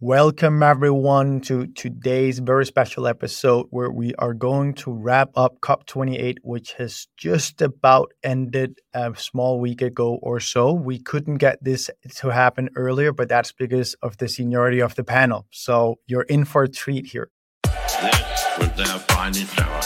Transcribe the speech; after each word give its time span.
Welcome, 0.00 0.62
everyone, 0.62 1.40
to 1.42 1.68
today's 1.68 2.38
very 2.38 2.66
special 2.66 3.06
episode 3.06 3.68
where 3.70 3.90
we 3.90 4.14
are 4.16 4.34
going 4.34 4.74
to 4.74 4.92
wrap 4.92 5.30
up 5.34 5.58
COP28, 5.62 6.34
which 6.42 6.74
has 6.74 7.06
just 7.16 7.62
about 7.62 8.12
ended 8.22 8.78
a 8.92 9.14
small 9.16 9.58
week 9.58 9.80
ago 9.80 10.18
or 10.20 10.38
so. 10.38 10.74
We 10.74 10.98
couldn't 10.98 11.38
get 11.38 11.64
this 11.64 11.88
to 12.16 12.28
happen 12.28 12.68
earlier, 12.76 13.10
but 13.14 13.30
that's 13.30 13.52
because 13.52 13.94
of 14.02 14.18
the 14.18 14.28
seniority 14.28 14.80
of 14.80 14.96
the 14.96 15.02
panel. 15.02 15.46
So 15.50 15.94
you're 16.06 16.28
in 16.28 16.44
for 16.44 16.64
a 16.64 16.68
treat 16.68 17.06
here. 17.06 17.30
This 17.64 18.44
was 18.58 18.72
their 18.76 18.98
finest 19.08 19.58
hour. 19.58 19.80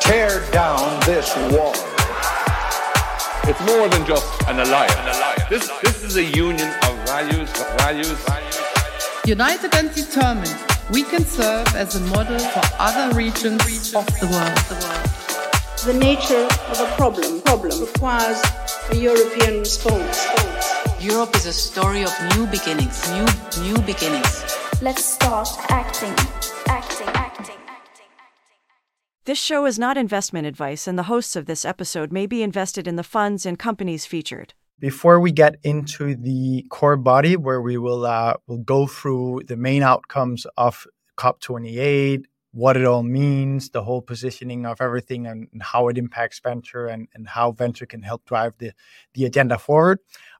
Tear 0.00 0.50
down 0.50 0.98
this 1.06 1.36
wall. 1.52 1.72
It's 3.44 3.60
more 3.60 3.88
than 3.88 4.04
just 4.04 4.42
an 4.48 4.58
alliance. 4.58 5.48
This, 5.48 5.70
this 5.82 6.02
is 6.02 6.16
a 6.16 6.24
union 6.24 6.68
of 6.82 6.96
values, 7.06 7.48
values, 7.78 8.18
United 9.28 9.74
and 9.74 9.94
determined, 9.94 10.56
we 10.90 11.02
can 11.02 11.22
serve 11.22 11.68
as 11.74 11.94
a 11.96 12.00
model 12.06 12.38
for 12.38 12.62
other 12.78 13.14
regions 13.14 13.94
of 13.94 14.06
the 14.20 14.26
world. 14.26 14.56
The 15.84 15.92
nature 16.02 16.48
of 16.70 16.80
a 16.80 16.90
problem, 16.96 17.42
problem 17.42 17.78
requires 17.78 18.42
a 18.88 18.96
European 18.96 19.58
response. 19.58 20.26
Europe 20.98 21.36
is 21.36 21.44
a 21.44 21.52
story 21.52 22.04
of 22.04 22.12
new 22.34 22.46
beginnings, 22.46 23.06
new 23.10 23.26
new 23.64 23.76
beginnings. 23.82 24.56
Let's 24.80 25.04
start 25.04 25.50
acting, 25.68 26.14
acting, 26.66 27.08
acting, 27.08 27.58
acting. 27.66 28.06
This 29.26 29.38
show 29.38 29.66
is 29.66 29.78
not 29.78 29.98
investment 29.98 30.46
advice, 30.46 30.86
and 30.86 30.98
the 30.98 31.10
hosts 31.12 31.36
of 31.36 31.44
this 31.44 31.66
episode 31.66 32.10
may 32.10 32.24
be 32.24 32.42
invested 32.42 32.88
in 32.88 32.96
the 32.96 33.02
funds 33.02 33.44
and 33.44 33.58
companies 33.58 34.06
featured. 34.06 34.54
Before 34.80 35.18
we 35.18 35.32
get 35.32 35.56
into 35.64 36.14
the 36.14 36.64
core 36.70 36.96
body, 36.96 37.36
where 37.36 37.60
we 37.60 37.78
will 37.78 38.06
uh, 38.06 38.34
will 38.46 38.58
go 38.58 38.86
through 38.86 39.42
the 39.46 39.56
main 39.56 39.82
outcomes 39.82 40.46
of 40.56 40.86
COP28, 41.16 42.24
what 42.52 42.76
it 42.76 42.84
all 42.84 43.02
means, 43.02 43.70
the 43.70 43.82
whole 43.82 44.00
positioning 44.00 44.66
of 44.66 44.80
everything, 44.80 45.26
and, 45.26 45.48
and 45.52 45.62
how 45.62 45.88
it 45.88 45.98
impacts 45.98 46.38
venture, 46.38 46.86
and, 46.86 47.08
and 47.14 47.28
how 47.28 47.50
venture 47.52 47.86
can 47.86 48.02
help 48.02 48.24
drive 48.24 48.54
the 48.58 48.72
the 49.14 49.24
agenda 49.24 49.58
forward. 49.58 49.98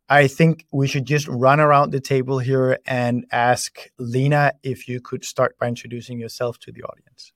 I 0.08 0.26
think 0.26 0.66
we 0.72 0.86
should 0.86 1.04
just 1.04 1.28
run 1.28 1.60
around 1.60 1.90
the 1.90 2.00
table 2.00 2.38
here 2.38 2.78
and 2.86 3.26
ask 3.30 3.90
Lena 3.98 4.54
if 4.62 4.88
you 4.88 5.00
could 5.00 5.24
start 5.24 5.58
by 5.58 5.68
introducing 5.68 6.18
yourself 6.18 6.58
to 6.60 6.72
the 6.72 6.82
audience. 6.82 7.32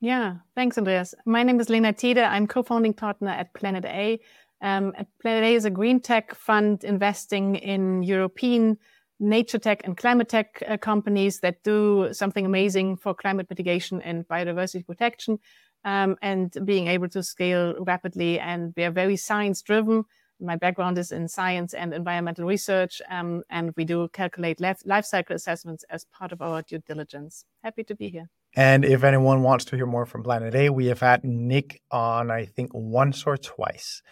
Yeah, 0.00 0.38
thanks, 0.56 0.76
Andreas. 0.78 1.14
My 1.26 1.44
name 1.44 1.60
is 1.60 1.68
Lena 1.68 1.92
Tiede. 1.92 2.18
I'm 2.18 2.48
co-founding 2.48 2.92
partner 2.92 3.30
at 3.30 3.54
Planet 3.54 3.84
A, 3.84 4.18
um, 4.62 4.92
Planet 5.20 5.44
A 5.44 5.54
is 5.54 5.64
a 5.64 5.70
green 5.70 6.00
tech 6.00 6.34
fund 6.34 6.84
investing 6.84 7.56
in 7.56 8.02
European 8.02 8.78
nature 9.20 9.58
tech 9.58 9.82
and 9.84 9.96
climate 9.96 10.28
tech 10.28 10.62
uh, 10.66 10.76
companies 10.76 11.40
that 11.40 11.62
do 11.62 12.08
something 12.12 12.46
amazing 12.46 12.96
for 12.96 13.14
climate 13.14 13.46
mitigation 13.50 14.00
and 14.02 14.26
biodiversity 14.26 14.86
protection, 14.86 15.38
um, 15.84 16.16
and 16.22 16.56
being 16.64 16.88
able 16.88 17.08
to 17.08 17.22
scale 17.22 17.74
rapidly. 17.84 18.40
And 18.40 18.72
we 18.76 18.84
are 18.84 18.90
very 18.90 19.16
science 19.16 19.62
driven. 19.62 20.04
My 20.40 20.56
background 20.56 20.98
is 20.98 21.12
in 21.12 21.28
science 21.28 21.72
and 21.72 21.94
environmental 21.94 22.46
research, 22.46 23.00
um, 23.08 23.42
and 23.48 23.72
we 23.76 23.84
do 23.84 24.08
calculate 24.08 24.60
life 24.60 25.04
cycle 25.04 25.36
assessments 25.36 25.84
as 25.88 26.04
part 26.06 26.32
of 26.32 26.42
our 26.42 26.62
due 26.62 26.78
diligence. 26.78 27.44
Happy 27.62 27.84
to 27.84 27.94
be 27.94 28.08
here. 28.08 28.28
And 28.56 28.84
if 28.84 29.04
anyone 29.04 29.42
wants 29.42 29.64
to 29.66 29.76
hear 29.76 29.86
more 29.86 30.04
from 30.04 30.24
Planet 30.24 30.54
A, 30.54 30.70
we 30.70 30.86
have 30.86 31.00
had 31.00 31.24
Nick 31.24 31.80
on, 31.90 32.30
I 32.30 32.44
think, 32.44 32.70
once 32.74 33.24
or 33.24 33.36
twice. 33.36 34.02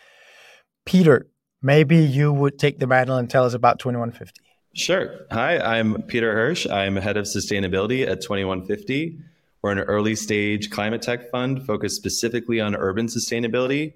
Peter, 0.84 1.26
maybe 1.62 1.96
you 1.96 2.32
would 2.32 2.58
take 2.58 2.78
the 2.78 2.86
mantle 2.86 3.16
and 3.16 3.28
tell 3.30 3.44
us 3.44 3.54
about 3.54 3.78
2150. 3.78 4.40
Sure. 4.72 5.26
Hi, 5.32 5.58
I'm 5.58 6.02
Peter 6.02 6.32
Hirsch. 6.32 6.66
I'm 6.68 6.96
head 6.96 7.16
of 7.16 7.24
sustainability 7.24 8.06
at 8.06 8.20
2150. 8.20 9.18
We're 9.62 9.72
an 9.72 9.80
early 9.80 10.14
stage 10.14 10.70
climate 10.70 11.02
tech 11.02 11.30
fund 11.30 11.66
focused 11.66 11.96
specifically 11.96 12.60
on 12.60 12.74
urban 12.74 13.06
sustainability, 13.06 13.94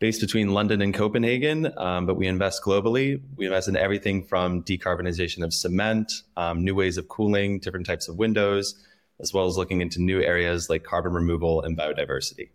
based 0.00 0.20
between 0.20 0.52
London 0.54 0.82
and 0.82 0.92
Copenhagen, 0.92 1.72
um, 1.78 2.06
but 2.06 2.16
we 2.16 2.26
invest 2.26 2.64
globally. 2.64 3.20
We 3.36 3.46
invest 3.46 3.68
in 3.68 3.76
everything 3.76 4.24
from 4.24 4.62
decarbonization 4.62 5.44
of 5.44 5.54
cement, 5.54 6.22
um, 6.36 6.64
new 6.64 6.74
ways 6.74 6.96
of 6.96 7.08
cooling, 7.08 7.60
different 7.60 7.86
types 7.86 8.08
of 8.08 8.16
windows, 8.16 8.74
as 9.20 9.32
well 9.32 9.46
as 9.46 9.56
looking 9.56 9.80
into 9.82 10.02
new 10.02 10.20
areas 10.20 10.68
like 10.68 10.82
carbon 10.82 11.12
removal 11.12 11.62
and 11.62 11.78
biodiversity. 11.78 12.48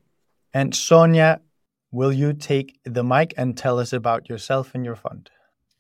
And 0.53 0.75
Sonia, 0.75 1.39
Will 1.91 2.13
you 2.13 2.33
take 2.33 2.79
the 2.83 3.03
mic 3.03 3.33
and 3.35 3.57
tell 3.57 3.79
us 3.79 3.93
about 3.93 4.29
yourself 4.29 4.75
and 4.75 4.85
your 4.85 4.95
fund? 4.95 5.31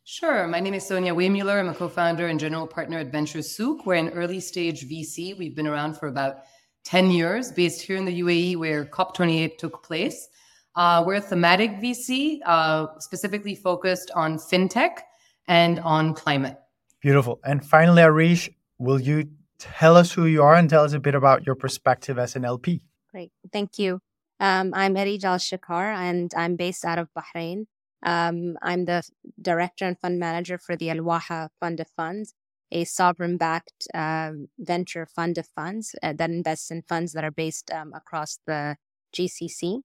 Sure. 0.05 0.47
My 0.47 0.59
name 0.59 0.73
is 0.73 0.87
Sonia 0.87 1.13
Weymuller. 1.13 1.59
I'm 1.59 1.69
a 1.69 1.73
co 1.75 1.87
founder 1.87 2.27
and 2.27 2.39
general 2.39 2.65
partner 2.65 2.97
at 2.97 3.11
VentureSouq. 3.11 3.85
We're 3.85 3.93
an 3.93 4.09
early 4.09 4.39
stage 4.39 4.89
VC. 4.89 5.37
We've 5.37 5.55
been 5.55 5.67
around 5.67 5.97
for 5.97 6.07
about 6.07 6.37
10 6.85 7.11
years, 7.11 7.51
based 7.51 7.83
here 7.83 7.95
in 7.95 8.05
the 8.05 8.21
UAE 8.21 8.57
where 8.57 8.85
COP28 8.85 9.59
took 9.59 9.83
place. 9.83 10.27
Uh, 10.75 11.03
we're 11.05 11.15
a 11.15 11.21
thematic 11.21 11.79
VC, 11.79 12.39
uh, 12.43 12.87
specifically 12.97 13.53
focused 13.53 14.09
on 14.15 14.39
fintech 14.39 15.01
and 15.47 15.79
on 15.81 16.15
climate. 16.15 16.57
Beautiful. 17.01 17.39
And 17.43 17.63
finally, 17.63 18.01
Areije, 18.01 18.51
will 18.79 18.99
you 18.99 19.29
tell 19.59 19.95
us 19.95 20.11
who 20.11 20.25
you 20.25 20.41
are 20.41 20.55
and 20.55 20.67
tell 20.67 20.83
us 20.83 20.93
a 20.93 20.99
bit 20.99 21.13
about 21.13 21.45
your 21.45 21.55
perspective 21.55 22.17
as 22.17 22.35
an 22.35 22.45
LP? 22.45 22.81
Great. 23.11 23.31
Thank 23.53 23.77
you. 23.77 24.01
Um, 24.39 24.71
I'm 24.73 24.95
Areije 24.95 25.25
Al 25.25 25.37
Shakar, 25.37 25.93
and 25.93 26.31
I'm 26.35 26.55
based 26.55 26.85
out 26.85 26.97
of 26.97 27.09
Bahrain. 27.13 27.65
Um, 28.03 28.57
I'm 28.61 28.85
the 28.85 29.03
director 29.41 29.85
and 29.85 29.99
fund 29.99 30.17
manager 30.17 30.57
for 30.57 30.77
the 30.77 30.89
Al 30.89 31.03
Waha 31.03 31.49
Fund 31.59 31.81
of 31.81 31.87
Funds, 31.89 32.33
a 32.71 32.85
sovereign 32.85 33.35
backed 33.35 33.87
uh, 33.93 34.31
venture 34.57 35.05
fund 35.05 35.37
of 35.37 35.47
funds 35.47 35.93
uh, 36.01 36.13
that 36.13 36.29
invests 36.29 36.71
in 36.71 36.83
funds 36.83 37.11
that 37.13 37.25
are 37.25 37.31
based 37.31 37.69
um, 37.71 37.91
across 37.93 38.39
the 38.47 38.77
GCC. 39.13 39.81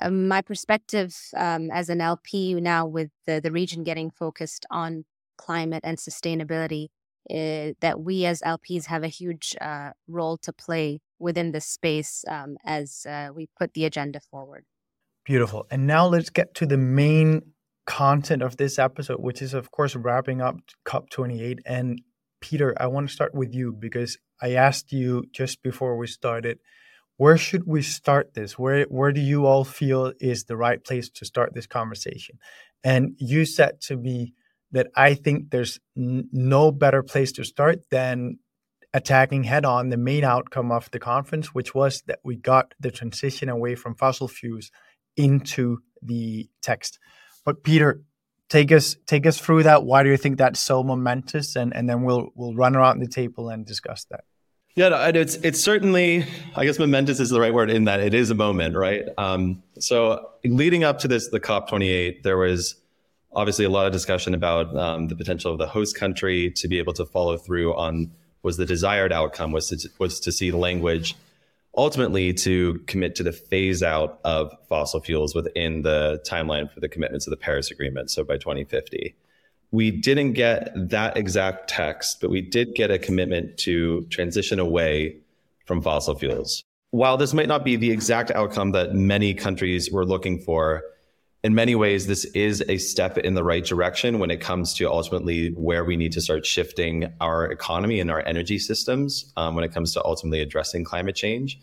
Um, 0.00 0.28
my 0.28 0.40
perspective 0.40 1.14
um, 1.36 1.70
as 1.70 1.90
an 1.90 2.00
LP 2.00 2.54
now, 2.54 2.86
with 2.86 3.10
the, 3.26 3.40
the 3.42 3.52
region 3.52 3.82
getting 3.82 4.10
focused 4.10 4.64
on 4.70 5.04
climate 5.36 5.82
and 5.84 5.98
sustainability, 5.98 6.88
uh, 7.30 7.72
that 7.80 8.00
we 8.00 8.24
as 8.24 8.40
LPs 8.42 8.86
have 8.86 9.02
a 9.02 9.08
huge 9.08 9.56
uh, 9.60 9.90
role 10.08 10.36
to 10.38 10.52
play 10.52 11.00
within 11.18 11.52
this 11.52 11.66
space 11.66 12.24
um, 12.28 12.56
as 12.64 13.06
uh, 13.08 13.28
we 13.34 13.48
put 13.58 13.74
the 13.74 13.84
agenda 13.84 14.20
forward. 14.30 14.64
Beautiful. 15.24 15.66
And 15.70 15.86
now 15.86 16.06
let's 16.06 16.30
get 16.30 16.54
to 16.54 16.66
the 16.66 16.76
main 16.76 17.42
content 17.86 18.42
of 18.42 18.56
this 18.56 18.78
episode, 18.78 19.18
which 19.18 19.42
is, 19.42 19.54
of 19.54 19.70
course, 19.70 19.96
wrapping 19.96 20.40
up 20.40 20.56
COP28. 20.86 21.58
And 21.66 22.00
Peter, 22.40 22.74
I 22.78 22.86
want 22.86 23.08
to 23.08 23.14
start 23.14 23.34
with 23.34 23.54
you 23.54 23.72
because 23.72 24.18
I 24.40 24.52
asked 24.52 24.92
you 24.92 25.24
just 25.32 25.62
before 25.62 25.96
we 25.96 26.06
started, 26.06 26.58
where 27.16 27.38
should 27.38 27.66
we 27.66 27.82
start 27.82 28.34
this? 28.34 28.58
Where 28.58 28.84
where 28.84 29.10
do 29.10 29.20
you 29.20 29.46
all 29.46 29.64
feel 29.64 30.12
is 30.20 30.44
the 30.44 30.56
right 30.56 30.84
place 30.84 31.08
to 31.10 31.24
start 31.24 31.54
this 31.54 31.66
conversation? 31.66 32.38
And 32.84 33.16
you 33.18 33.46
said 33.46 33.80
to 33.82 33.96
me 33.96 34.34
that 34.72 34.88
I 34.96 35.14
think 35.14 35.50
there's 35.50 35.78
n- 35.96 36.28
no 36.32 36.70
better 36.70 37.02
place 37.02 37.32
to 37.32 37.44
start 37.44 37.80
than 37.90 38.38
attacking 38.94 39.44
head 39.44 39.64
on 39.64 39.90
the 39.90 39.96
main 39.96 40.24
outcome 40.24 40.72
of 40.72 40.90
the 40.90 40.98
conference, 40.98 41.54
which 41.54 41.74
was 41.74 42.02
that 42.06 42.20
we 42.24 42.36
got 42.36 42.72
the 42.80 42.90
transition 42.90 43.48
away 43.48 43.74
from 43.74 43.94
fossil 43.94 44.28
fuels 44.28 44.70
into 45.16 45.78
the 46.02 46.48
text. 46.62 46.98
But 47.44 47.62
Peter, 47.62 48.02
take 48.48 48.72
us 48.72 48.96
take 49.06 49.26
us 49.26 49.38
through 49.38 49.64
that. 49.64 49.84
Why 49.84 50.02
do 50.02 50.10
you 50.10 50.16
think 50.16 50.38
that's 50.38 50.60
so 50.60 50.82
momentous? 50.82 51.56
And 51.56 51.74
and 51.74 51.88
then 51.88 52.02
we'll 52.02 52.30
we'll 52.34 52.54
run 52.54 52.76
around 52.76 53.00
the 53.00 53.08
table 53.08 53.48
and 53.48 53.66
discuss 53.66 54.04
that. 54.10 54.24
Yeah, 54.74 55.08
it's 55.08 55.36
it's 55.36 55.60
certainly 55.60 56.24
I 56.54 56.64
guess 56.64 56.78
momentous 56.78 57.18
is 57.18 57.30
the 57.30 57.40
right 57.40 57.54
word 57.54 57.70
in 57.70 57.84
that 57.84 58.00
it 58.00 58.14
is 58.14 58.30
a 58.30 58.34
moment, 58.34 58.76
right? 58.76 59.04
Um, 59.16 59.62
so 59.78 60.30
leading 60.44 60.84
up 60.84 60.98
to 61.00 61.08
this, 61.08 61.28
the 61.28 61.40
COP 61.40 61.68
28, 61.68 62.22
there 62.22 62.36
was 62.36 62.76
obviously 63.32 63.64
a 63.64 63.70
lot 63.70 63.86
of 63.86 63.92
discussion 63.92 64.34
about 64.34 64.74
um, 64.76 65.08
the 65.08 65.16
potential 65.16 65.52
of 65.52 65.58
the 65.58 65.66
host 65.66 65.96
country 65.96 66.50
to 66.52 66.68
be 66.68 66.78
able 66.78 66.92
to 66.94 67.04
follow 67.04 67.36
through 67.36 67.74
on 67.74 68.10
was 68.42 68.56
the 68.56 68.66
desired 68.66 69.12
outcome 69.12 69.52
was 69.52 69.68
to, 69.68 69.88
was 69.98 70.20
to 70.20 70.32
see 70.32 70.52
language 70.52 71.16
ultimately 71.76 72.32
to 72.32 72.80
commit 72.86 73.14
to 73.16 73.22
the 73.22 73.32
phase 73.32 73.82
out 73.82 74.18
of 74.24 74.52
fossil 74.68 75.00
fuels 75.00 75.34
within 75.34 75.82
the 75.82 76.20
timeline 76.28 76.72
for 76.72 76.80
the 76.80 76.88
commitments 76.88 77.26
of 77.26 77.30
the 77.30 77.36
Paris 77.36 77.70
Agreement, 77.70 78.10
so 78.10 78.24
by 78.24 78.36
2050. 78.38 79.14
We 79.72 79.90
didn't 79.90 80.32
get 80.32 80.70
that 80.74 81.16
exact 81.16 81.68
text, 81.68 82.20
but 82.20 82.30
we 82.30 82.40
did 82.40 82.74
get 82.74 82.90
a 82.90 82.98
commitment 82.98 83.58
to 83.58 84.02
transition 84.10 84.58
away 84.58 85.18
from 85.66 85.82
fossil 85.82 86.14
fuels. 86.14 86.64
While 86.92 87.16
this 87.16 87.34
might 87.34 87.48
not 87.48 87.64
be 87.64 87.76
the 87.76 87.90
exact 87.90 88.30
outcome 88.30 88.72
that 88.72 88.94
many 88.94 89.34
countries 89.34 89.90
were 89.90 90.06
looking 90.06 90.40
for, 90.40 90.82
in 91.46 91.54
many 91.54 91.76
ways, 91.76 92.08
this 92.08 92.24
is 92.24 92.60
a 92.68 92.76
step 92.76 93.18
in 93.18 93.34
the 93.34 93.44
right 93.44 93.64
direction 93.64 94.18
when 94.18 94.32
it 94.32 94.40
comes 94.40 94.74
to 94.74 94.90
ultimately 94.90 95.50
where 95.50 95.84
we 95.84 95.96
need 95.96 96.10
to 96.10 96.20
start 96.20 96.44
shifting 96.44 97.12
our 97.20 97.46
economy 97.46 98.00
and 98.00 98.10
our 98.10 98.20
energy 98.26 98.58
systems 98.58 99.32
um, 99.36 99.54
when 99.54 99.62
it 99.62 99.72
comes 99.72 99.92
to 99.94 100.04
ultimately 100.04 100.40
addressing 100.40 100.82
climate 100.82 101.14
change. 101.14 101.60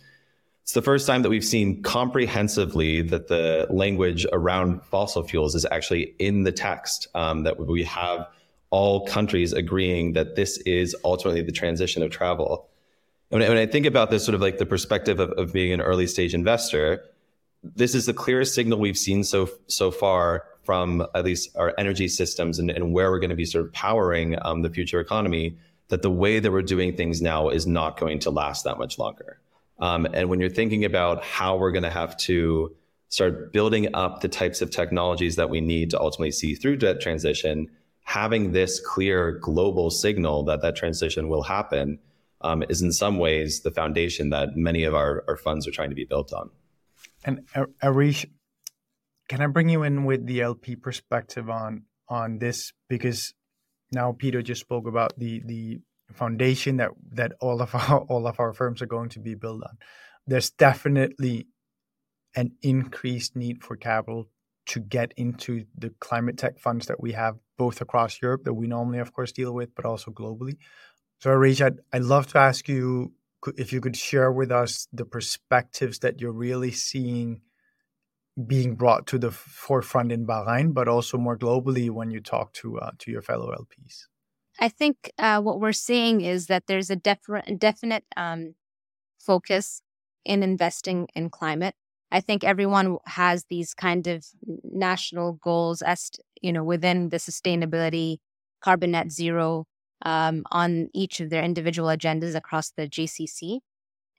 It's 0.62 0.72
the 0.72 0.82
first 0.82 1.06
time 1.06 1.22
that 1.24 1.30
we've 1.30 1.44
seen 1.44 1.84
comprehensively 1.84 3.02
that 3.02 3.28
the 3.28 3.68
language 3.70 4.26
around 4.32 4.82
fossil 4.86 5.22
fuels 5.22 5.54
is 5.54 5.66
actually 5.70 6.16
in 6.18 6.44
the 6.44 6.54
text, 6.54 7.10
um, 7.14 7.44
that 7.44 7.60
we 7.60 7.84
have 7.84 8.26
all 8.70 9.06
countries 9.06 9.52
agreeing 9.52 10.14
that 10.14 10.38
this 10.38 10.60
is 10.60 10.96
ultimately 11.04 11.42
the 11.42 11.52
transition 11.52 12.04
of 12.04 12.10
travel. 12.10 12.70
And 13.32 13.42
when 13.42 13.58
I 13.58 13.66
think 13.66 13.86
about 13.86 14.12
this 14.12 14.24
sort 14.24 14.36
of 14.36 14.40
like 14.40 14.60
the 14.60 14.66
perspective 14.66 15.20
of, 15.20 15.32
of 15.32 15.52
being 15.52 15.74
an 15.74 15.82
early 15.82 16.08
stage 16.08 16.34
investor, 16.34 17.04
this 17.64 17.96
is 17.96 18.06
the 18.06 18.14
clearest 18.14 18.54
signal 18.54 18.80
we've 18.80 18.98
seen 18.98 19.24
so 19.24 19.50
so 19.68 19.90
far 19.90 20.46
from 20.64 21.06
at 21.14 21.26
least 21.26 21.56
our 21.56 21.74
energy 21.78 22.08
systems 22.08 22.60
and, 22.60 22.70
and 22.70 22.94
where 22.94 23.12
we're 23.12 23.20
going 23.20 23.30
to 23.30 23.36
be 23.36 23.46
sort 23.46 23.66
of 23.66 23.74
powering 23.74 24.38
um, 24.44 24.62
the 24.62 24.70
future 24.70 25.00
economy 25.00 25.58
that 25.90 26.02
the 26.02 26.10
way 26.10 26.40
that 26.40 26.52
we're 26.52 26.62
doing 26.62 26.96
things 26.96 27.22
now 27.22 27.50
is 27.50 27.68
not 27.68 28.00
going 28.00 28.20
to 28.20 28.32
last 28.32 28.64
that 28.64 28.78
much 28.78 28.98
longer. 28.98 29.40
Um, 29.80 30.08
and 30.14 30.30
when 30.30 30.40
you're 30.40 30.50
thinking 30.50 30.86
about 30.86 31.24
how 31.24 31.58
we're 31.58 31.72
going 31.72 31.84
to 31.84 31.90
have 31.90 32.16
to 32.18 32.74
start 33.10 33.52
building 33.52 33.94
up 33.94 34.22
the 34.22 34.28
types 34.28 34.62
of 34.62 34.72
technologies 34.72 35.36
that 35.36 35.50
we 35.50 35.62
need 35.62 35.90
to 35.92 36.00
ultimately 36.00 36.32
see 36.32 36.56
through 36.56 36.78
that 36.78 37.02
transition, 37.02 37.70
having 38.04 38.54
this 38.54 38.80
clear 38.80 39.34
global 39.34 39.90
signal 39.92 40.44
that 40.44 40.62
that 40.62 40.76
transition 40.76 41.28
will 41.28 41.44
happen 41.44 42.00
um, 42.42 42.64
is 42.70 42.82
in 42.82 42.92
some 42.92 43.20
ways 43.20 43.62
the 43.62 43.72
foundation 43.72 44.30
that 44.30 44.56
many 44.56 44.84
of 44.84 44.96
our, 44.96 45.24
our 45.28 45.38
funds 45.38 45.68
are 45.68 45.72
trying 45.72 45.90
to 45.90 45.96
be 45.96 46.06
built 46.06 46.34
on. 46.34 46.50
And 47.24 47.48
uh, 47.56 47.66
Areije, 47.82 48.26
can 49.30 49.42
I 49.42 49.48
bring 49.48 49.70
you 49.70 49.84
in 49.84 50.06
with 50.06 50.26
the 50.26 50.42
LP 50.42 50.76
perspective 50.76 51.50
on 51.50 51.84
on 52.10 52.40
this 52.40 52.74
because 52.90 53.34
now 53.92 54.12
Peter 54.12 54.42
just 54.42 54.62
spoke 54.62 54.88
about 54.88 55.18
the 55.18 55.42
the 55.46 55.82
foundation 56.14 56.78
that 56.78 56.92
that 57.12 57.34
all 57.40 57.62
of 57.62 57.74
our 57.74 58.00
all 58.10 58.28
of 58.28 58.40
our 58.40 58.54
firms 58.54 58.82
are 58.82 58.88
going 58.88 59.10
to 59.10 59.20
be 59.20 59.36
built 59.36 59.64
on. 59.64 59.78
There's 60.28 60.52
definitely 60.52 61.48
an 62.36 62.54
increased 62.62 63.36
need 63.36 63.64
for 63.64 63.76
capital 63.76 64.30
to 64.66 64.80
get 64.80 65.14
into 65.18 65.66
the 65.78 65.90
climate 66.00 66.38
tech 66.38 66.58
funds 66.58 66.88
that 66.88 67.02
we 67.02 67.12
have 67.12 67.36
both 67.58 67.82
across 67.82 68.22
Europe 68.22 68.44
that 68.46 68.54
we 68.54 68.68
normally 68.68 69.00
of 69.00 69.14
course 69.14 69.32
deal 69.32 69.54
with, 69.54 69.76
but 69.76 69.86
also 69.86 70.12
globally. 70.12 70.58
So 71.20 71.30
Areije, 71.30 71.66
I'd, 71.66 71.78
I'd 71.92 72.04
love 72.04 72.28
to 72.28 72.38
ask 72.38 72.68
you 72.68 73.14
if 73.58 73.74
you 73.74 73.82
could 73.82 73.96
share 73.98 74.32
with 74.32 74.52
us 74.52 74.88
the 74.94 75.06
perspectives 75.06 76.00
that 76.00 76.20
you're 76.20 76.32
really 76.32 76.72
seeing 76.72 77.42
being 78.48 78.76
brought 78.76 79.06
to 79.08 79.20
the 79.20 79.32
forefront 79.32 80.12
in 80.12 80.26
Bahrain, 80.26 80.74
but 80.74 80.88
also 80.88 81.18
more 81.18 81.38
globally 81.38 81.90
when 81.90 82.10
you 82.10 82.20
talk 82.20 82.54
to 82.54 82.80
uh, 82.80 82.92
to 83.00 83.12
your 83.12 83.22
fellow 83.22 83.52
LPs? 83.52 84.06
I 84.60 84.70
think 84.70 85.12
uh, 85.18 85.42
what 85.42 85.60
we're 85.60 85.72
seeing 85.72 86.22
is 86.22 86.48
that 86.48 86.64
there's 86.68 86.90
a 86.90 86.96
definite 86.96 87.60
definite 87.60 88.06
um, 88.18 88.56
focus 89.20 89.82
in 90.26 90.44
investing 90.44 91.08
in 91.16 91.30
climate. 91.30 91.76
I 92.12 92.22
think 92.22 92.44
everyone 92.44 92.98
has 93.06 93.46
these 93.50 93.74
kind 93.74 94.08
of 94.08 94.26
national 94.64 95.34
goals 95.34 95.82
as 95.82 96.12
you 96.42 96.54
know 96.54 96.64
within 96.64 97.10
the 97.10 97.18
sustainability, 97.18 98.18
carbon 98.62 98.92
net 98.92 99.12
zero 99.12 99.66
um, 100.02 100.44
on 100.52 100.90
each 100.94 101.20
of 101.20 101.30
their 101.30 101.44
individual 101.44 101.90
agendas 101.90 102.36
across 102.36 102.72
the 102.72 102.88
GCC 102.88 103.60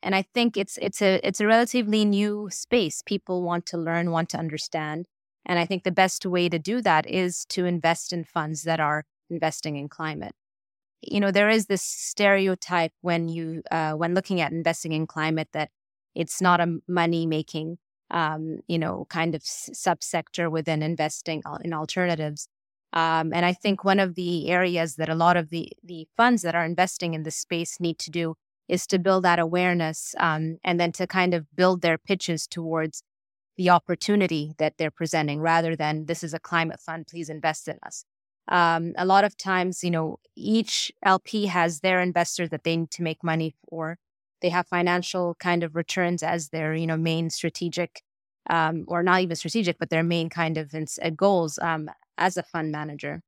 and 0.05 0.15
I 0.15 0.23
think 0.23 0.57
it's 0.57 0.79
it's 0.83 1.01
a 1.01 1.19
it's 1.27 1.41
a 1.41 1.47
relatively 1.47 2.05
new 2.05 2.49
space. 2.53 3.03
People 3.05 3.43
want 3.43 3.67
to 3.67 3.79
learn, 3.79 4.11
want 4.11 4.29
to 4.31 4.39
understand, 4.39 5.07
and 5.47 5.59
I 5.59 5.65
think 5.65 5.83
the 5.83 5.91
best 5.91 6.27
way 6.27 6.49
to 6.49 6.59
do 6.59 6.83
that 6.83 7.09
is 7.09 7.45
to 7.51 7.65
invest 7.65 8.13
in 8.13 8.25
funds 8.25 8.63
that 8.65 8.81
are 8.81 9.05
investing 9.31 9.77
in 9.77 9.89
climate. 9.89 10.35
You 11.01 11.21
know, 11.21 11.31
there 11.31 11.49
is 11.49 11.67
this 11.67 11.83
stereotype 11.83 12.93
when 13.01 13.29
you 13.29 13.63
uh, 13.71 13.93
when 13.93 14.15
looking 14.15 14.43
at 14.43 14.53
investing 14.53 14.93
in 14.93 15.07
climate 15.07 15.49
that 15.55 15.71
it's 16.15 16.41
not 16.41 16.61
a 16.61 16.79
money 16.87 17.27
making 17.27 17.79
um, 18.11 18.59
you 18.69 18.79
know 18.79 19.07
kind 19.09 19.35
of 19.35 19.41
subsector 19.43 20.51
within 20.51 20.83
investing 20.83 21.43
in 21.65 21.73
alternatives. 21.73 22.47
Um, 22.95 23.33
and 23.33 23.45
I 23.45 23.53
think 23.53 23.85
one 23.85 23.99
of 23.99 24.15
the 24.15 24.49
areas 24.49 24.97
that 24.97 25.09
a 25.09 25.15
lot 25.17 25.37
of 25.37 25.51
the 25.51 25.71
the 25.83 26.07
funds 26.17 26.43
that 26.43 26.55
are 26.55 26.65
investing 26.65 27.13
in 27.13 27.25
this 27.25 27.37
space 27.37 27.81
need 27.81 27.99
to 27.99 28.11
do 28.11 28.37
is 28.69 28.87
to 28.87 28.99
build 28.99 29.25
that 29.25 29.39
awareness 29.39 30.15
um, 30.19 30.59
and 30.65 30.81
then 30.81 30.93
to 30.93 31.07
kind 31.07 31.35
of 31.35 31.45
build 31.55 31.83
their 31.83 31.99
pitches 31.99 32.47
towards 32.47 33.03
the 33.57 33.71
opportunity 33.71 34.55
that 34.59 34.75
they're 34.79 34.91
presenting 34.91 35.41
rather 35.41 35.77
than 35.77 36.07
this 36.07 36.25
is 36.25 36.35
a 36.35 36.41
climate 36.41 36.81
fund, 36.81 37.07
please 37.07 37.29
invest 37.29 37.69
in 37.69 37.79
us. 37.85 38.05
Um, 38.49 38.93
a 38.97 39.05
lot 39.05 39.25
of 39.25 39.37
times, 39.37 39.83
you 39.83 39.91
know, 39.91 40.19
each 40.37 40.93
LP 41.05 41.47
has 41.47 41.81
their 41.81 42.01
investors 42.01 42.51
that 42.51 42.65
they 42.65 42.77
need 42.77 42.91
to 42.93 43.03
make 43.03 43.23
money 43.23 43.55
for. 43.69 43.99
They 44.41 44.51
have 44.51 44.67
financial 44.67 45.37
kind 45.39 45.63
of 45.63 45.75
returns 45.75 46.23
as 46.23 46.51
their, 46.51 46.75
you 46.75 46.87
know, 46.87 46.97
main 46.97 47.31
strategic, 47.31 48.03
um, 48.51 48.85
or 48.89 49.03
not 49.03 49.21
even 49.21 49.37
strategic, 49.37 49.79
but 49.79 49.89
their 49.89 50.03
main 50.03 50.29
kind 50.29 50.59
of 50.59 50.75
uh, 50.75 51.11
goals 51.11 51.59
um, 51.61 51.89
as 52.19 52.37
a 52.37 52.43
fund 52.43 52.73
manager 52.73 53.23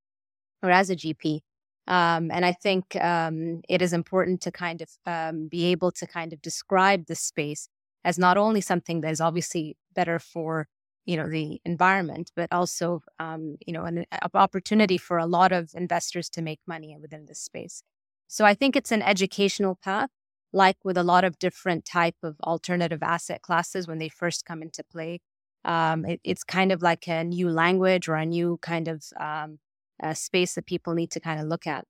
or 0.63 0.71
as 0.71 0.91
a 0.91 0.97
GP. 0.97 1.41
Um, 1.89 2.31
and 2.33 2.45
I 2.45 2.53
think 2.53 2.97
um, 2.97 3.63
it 3.69 3.81
is 3.81 3.93
important 3.93 4.41
to 4.43 4.51
kind 4.51 4.83
of 4.83 4.91
um, 5.07 5.49
be 5.49 5.67
able 5.67 5.93
to 5.93 6.07
kind 6.07 6.33
of 6.33 6.43
describe 6.43 7.07
the 7.07 7.15
space 7.15 7.69
as 8.05 8.19
not 8.19 8.37
only 8.37 8.61
something 8.61 9.01
that 9.03 9.13
is 9.13 9.21
obviously 9.21 9.77
better 9.95 10.19
for 10.19 10.69
you 11.07 11.17
know 11.17 11.29
the 11.29 11.61
environment, 11.65 12.33
but 12.35 12.49
also 12.53 13.03
um, 13.19 13.57
you 13.67 13.73
know 13.73 13.85
an, 13.85 13.99
an 14.11 14.19
opportunity 14.35 14.99
for 14.99 15.19
a 15.19 15.27
lot 15.27 15.53
of 15.53 15.71
investors 15.75 16.29
to 16.31 16.43
make 16.43 16.61
money 16.67 16.97
within 17.01 17.27
this 17.27 17.41
space. 17.41 17.83
So 18.27 18.45
I 18.45 18.55
think 18.55 18.75
it's 18.75 18.93
an 18.93 19.03
educational 19.03 19.77
path, 19.77 20.11
like 20.53 20.77
with 20.85 20.97
a 20.97 21.05
lot 21.05 21.25
of 21.25 21.39
different 21.39 21.85
type 21.85 22.17
of 22.23 22.41
alternative 22.41 23.03
asset 23.03 23.43
classes 23.43 23.87
when 23.87 23.99
they 23.99 24.09
first 24.09 24.45
come 24.45 24.63
into 24.63 24.83
play. 24.83 25.21
Um, 25.67 26.07
it, 26.07 26.21
it's 26.25 26.45
kind 26.45 26.73
of 26.73 26.81
like 26.81 27.07
a 27.09 27.25
new 27.25 27.51
language 27.51 28.09
or 28.09 28.15
a 28.15 28.25
new 28.25 28.59
kind 28.63 28.89
of 28.89 29.05
um, 29.21 29.59
uh, 30.03 30.15
space 30.15 30.55
that 30.55 30.67
people 30.67 30.95
need 30.95 31.11
to 31.11 31.21
kind 31.21 31.41
of 31.41 31.47
look 31.47 31.67
at. 31.67 31.85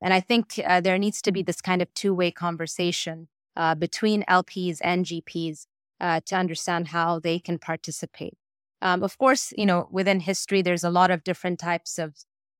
And 0.00 0.12
I 0.12 0.20
think 0.20 0.60
uh, 0.64 0.80
there 0.80 0.98
needs 0.98 1.22
to 1.22 1.32
be 1.32 1.42
this 1.42 1.60
kind 1.60 1.82
of 1.82 1.92
two 1.94 2.14
way 2.14 2.30
conversation 2.30 3.28
uh, 3.56 3.74
between 3.74 4.24
LPs 4.24 4.78
and 4.82 5.06
GPs 5.06 5.66
uh, 6.00 6.20
to 6.26 6.36
understand 6.36 6.88
how 6.88 7.18
they 7.18 7.38
can 7.38 7.58
participate. 7.58 8.34
Um, 8.82 9.04
of 9.04 9.16
course, 9.16 9.52
you 9.56 9.64
know, 9.64 9.88
within 9.92 10.20
history, 10.20 10.60
there's 10.60 10.84
a 10.84 10.90
lot 10.90 11.12
of 11.12 11.22
different 11.22 11.60
types 11.60 11.98
of, 11.98 12.16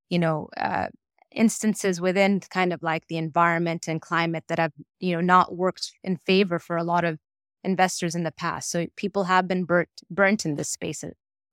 you 0.08 0.18
know, 0.20 0.48
uh, 0.56 0.88
instances 1.32 2.00
within 2.00 2.40
kind 2.40 2.72
of 2.72 2.82
like 2.82 3.08
the 3.08 3.16
environment 3.16 3.88
and 3.88 4.00
climate 4.00 4.44
that 4.48 4.58
have, 4.60 4.72
you 5.00 5.14
know, 5.14 5.20
not 5.20 5.56
worked 5.56 5.92
in 6.04 6.16
favor 6.18 6.58
for 6.60 6.76
a 6.76 6.84
lot 6.84 7.04
of 7.04 7.18
investors 7.64 8.14
in 8.14 8.24
the 8.24 8.32
past. 8.32 8.70
So 8.70 8.86
people 8.96 9.24
have 9.24 9.46
been 9.46 9.64
burnt 9.64 9.88
burnt 10.10 10.44
in 10.44 10.56
this 10.56 10.70
space 10.70 11.04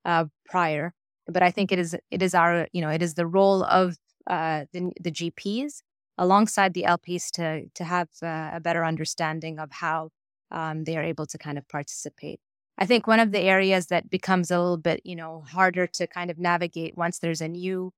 uh, 0.06 0.26
prior 0.46 0.94
but 1.30 1.44
I 1.44 1.52
think 1.52 1.72
it 1.72 1.80
is 1.80 1.96
it 2.12 2.22
is 2.22 2.34
our 2.34 2.68
you 2.74 2.82
know 2.82 2.90
it 2.90 3.02
is 3.02 3.14
the 3.14 3.28
role 3.28 3.64
of 3.64 3.98
uh, 4.28 4.66
the 4.74 4.92
the 5.00 5.12
GPs 5.12 5.82
alongside 6.18 6.74
the 6.74 6.84
LPs 6.84 7.32
to 7.32 7.70
to 7.76 7.84
have 7.84 8.10
uh, 8.22 8.52
a 8.54 8.60
better 8.60 8.84
understanding 8.84 9.60
of 9.60 9.72
how 9.72 10.10
um, 10.52 10.84
they 10.84 10.98
are 10.98 11.04
able 11.04 11.26
to 11.28 11.38
kind 11.38 11.58
of 11.58 11.68
participate. 11.68 12.40
I 12.78 12.86
think 12.86 13.08
one 13.08 13.20
of 13.20 13.32
the 13.32 13.42
areas 13.42 13.88
that 13.88 14.10
becomes 14.10 14.52
a 14.52 14.60
little 14.60 14.78
bit 14.78 15.02
you 15.06 15.16
know 15.16 15.44
harder 15.48 15.88
to 15.88 16.08
kind 16.08 16.32
of 16.32 16.38
navigate 16.38 16.98
once 16.98 17.20
there's 17.20 17.42
a 17.42 17.48
new 17.48 17.92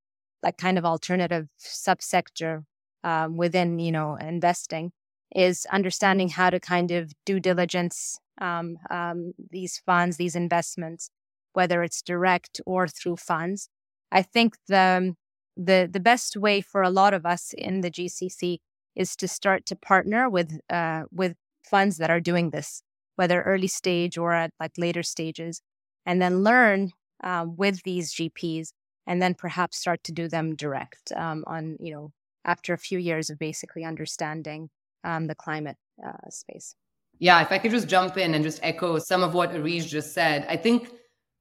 like 0.43 0.57
kind 0.57 0.77
of 0.77 0.85
alternative 0.85 1.47
subsector 1.59 2.65
um, 3.03 3.37
within 3.37 3.79
you 3.79 3.91
know 3.91 4.15
investing 4.15 4.91
is 5.35 5.65
understanding 5.71 6.29
how 6.29 6.49
to 6.49 6.59
kind 6.59 6.91
of 6.91 7.13
due 7.25 7.39
diligence 7.39 8.19
um, 8.39 8.77
um, 8.89 9.33
these 9.51 9.81
funds, 9.85 10.17
these 10.17 10.35
investments, 10.35 11.09
whether 11.53 11.83
it's 11.83 12.01
direct 12.01 12.59
or 12.65 12.87
through 12.87 13.17
funds. 13.17 13.69
I 14.11 14.21
think 14.21 14.55
the, 14.67 15.15
the, 15.55 15.89
the 15.91 15.99
best 15.99 16.35
way 16.35 16.61
for 16.61 16.81
a 16.81 16.89
lot 16.89 17.13
of 17.13 17.25
us 17.25 17.53
in 17.57 17.81
the 17.81 17.91
GCC 17.91 18.57
is 18.95 19.15
to 19.17 19.27
start 19.27 19.65
to 19.67 19.75
partner 19.75 20.29
with, 20.29 20.59
uh, 20.69 21.03
with 21.11 21.35
funds 21.63 21.97
that 21.97 22.09
are 22.09 22.19
doing 22.19 22.49
this, 22.49 22.81
whether 23.15 23.41
early 23.43 23.67
stage 23.67 24.17
or 24.17 24.33
at 24.33 24.51
like 24.59 24.71
later 24.77 25.03
stages, 25.03 25.61
and 26.05 26.21
then 26.21 26.43
learn 26.43 26.91
um, 27.23 27.55
with 27.55 27.83
these 27.83 28.13
GPs 28.13 28.73
and 29.07 29.21
then 29.21 29.35
perhaps 29.35 29.77
start 29.77 30.03
to 30.03 30.11
do 30.11 30.27
them 30.27 30.55
direct 30.55 31.11
um, 31.15 31.43
on, 31.47 31.77
you 31.79 31.93
know, 31.93 32.11
after 32.43 32.73
a 32.73 32.77
few 32.77 32.97
years 32.97 33.29
of 33.29 33.37
basically 33.37 33.83
understanding 33.83 34.69
um, 35.03 35.27
the 35.27 35.35
climate 35.35 35.77
uh, 36.05 36.29
space. 36.29 36.75
Yeah, 37.19 37.41
if 37.41 37.51
I 37.51 37.59
could 37.59 37.71
just 37.71 37.87
jump 37.87 38.17
in 38.17 38.33
and 38.33 38.43
just 38.43 38.59
echo 38.63 38.97
some 38.97 39.21
of 39.21 39.33
what 39.33 39.51
Areije 39.51 39.87
just 39.87 40.13
said, 40.13 40.45
I 40.49 40.57
think 40.57 40.89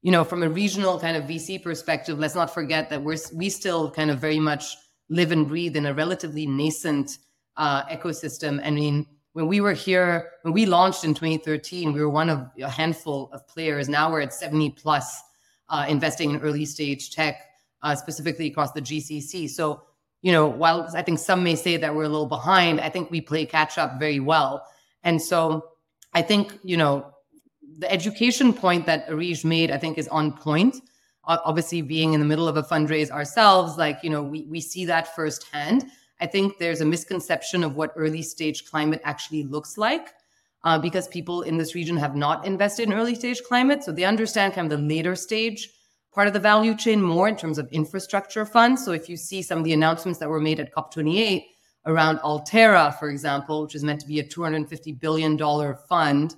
you 0.03 0.11
know, 0.11 0.25
from 0.25 0.43
a 0.43 0.49
regional 0.49 0.99
kind 0.99 1.17
of 1.17 1.25
VC 1.25 1.63
perspective, 1.63 2.19
let's 2.19 2.35
not 2.35 2.53
forget 2.53 2.89
that 2.91 3.03
we're 3.03 3.19
we 3.35 3.51
still 3.51 3.91
kind 3.91 4.11
of 4.11 4.19
very 4.19 4.41
much 4.41 4.77
live 5.09 5.33
and 5.33 5.47
breathe 5.47 5.77
in 5.77 5.87
a 5.87 5.95
relatively 5.95 6.47
nascent 6.47 7.19
uh, 7.57 7.85
ecosystem. 7.85 8.65
I 8.65 8.71
mean, 8.71 9.07
when 9.33 9.47
we 9.47 9.61
were 9.61 9.75
here, 9.75 10.31
when 10.43 10.55
we 10.55 10.67
launched 10.67 11.05
in 11.05 11.15
2013, 11.15 11.93
we 11.93 12.01
were 12.01 12.09
one 12.09 12.31
of 12.31 12.49
a 12.61 12.69
handful 12.69 13.31
of 13.33 13.47
players. 13.47 13.89
Now 13.89 14.11
we're 14.11 14.23
at 14.23 14.33
70 14.33 14.71
plus 14.71 15.21
uh, 15.69 15.85
investing 15.89 16.31
in 16.31 16.41
early 16.41 16.65
stage 16.65 17.11
tech, 17.11 17.41
uh, 17.83 17.95
specifically 17.95 18.47
across 18.47 18.73
the 18.73 18.83
GCC. 18.83 19.51
So, 19.51 19.83
you 20.23 20.33
know, 20.33 20.47
while 20.47 20.89
I 20.95 21.03
think 21.03 21.19
some 21.19 21.43
may 21.43 21.55
say 21.55 21.77
that 21.77 21.95
we're 21.95 22.05
a 22.05 22.09
little 22.09 22.27
behind, 22.27 22.81
I 22.81 22.91
think 22.91 23.11
we 23.11 23.21
play 23.21 23.47
catch 23.47 23.79
up 23.79 23.99
very 23.99 24.21
well. 24.21 24.67
And 25.03 25.21
so 25.21 25.71
I 26.13 26.23
think, 26.23 26.59
you 26.63 26.77
know, 26.77 27.15
the 27.79 27.91
education 27.91 28.53
point 28.53 28.87
that 28.87 29.09
Areije 29.09 29.45
made, 29.45 29.71
I 29.71 29.79
think, 29.79 29.97
is 29.97 30.09
on 30.09 30.33
point. 30.33 30.77
obviously 31.25 31.81
being 31.83 32.13
in 32.13 32.21
the 32.21 32.27
middle 32.27 32.49
of 32.49 32.57
a 32.57 32.63
fundraise 32.63 33.11
ourselves, 33.11 33.79
like, 33.79 33.99
you 34.03 34.11
know, 34.11 34.23
we, 34.23 34.43
we 34.45 34.61
see 34.61 34.85
that 34.87 35.15
firsthand. 35.15 35.87
I 36.21 36.27
think 36.27 36.59
there's 36.59 36.81
a 36.81 36.85
misconception 36.85 37.65
of 37.65 37.77
what 37.77 37.93
early 37.97 38.23
stage 38.23 38.69
climate 38.71 39.01
actually 39.05 39.45
looks 39.45 39.79
like. 39.79 40.09
Uh, 40.63 40.79
because 40.79 41.09
people 41.09 41.41
in 41.41 41.57
this 41.57 41.75
region 41.75 41.97
have 41.97 42.15
not 42.15 42.45
invested 42.45 42.87
in 42.87 42.93
early 42.93 43.15
stage 43.15 43.41
climate. 43.49 43.83
So 43.83 43.93
they 43.93 44.05
understand 44.05 44.53
kind 44.53 44.71
of 44.71 44.79
the 44.79 44.87
later 44.87 45.17
stage 45.17 45.71
part 46.13 46.27
of 46.27 46.33
the 46.33 46.41
value 46.41 46.77
chain 46.77 47.01
more 47.01 47.29
in 47.29 47.37
terms 47.37 47.59
of 47.59 47.69
infrastructure 47.71 48.45
funds. 48.45 48.85
So 48.85 48.93
if 48.93 49.09
you 49.09 49.17
see 49.17 49.43
some 49.43 49.59
of 49.59 49.65
the 49.65 49.73
announcements 49.73 50.19
that 50.19 50.29
were 50.29 50.41
made 50.41 50.61
at 50.61 50.75
COP28 50.75 51.45
around 51.87 52.19
Alterra, 52.19 52.99
for 52.99 53.09
example, 53.09 53.63
which 53.63 53.75
is 53.75 53.85
meant 53.85 54.01
to 54.01 54.07
be 54.07 54.21
a 54.21 54.25
$250 54.25 54.99
billion 55.01 55.39
fund, 55.89 56.37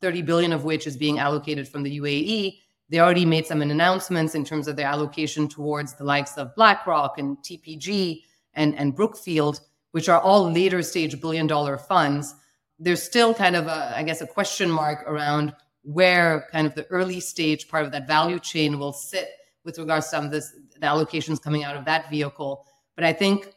30 0.00 0.22
billion 0.22 0.52
of 0.52 0.64
which 0.64 0.86
is 0.86 0.96
being 0.96 1.18
allocated 1.18 1.68
from 1.68 1.82
the 1.82 1.98
UAE, 1.98 2.58
they 2.88 3.00
already 3.00 3.24
made 3.24 3.46
some 3.46 3.62
announcements 3.62 4.34
in 4.34 4.44
terms 4.44 4.68
of 4.68 4.76
their 4.76 4.86
allocation 4.86 5.48
towards 5.48 5.94
the 5.94 6.04
likes 6.04 6.36
of 6.36 6.54
BlackRock 6.56 7.18
and 7.18 7.38
TPG 7.38 8.22
and, 8.54 8.76
and 8.76 8.94
Brookfield, 8.94 9.60
which 9.92 10.08
are 10.08 10.20
all 10.20 10.50
later 10.50 10.82
stage 10.82 11.18
billion 11.20 11.46
dollar 11.46 11.78
funds. 11.78 12.34
There's 12.78 13.02
still 13.02 13.32
kind 13.32 13.56
of 13.56 13.66
a, 13.66 13.96
I 13.96 14.02
guess, 14.02 14.20
a 14.20 14.26
question 14.26 14.70
mark 14.70 15.04
around 15.06 15.54
where 15.82 16.48
kind 16.52 16.66
of 16.66 16.74
the 16.74 16.86
early 16.86 17.20
stage 17.20 17.68
part 17.68 17.84
of 17.84 17.92
that 17.92 18.06
value 18.06 18.38
chain 18.38 18.78
will 18.78 18.92
sit 18.92 19.28
with 19.64 19.78
regards 19.78 20.06
to 20.06 20.10
some 20.10 20.24
of 20.24 20.30
this, 20.30 20.52
the 20.74 20.86
allocations 20.86 21.40
coming 21.40 21.64
out 21.64 21.76
of 21.76 21.84
that 21.84 22.10
vehicle. 22.10 22.66
But 22.94 23.04
I 23.04 23.12
think, 23.12 23.52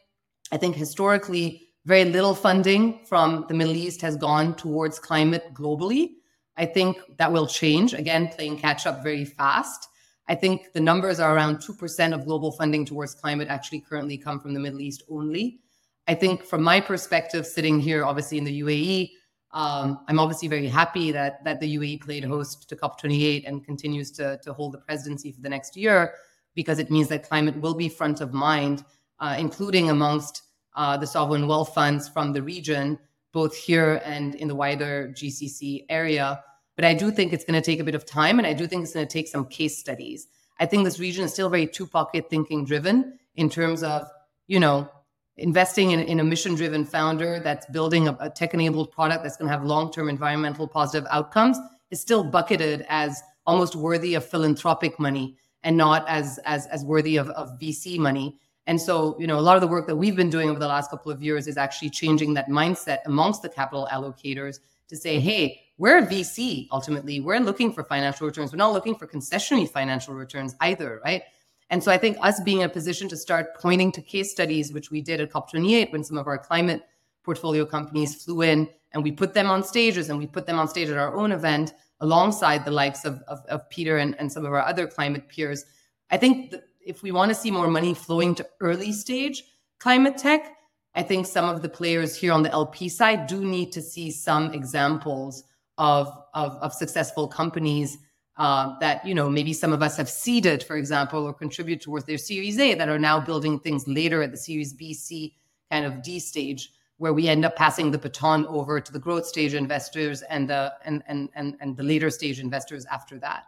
I 0.52 0.56
think 0.56 0.76
historically, 0.76 1.68
very 1.84 2.04
little 2.04 2.34
funding 2.34 3.04
from 3.04 3.44
the 3.48 3.54
Middle 3.54 3.76
East 3.76 4.00
has 4.02 4.16
gone 4.16 4.54
towards 4.56 4.98
climate 4.98 5.54
globally. 5.54 6.14
I 6.56 6.66
think 6.66 6.98
that 7.16 7.32
will 7.32 7.46
change, 7.46 7.94
again, 7.94 8.28
playing 8.28 8.58
catch 8.58 8.86
up 8.86 9.02
very 9.02 9.24
fast. 9.24 9.88
I 10.28 10.34
think 10.34 10.72
the 10.72 10.80
numbers 10.80 11.20
are 11.20 11.34
around 11.34 11.58
2% 11.58 12.12
of 12.12 12.24
global 12.24 12.50
funding 12.50 12.84
towards 12.84 13.14
climate 13.14 13.48
actually 13.48 13.80
currently 13.80 14.18
come 14.18 14.40
from 14.40 14.54
the 14.54 14.60
Middle 14.60 14.80
East 14.80 15.04
only. 15.08 15.60
I 16.08 16.14
think 16.14 16.44
from 16.44 16.62
my 16.62 16.80
perspective, 16.80 17.46
sitting 17.46 17.78
here, 17.78 18.04
obviously 18.04 18.38
in 18.38 18.44
the 18.44 18.62
UAE, 18.62 19.10
um, 19.56 20.00
I'm 20.06 20.20
obviously 20.20 20.48
very 20.48 20.66
happy 20.66 21.10
that 21.12 21.42
that 21.44 21.60
the 21.60 21.76
UAE 21.78 22.02
played 22.02 22.24
host 22.24 22.68
to 22.68 22.76
COP28 22.76 23.48
and 23.48 23.64
continues 23.64 24.10
to, 24.12 24.38
to 24.44 24.52
hold 24.52 24.72
the 24.72 24.78
presidency 24.78 25.32
for 25.32 25.40
the 25.40 25.48
next 25.48 25.78
year 25.78 26.12
because 26.54 26.78
it 26.78 26.90
means 26.90 27.08
that 27.08 27.26
climate 27.26 27.56
will 27.62 27.72
be 27.72 27.88
front 27.88 28.20
of 28.20 28.34
mind, 28.34 28.84
uh, 29.18 29.34
including 29.38 29.88
amongst 29.88 30.42
uh, 30.74 30.98
the 30.98 31.06
sovereign 31.06 31.48
wealth 31.48 31.72
funds 31.72 32.06
from 32.06 32.34
the 32.34 32.42
region, 32.42 32.98
both 33.32 33.56
here 33.56 34.02
and 34.04 34.34
in 34.34 34.46
the 34.46 34.54
wider 34.54 35.10
GCC 35.16 35.86
area. 35.88 36.38
But 36.74 36.84
I 36.84 36.92
do 36.92 37.10
think 37.10 37.32
it's 37.32 37.44
going 37.44 37.60
to 37.60 37.64
take 37.64 37.80
a 37.80 37.84
bit 37.84 37.94
of 37.94 38.04
time, 38.04 38.38
and 38.38 38.46
I 38.46 38.52
do 38.52 38.66
think 38.66 38.82
it's 38.82 38.92
going 38.92 39.06
to 39.06 39.12
take 39.12 39.26
some 39.26 39.46
case 39.46 39.78
studies. 39.78 40.28
I 40.60 40.66
think 40.66 40.84
this 40.84 41.00
region 41.00 41.24
is 41.24 41.32
still 41.32 41.48
very 41.48 41.66
two 41.66 41.86
pocket 41.86 42.28
thinking 42.28 42.66
driven 42.66 43.18
in 43.36 43.48
terms 43.48 43.82
of, 43.82 44.06
you 44.48 44.60
know, 44.60 44.90
investing 45.38 45.90
in, 45.90 46.00
in 46.00 46.20
a 46.20 46.24
mission 46.24 46.54
driven 46.54 46.84
founder 46.84 47.40
that's 47.40 47.66
building 47.66 48.08
a, 48.08 48.16
a 48.20 48.30
tech 48.30 48.54
enabled 48.54 48.90
product 48.90 49.22
that's 49.22 49.36
going 49.36 49.48
to 49.48 49.52
have 49.52 49.64
long 49.64 49.92
term 49.92 50.08
environmental 50.08 50.66
positive 50.66 51.06
outcomes 51.10 51.58
is 51.90 52.00
still 52.00 52.24
bucketed 52.24 52.84
as 52.88 53.22
almost 53.46 53.76
worthy 53.76 54.14
of 54.14 54.24
philanthropic 54.24 54.98
money 54.98 55.36
and 55.62 55.76
not 55.76 56.08
as 56.08 56.38
as 56.44 56.66
as 56.66 56.84
worthy 56.84 57.16
of, 57.16 57.28
of 57.30 57.58
VC 57.60 57.98
money. 57.98 58.38
And 58.68 58.80
so, 58.80 59.16
you 59.20 59.28
know, 59.28 59.38
a 59.38 59.40
lot 59.40 59.56
of 59.56 59.60
the 59.60 59.68
work 59.68 59.86
that 59.86 59.94
we've 59.94 60.16
been 60.16 60.30
doing 60.30 60.50
over 60.50 60.58
the 60.58 60.66
last 60.66 60.90
couple 60.90 61.12
of 61.12 61.22
years 61.22 61.46
is 61.46 61.56
actually 61.56 61.90
changing 61.90 62.34
that 62.34 62.48
mindset 62.48 62.98
amongst 63.06 63.42
the 63.42 63.48
capital 63.48 63.88
allocators 63.92 64.58
to 64.88 64.96
say, 64.96 65.20
hey, 65.20 65.60
we're 65.78 65.98
a 65.98 66.06
VC 66.06 66.66
ultimately. 66.72 67.20
We're 67.20 67.38
looking 67.38 67.72
for 67.72 67.84
financial 67.84 68.26
returns. 68.26 68.52
We're 68.52 68.58
not 68.58 68.72
looking 68.72 68.96
for 68.96 69.06
concessionary 69.06 69.68
financial 69.68 70.14
returns 70.14 70.56
either, 70.60 71.00
right? 71.04 71.22
And 71.70 71.82
so 71.82 71.90
I 71.90 71.98
think 71.98 72.16
us 72.20 72.40
being 72.40 72.60
in 72.60 72.66
a 72.66 72.72
position 72.72 73.08
to 73.08 73.16
start 73.16 73.58
pointing 73.58 73.90
to 73.92 74.02
case 74.02 74.30
studies, 74.30 74.72
which 74.72 74.90
we 74.90 75.00
did 75.00 75.20
at 75.20 75.32
COP28 75.32 75.92
when 75.92 76.04
some 76.04 76.16
of 76.16 76.26
our 76.26 76.38
climate 76.38 76.82
portfolio 77.24 77.64
companies 77.64 78.24
flew 78.24 78.42
in 78.42 78.68
and 78.92 79.02
we 79.02 79.10
put 79.10 79.34
them 79.34 79.48
on 79.48 79.64
stages 79.64 80.08
and 80.08 80.18
we 80.18 80.26
put 80.26 80.46
them 80.46 80.58
on 80.58 80.68
stage 80.68 80.88
at 80.88 80.96
our 80.96 81.14
own 81.14 81.32
event 81.32 81.74
alongside 82.00 82.64
the 82.64 82.70
likes 82.70 83.04
of, 83.04 83.20
of, 83.26 83.40
of 83.48 83.68
Peter 83.68 83.98
and, 83.98 84.14
and 84.18 84.30
some 84.30 84.44
of 84.44 84.52
our 84.52 84.62
other 84.62 84.86
climate 84.86 85.28
peers. 85.28 85.64
I 86.10 86.16
think 86.16 86.54
if 86.80 87.02
we 87.02 87.10
want 87.10 87.30
to 87.30 87.34
see 87.34 87.50
more 87.50 87.68
money 87.68 87.94
flowing 87.94 88.34
to 88.36 88.48
early 88.60 88.92
stage 88.92 89.42
climate 89.80 90.16
tech, 90.16 90.56
I 90.94 91.02
think 91.02 91.26
some 91.26 91.48
of 91.48 91.62
the 91.62 91.68
players 91.68 92.16
here 92.16 92.32
on 92.32 92.42
the 92.42 92.50
LP 92.52 92.88
side 92.88 93.26
do 93.26 93.44
need 93.44 93.72
to 93.72 93.82
see 93.82 94.10
some 94.10 94.54
examples 94.54 95.44
of, 95.78 96.10
of, 96.32 96.52
of 96.52 96.72
successful 96.72 97.28
companies 97.28 97.98
uh, 98.38 98.78
that 98.78 99.06
you 99.06 99.14
know 99.14 99.30
maybe 99.30 99.52
some 99.52 99.72
of 99.72 99.82
us 99.82 99.96
have 99.96 100.08
seeded, 100.08 100.62
for 100.62 100.76
example, 100.76 101.24
or 101.24 101.32
contribute 101.32 101.80
towards 101.80 102.04
their 102.04 102.18
Series 102.18 102.58
A 102.58 102.74
that 102.74 102.88
are 102.88 102.98
now 102.98 103.18
building 103.18 103.58
things 103.58 103.86
later 103.88 104.22
at 104.22 104.30
the 104.30 104.36
Series 104.36 104.72
B, 104.72 104.92
C 104.92 105.34
kind 105.70 105.86
of 105.86 106.02
D 106.02 106.18
stage, 106.18 106.72
where 106.98 107.12
we 107.12 107.28
end 107.28 107.44
up 107.44 107.56
passing 107.56 107.90
the 107.90 107.98
baton 107.98 108.46
over 108.46 108.80
to 108.80 108.92
the 108.92 108.98
growth 108.98 109.26
stage 109.26 109.54
investors 109.54 110.22
and 110.22 110.48
the 110.50 110.72
and 110.84 111.02
and 111.06 111.30
and, 111.34 111.56
and 111.60 111.76
the 111.76 111.82
later 111.82 112.10
stage 112.10 112.40
investors 112.40 112.84
after 112.86 113.18
that. 113.18 113.44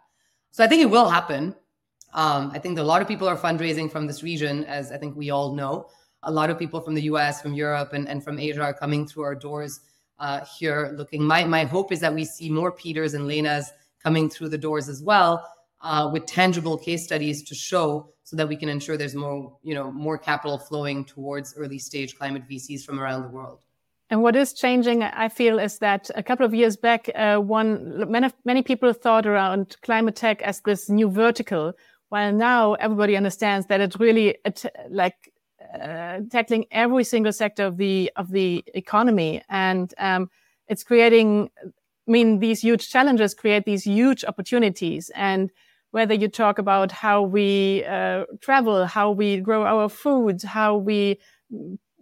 So 0.51 0.63
I 0.63 0.67
think 0.67 0.81
it 0.81 0.89
will 0.89 1.09
happen. 1.09 1.55
Um, 2.13 2.51
I 2.53 2.59
think 2.59 2.79
a 2.79 2.83
lot 2.83 3.01
of 3.01 3.07
people 3.07 3.27
are 3.27 3.37
fundraising 3.37 3.91
from 3.91 4.07
this 4.07 4.23
region, 4.23 4.63
as 4.65 4.91
I 4.91 4.97
think 4.97 5.15
we 5.15 5.29
all 5.29 5.53
know. 5.53 5.89
A 6.23 6.31
lot 6.31 6.49
of 6.49 6.57
people 6.57 6.81
from 6.81 6.95
the 6.95 7.03
US, 7.03 7.41
from 7.41 7.53
Europe, 7.53 7.93
and, 7.93 8.09
and 8.09 8.23
from 8.23 8.39
Asia 8.39 8.61
are 8.61 8.73
coming 8.73 9.07
through 9.07 9.23
our 9.23 9.35
doors 9.35 9.81
uh, 10.19 10.43
here 10.57 10.93
looking. 10.97 11.23
My, 11.23 11.43
my 11.45 11.63
hope 11.63 11.91
is 11.91 11.99
that 11.99 12.13
we 12.13 12.25
see 12.25 12.49
more 12.49 12.71
Peters 12.71 13.13
and 13.13 13.27
Lenas 13.27 13.71
coming 14.03 14.29
through 14.29 14.49
the 14.49 14.57
doors 14.57 14.89
as 14.89 15.01
well 15.01 15.45
uh, 15.81 16.09
with 16.11 16.25
tangible 16.25 16.77
case 16.77 17.03
studies 17.03 17.43
to 17.43 17.55
show 17.55 18.09
so 18.23 18.35
that 18.35 18.47
we 18.47 18.55
can 18.55 18.69
ensure 18.69 18.97
there's 18.97 19.15
more, 19.15 19.57
you 19.63 19.73
know, 19.73 19.91
more 19.91 20.17
capital 20.17 20.57
flowing 20.57 21.03
towards 21.05 21.55
early 21.57 21.79
stage 21.79 22.17
climate 22.17 22.43
VCs 22.49 22.83
from 22.83 22.99
around 22.99 23.23
the 23.23 23.29
world. 23.29 23.63
And 24.11 24.23
what 24.23 24.35
is 24.35 24.53
changing, 24.53 25.03
I 25.03 25.29
feel, 25.29 25.59
is 25.59 25.77
that 25.79 26.09
a 26.15 26.23
couple 26.23 26.45
of 26.45 26.53
years 26.53 26.75
back, 26.75 27.09
uh, 27.13 27.37
one 27.37 28.09
many, 28.11 28.29
many 28.43 28.63
people 28.63 28.91
thought 28.91 29.27
around 29.27 29.77
climate 29.83 30.15
tech 30.15 30.41
as 30.41 30.61
this 30.61 30.89
new 30.89 31.09
vertical, 31.11 31.73
while 32.09 32.33
now 32.33 32.73
everybody 32.73 33.15
understands 33.15 33.67
that 33.67 33.81
it's 33.81 33.99
really 33.99 34.37
like 34.89 35.31
uh, 35.79 36.21
tackling 36.31 36.65
every 36.71 37.03
single 37.03 37.31
sector 37.31 37.63
of 37.65 37.77
the 37.77 38.11
of 38.15 38.31
the 38.31 38.63
economy, 38.73 39.43
and 39.49 39.93
um, 39.99 40.29
it's 40.67 40.83
creating. 40.83 41.51
I 42.09 42.11
mean, 42.11 42.39
these 42.39 42.61
huge 42.61 42.89
challenges 42.89 43.35
create 43.35 43.65
these 43.65 43.83
huge 43.85 44.25
opportunities, 44.25 45.11
and 45.13 45.51
whether 45.91 46.15
you 46.15 46.27
talk 46.27 46.57
about 46.57 46.91
how 46.91 47.21
we 47.21 47.85
uh, 47.85 48.25
travel, 48.41 48.87
how 48.87 49.11
we 49.11 49.39
grow 49.39 49.63
our 49.63 49.89
food, 49.89 50.41
how 50.41 50.75
we 50.75 51.19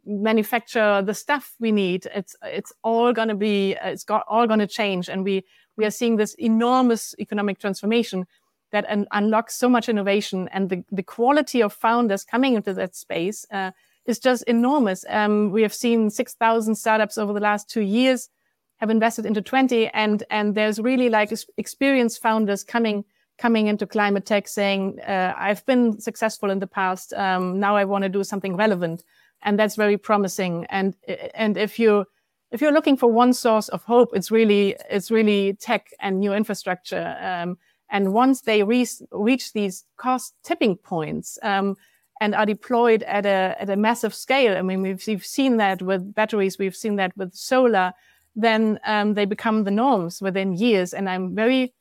manufacture 0.05 1.01
the 1.01 1.13
stuff 1.13 1.55
we 1.59 1.73
need, 1.73 2.07
it's 2.15 2.37
it's 2.41 2.71
all 2.83 3.11
going 3.11 3.27
to 3.27 3.35
be 3.35 3.75
it's 3.83 4.05
got, 4.05 4.23
all 4.29 4.47
going 4.47 4.59
to 4.59 4.67
change, 4.67 5.09
and 5.09 5.25
we 5.25 5.43
we 5.75 5.83
are 5.83 5.91
seeing 5.91 6.15
this 6.15 6.35
enormous 6.35 7.13
economic 7.19 7.59
transformation 7.59 8.25
that 8.71 8.85
un- 8.89 9.07
unlocks 9.11 9.57
so 9.57 9.67
much 9.67 9.89
innovation. 9.89 10.47
And 10.53 10.69
the, 10.69 10.83
the 10.89 11.03
quality 11.03 11.61
of 11.61 11.73
founders 11.73 12.23
coming 12.23 12.55
into 12.55 12.73
that 12.73 12.95
space 12.95 13.45
uh, 13.51 13.71
is 14.05 14.19
just 14.19 14.43
enormous. 14.43 15.05
Um, 15.09 15.51
we 15.51 15.61
have 15.61 15.73
seen 15.73 16.09
6,000 16.09 16.75
startups 16.75 17.17
over 17.17 17.33
the 17.33 17.39
last 17.39 17.69
two 17.69 17.81
years 17.81 18.29
have 18.77 18.89
invested 18.89 19.25
into 19.25 19.41
20 19.41 19.87
and, 19.89 20.23
and 20.29 20.55
there's 20.55 20.79
really 20.79 21.09
like 21.09 21.31
experienced 21.57 22.21
founders 22.21 22.63
coming, 22.63 23.03
coming 23.37 23.67
into 23.67 23.85
climate 23.85 24.25
tech 24.25 24.47
saying, 24.47 24.99
uh, 25.01 25.33
I've 25.35 25.65
been 25.65 25.99
successful 25.99 26.49
in 26.49 26.59
the 26.59 26.67
past. 26.67 27.13
Um, 27.13 27.59
now 27.59 27.75
I 27.75 27.85
want 27.85 28.03
to 28.03 28.09
do 28.09 28.23
something 28.23 28.55
relevant. 28.55 29.03
And 29.43 29.59
that's 29.59 29.75
very 29.75 29.97
promising. 29.97 30.65
And, 30.69 30.95
and 31.33 31.57
if 31.57 31.79
you, 31.79 32.05
if 32.51 32.61
you're 32.61 32.71
looking 32.71 32.97
for 32.97 33.11
one 33.11 33.33
source 33.33 33.67
of 33.69 33.83
hope, 33.83 34.09
it's 34.13 34.31
really, 34.31 34.75
it's 34.89 35.11
really 35.11 35.53
tech 35.53 35.87
and 35.99 36.19
new 36.19 36.33
infrastructure. 36.33 37.17
Um, 37.19 37.57
and 37.89 38.13
once 38.13 38.41
they 38.41 38.63
re- 38.63 38.87
reach 39.11 39.53
these 39.53 39.85
cost 39.97 40.33
tipping 40.43 40.75
points 40.75 41.37
um, 41.41 41.77
and 42.19 42.35
are 42.35 42.45
deployed 42.45 43.03
at 43.03 43.25
a, 43.25 43.55
at 43.59 43.69
a 43.69 43.75
massive 43.75 44.13
scale, 44.13 44.57
I 44.57 44.61
mean, 44.61 44.81
we've, 44.81 45.03
we've 45.07 45.25
seen 45.25 45.57
that 45.57 45.81
with 45.81 46.13
batteries, 46.13 46.57
we've 46.57 46.75
seen 46.75 46.95
that 46.97 47.15
with 47.15 47.33
solar, 47.33 47.93
then 48.37 48.79
um, 48.85 49.15
they 49.15 49.25
become 49.25 49.63
the 49.63 49.71
norms 49.71 50.21
within 50.21 50.53
years. 50.53 50.93
And 50.93 51.09
I'm 51.09 51.35
very, 51.35 51.73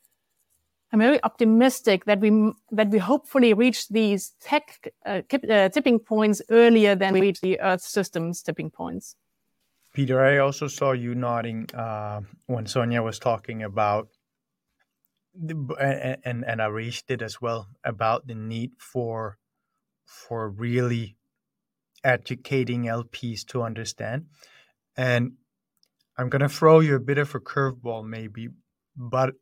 I'm 0.92 0.98
very 0.98 1.22
optimistic 1.22 2.06
that 2.06 2.18
we 2.18 2.52
that 2.72 2.88
we 2.88 2.98
hopefully 2.98 3.52
reach 3.52 3.88
these 3.88 4.32
tech 4.40 4.92
uh, 5.04 5.20
uh, 5.48 5.68
tipping 5.68 5.98
points 5.98 6.40
earlier 6.50 6.96
than 6.96 7.12
we 7.12 7.20
reach 7.20 7.40
the 7.42 7.60
Earth 7.60 7.82
system's 7.82 8.42
tipping 8.42 8.70
points. 8.70 9.16
Peter, 9.92 10.20
I 10.20 10.38
also 10.38 10.66
saw 10.66 10.92
you 10.92 11.14
nodding 11.14 11.68
uh, 11.74 12.22
when 12.46 12.66
Sonia 12.66 13.02
was 13.02 13.18
talking 13.18 13.62
about 13.62 14.08
and 15.78 16.18
and, 16.24 16.44
and 16.44 16.60
Areije 16.60 17.04
did 17.06 17.22
as 17.22 17.40
well 17.40 17.68
about 17.84 18.26
the 18.26 18.34
need 18.34 18.72
for 18.78 19.36
for 20.06 20.48
really 20.48 21.16
educating 22.02 22.84
LPs 22.84 23.44
to 23.48 23.62
understand. 23.62 24.26
And 24.96 25.32
I'm 26.18 26.28
gonna 26.28 26.48
throw 26.48 26.80
you 26.80 26.96
a 26.96 27.00
bit 27.00 27.18
of 27.18 27.34
a 27.34 27.40
curveball, 27.40 28.04
maybe, 28.06 28.48
but 28.96 29.34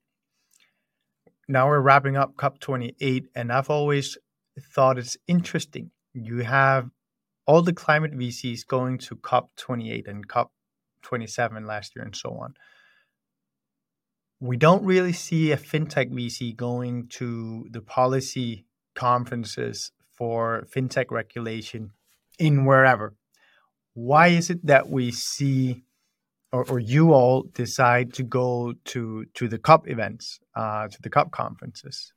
now 1.49 1.69
we're 1.69 1.81
wrapping 1.81 2.17
up 2.17 2.37
COP28, 2.37 3.27
and 3.35 3.53
I've 3.53 3.71
always 3.71 4.19
thought 4.59 4.99
it's 4.99 5.17
interesting. 5.29 5.91
You 6.15 6.39
have 6.39 6.91
all 7.47 7.63
the 7.63 7.73
climate 7.73 8.13
VCs 8.13 8.67
going 8.67 8.99
to 8.99 9.17
COP28 9.17 10.09
and 10.09 10.27
COP27 10.29 11.67
last 11.67 11.95
year 11.95 12.05
and 12.05 12.17
so 12.17 12.31
on. 12.31 12.55
We 14.41 14.57
don't 14.57 14.85
really 14.85 15.13
see 15.13 15.53
a 15.53 15.57
fintech 15.57 16.11
VC 16.11 16.57
going 16.57 17.09
to 17.09 17.67
the 17.71 17.81
policy 17.81 18.67
conferences 18.95 19.93
for 20.17 20.67
fintech 20.75 21.11
regulation 21.11 21.93
in 22.39 22.65
wherever. 22.65 23.15
Why 23.95 24.29
is 24.29 24.51
it 24.51 24.67
that 24.67 24.89
we 24.89 25.11
see 25.13 25.84
or, 26.55 26.65
or 26.71 26.79
you 26.79 27.13
all 27.13 27.43
decide 27.55 28.15
to 28.15 28.23
go 28.23 28.73
to 28.85 29.25
to 29.35 29.49
the 29.49 29.59
COP 29.59 29.89
events, 29.89 30.39
uh, 30.55 30.87
to 30.87 31.03
the 31.03 31.11
COP 31.11 31.33
conferences? 31.33 32.13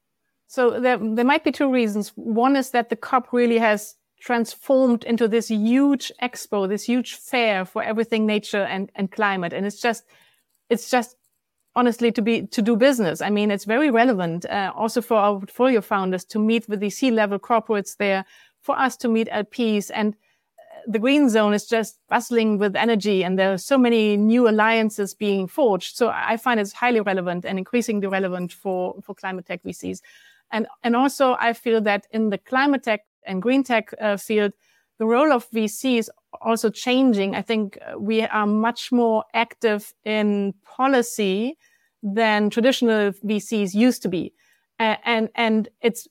So 0.47 0.79
there, 0.79 0.97
there 0.97 1.25
might 1.25 1.43
be 1.43 1.51
two 1.51 1.71
reasons. 1.71 2.13
One 2.15 2.55
is 2.55 2.69
that 2.69 2.89
the 2.89 2.95
COP 2.95 3.33
really 3.33 3.57
has 3.57 3.95
transformed 4.19 5.03
into 5.03 5.27
this 5.27 5.49
huge 5.49 6.11
expo, 6.21 6.69
this 6.69 6.83
huge 6.83 7.15
fair 7.15 7.65
for 7.65 7.83
everything 7.83 8.25
nature 8.25 8.63
and, 8.63 8.91
and 8.95 9.11
climate. 9.11 9.53
And 9.53 9.65
it's 9.65 9.81
just, 9.81 10.03
it's 10.69 10.89
just 10.89 11.17
honestly 11.75 12.11
to 12.11 12.21
be, 12.21 12.47
to 12.47 12.61
do 12.61 12.75
business. 12.75 13.21
I 13.21 13.29
mean, 13.29 13.51
it's 13.51 13.65
very 13.65 13.91
relevant, 13.91 14.45
uh, 14.45 14.71
also 14.75 15.01
for 15.01 15.17
our 15.17 15.39
portfolio 15.39 15.81
founders 15.81 16.23
to 16.25 16.39
meet 16.39 16.69
with 16.69 16.79
the 16.79 16.89
C-level 16.89 17.39
corporates 17.39 17.97
there, 17.97 18.23
for 18.61 18.77
us 18.77 18.97
to 18.97 19.07
meet 19.07 19.27
LPs 19.29 19.91
and 19.93 20.15
the 20.87 20.99
green 20.99 21.29
zone 21.29 21.53
is 21.53 21.67
just 21.67 21.99
bustling 22.07 22.57
with 22.57 22.75
energy 22.75 23.21
and 23.23 23.37
there 23.37 23.51
are 23.51 23.57
so 23.57 23.77
many 23.77 24.15
new 24.15 24.47
alliances 24.47 25.13
being 25.13 25.45
forged. 25.45 25.97
So 25.97 26.09
I 26.09 26.37
find 26.37 26.61
it's 26.61 26.71
highly 26.71 27.01
relevant 27.01 27.45
and 27.45 27.57
increasingly 27.57 28.07
relevant 28.07 28.53
for, 28.53 28.95
for 29.03 29.13
climate 29.13 29.45
tech 29.45 29.61
VCs. 29.63 29.99
And, 30.49 30.65
and 30.83 30.95
also 30.95 31.35
I 31.41 31.51
feel 31.51 31.81
that 31.81 32.07
in 32.11 32.29
the 32.29 32.37
climate 32.37 32.83
tech 32.83 33.01
and 33.25 33.41
green 33.41 33.63
tech 33.63 33.93
uh, 33.99 34.15
field, 34.15 34.53
the 34.97 35.05
role 35.05 35.33
of 35.33 35.49
VC 35.51 35.97
is 35.97 36.09
also 36.41 36.69
changing. 36.69 37.35
I 37.35 37.41
think 37.41 37.77
uh, 37.81 37.99
we 37.99 38.21
are 38.21 38.47
much 38.47 38.89
more 38.89 39.25
active 39.33 39.93
in 40.05 40.53
policy 40.63 41.57
than 42.01 42.49
traditional 42.49 43.11
VCs 43.11 43.73
used 43.73 44.01
to 44.03 44.09
be. 44.09 44.33
Uh, 44.79 44.95
and, 45.03 45.27
and 45.35 45.67
it's, 45.81 46.07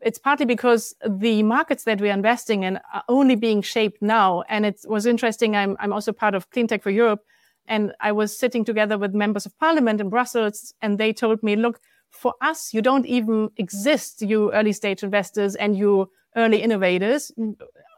it's 0.00 0.18
partly 0.18 0.46
because 0.46 0.94
the 1.06 1.42
markets 1.42 1.84
that 1.84 2.00
we 2.00 2.08
are 2.08 2.14
investing 2.14 2.62
in 2.62 2.78
are 2.92 3.04
only 3.08 3.36
being 3.36 3.62
shaped 3.62 4.00
now. 4.00 4.42
And 4.48 4.64
it 4.64 4.80
was 4.86 5.06
interesting. 5.06 5.56
I'm, 5.56 5.76
I'm 5.80 5.92
also 5.92 6.12
part 6.12 6.34
of 6.34 6.50
Clean 6.50 6.66
Tech 6.66 6.82
for 6.82 6.90
Europe. 6.90 7.24
And 7.66 7.92
I 8.00 8.12
was 8.12 8.36
sitting 8.36 8.64
together 8.64 8.98
with 8.98 9.14
members 9.14 9.46
of 9.46 9.56
parliament 9.58 10.00
in 10.00 10.08
Brussels 10.08 10.74
and 10.80 10.98
they 10.98 11.12
told 11.12 11.42
me, 11.42 11.56
look, 11.56 11.80
for 12.10 12.34
us, 12.40 12.74
you 12.74 12.82
don't 12.82 13.06
even 13.06 13.50
exist, 13.56 14.22
you 14.22 14.52
early 14.52 14.72
stage 14.72 15.02
investors 15.02 15.54
and 15.54 15.76
you 15.76 16.10
early 16.36 16.62
innovators. 16.62 17.30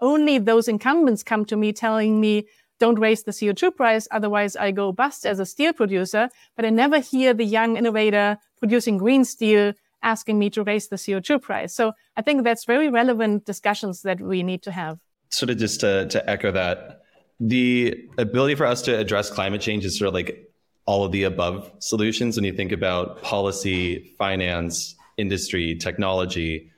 Only 0.00 0.38
those 0.38 0.68
incumbents 0.68 1.22
come 1.22 1.44
to 1.46 1.56
me 1.56 1.72
telling 1.72 2.20
me, 2.20 2.46
don't 2.78 2.98
raise 2.98 3.22
the 3.22 3.30
CO2 3.30 3.74
price, 3.76 4.08
otherwise 4.10 4.56
I 4.56 4.72
go 4.72 4.92
bust 4.92 5.24
as 5.24 5.38
a 5.38 5.46
steel 5.46 5.72
producer. 5.72 6.28
But 6.56 6.64
I 6.64 6.70
never 6.70 6.98
hear 6.98 7.32
the 7.32 7.44
young 7.44 7.76
innovator 7.76 8.38
producing 8.58 8.98
green 8.98 9.24
steel 9.24 9.72
asking 10.02 10.38
me 10.38 10.50
to 10.50 10.62
raise 10.62 10.88
the 10.88 10.96
CO2 10.96 11.40
price. 11.40 11.74
So 11.74 11.92
I 12.16 12.22
think 12.22 12.44
that's 12.44 12.64
very 12.64 12.88
relevant 12.88 13.44
discussions 13.44 14.02
that 14.02 14.20
we 14.20 14.42
need 14.42 14.62
to 14.62 14.72
have. 14.72 14.98
Sort 15.30 15.50
of 15.50 15.58
just 15.58 15.80
to, 15.80 16.06
to 16.08 16.30
echo 16.30 16.52
that, 16.52 17.02
the 17.40 18.08
ability 18.18 18.54
for 18.54 18.66
us 18.66 18.82
to 18.82 18.96
address 18.96 19.30
climate 19.30 19.60
change 19.60 19.84
is 19.84 19.98
sort 19.98 20.08
of 20.08 20.14
like 20.14 20.48
all 20.86 21.04
of 21.04 21.12
the 21.12 21.24
above 21.24 21.72
solutions. 21.78 22.36
When 22.36 22.44
you 22.44 22.52
think 22.52 22.72
about 22.72 23.22
policy, 23.22 24.14
finance, 24.18 24.94
industry, 25.16 25.76
technology, 25.76 26.70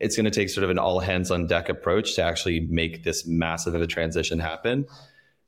it's 0.00 0.16
going 0.16 0.24
to 0.24 0.30
take 0.30 0.50
sort 0.50 0.64
of 0.64 0.70
an 0.70 0.78
all 0.78 1.00
hands 1.00 1.30
on 1.30 1.46
deck 1.46 1.68
approach 1.68 2.14
to 2.16 2.22
actually 2.22 2.60
make 2.60 3.02
this 3.02 3.26
massive 3.26 3.74
of 3.74 3.82
a 3.82 3.86
transition 3.86 4.38
happen. 4.38 4.86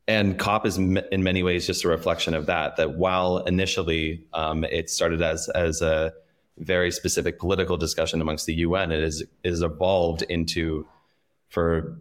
And 0.07 0.39
COP 0.39 0.65
is 0.67 0.79
in 0.79 1.23
many 1.23 1.43
ways 1.43 1.67
just 1.67 1.85
a 1.85 1.89
reflection 1.89 2.33
of 2.33 2.47
that. 2.47 2.77
That 2.77 2.97
while 2.97 3.39
initially 3.39 4.25
um, 4.33 4.65
it 4.65 4.89
started 4.89 5.21
as 5.21 5.51
as 5.51 5.83
a 5.83 6.15
very 6.59 6.91
specific 6.91 7.39
political 7.39 7.77
discussion 7.77 8.21
amongst 8.21 8.47
the 8.47 8.55
UN, 8.55 8.93
it 8.93 9.03
is 9.03 9.25
is 9.43 9.63
evolved 9.63 10.23
into, 10.23 10.87
for 11.49 11.99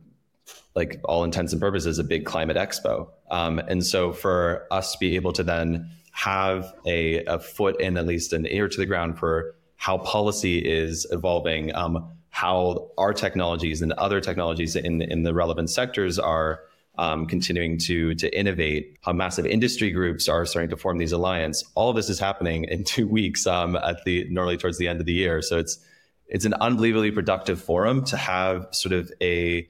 like 0.75 0.99
all 1.03 1.23
intents 1.23 1.51
and 1.53 1.61
purposes, 1.61 1.99
a 1.99 2.03
big 2.03 2.25
climate 2.25 2.57
expo. 2.57 3.07
Um, 3.31 3.59
and 3.59 3.85
so 3.85 4.13
for 4.13 4.67
us 4.71 4.93
to 4.93 4.97
be 4.99 5.15
able 5.15 5.33
to 5.33 5.43
then 5.43 5.89
have 6.11 6.73
a, 6.85 7.23
a 7.25 7.39
foot 7.39 7.79
in 7.81 7.97
at 7.97 8.05
least 8.05 8.33
an 8.33 8.47
ear 8.47 8.67
to 8.67 8.77
the 8.77 8.85
ground 8.85 9.19
for 9.19 9.55
how 9.75 9.97
policy 9.99 10.59
is 10.59 11.05
evolving, 11.11 11.73
um, 11.75 12.09
how 12.29 12.89
our 12.97 13.13
technologies 13.13 13.81
and 13.81 13.91
other 13.93 14.21
technologies 14.21 14.75
in, 14.75 15.01
in 15.01 15.23
the 15.23 15.33
relevant 15.33 15.69
sectors 15.69 16.17
are 16.19 16.61
um, 16.97 17.25
continuing 17.25 17.77
to, 17.79 18.15
to 18.15 18.37
innovate, 18.37 18.97
how 19.01 19.13
massive 19.13 19.45
industry 19.45 19.91
groups 19.91 20.27
are 20.27 20.45
starting 20.45 20.69
to 20.69 20.77
form 20.77 20.97
these 20.97 21.11
alliances. 21.11 21.69
All 21.75 21.89
of 21.89 21.95
this 21.95 22.09
is 22.09 22.19
happening 22.19 22.65
in 22.65 22.83
two 22.83 23.07
weeks 23.19 23.45
um, 23.47 23.75
at 23.75 24.03
the 24.05 24.27
normally 24.29 24.57
towards 24.57 24.77
the 24.77 24.87
end 24.87 24.99
of 24.99 25.05
the 25.05 25.13
year. 25.13 25.41
So 25.41 25.57
it's 25.57 25.79
it's 26.27 26.45
an 26.45 26.53
unbelievably 26.55 27.11
productive 27.11 27.61
forum 27.61 28.03
to 28.05 28.17
have 28.17 28.67
sort 28.71 28.91
of 28.93 29.11
a 29.21 29.67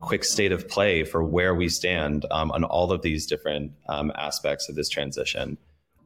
quick 0.00 0.22
state 0.22 0.52
of 0.52 0.68
play 0.68 1.02
for 1.02 1.24
where 1.24 1.54
we 1.54 1.68
stand 1.68 2.26
um, 2.30 2.50
on 2.50 2.62
all 2.62 2.92
of 2.92 3.00
these 3.00 3.26
different 3.26 3.72
um, 3.88 4.12
aspects 4.16 4.68
of 4.68 4.74
this 4.74 4.90
transition 4.90 5.56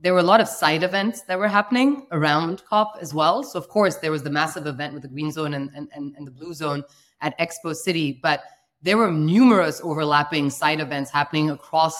there 0.00 0.12
were 0.12 0.20
a 0.20 0.24
lot 0.24 0.40
of 0.40 0.48
side 0.48 0.82
events 0.82 1.22
that 1.22 1.38
were 1.38 1.48
happening 1.48 2.06
around 2.12 2.62
COP 2.68 2.96
as 3.00 3.12
well. 3.12 3.42
So, 3.42 3.58
of 3.58 3.68
course, 3.68 3.96
there 3.96 4.12
was 4.12 4.22
the 4.22 4.30
massive 4.30 4.66
event 4.66 4.94
with 4.94 5.02
the 5.02 5.08
green 5.08 5.32
zone 5.32 5.54
and, 5.54 5.70
and, 5.74 5.88
and 5.92 6.26
the 6.26 6.30
blue 6.30 6.54
zone 6.54 6.84
at 7.20 7.38
Expo 7.38 7.74
City, 7.74 8.18
but 8.22 8.42
there 8.82 8.96
were 8.96 9.10
numerous 9.10 9.80
overlapping 9.82 10.50
side 10.50 10.80
events 10.80 11.10
happening 11.10 11.50
across 11.50 11.96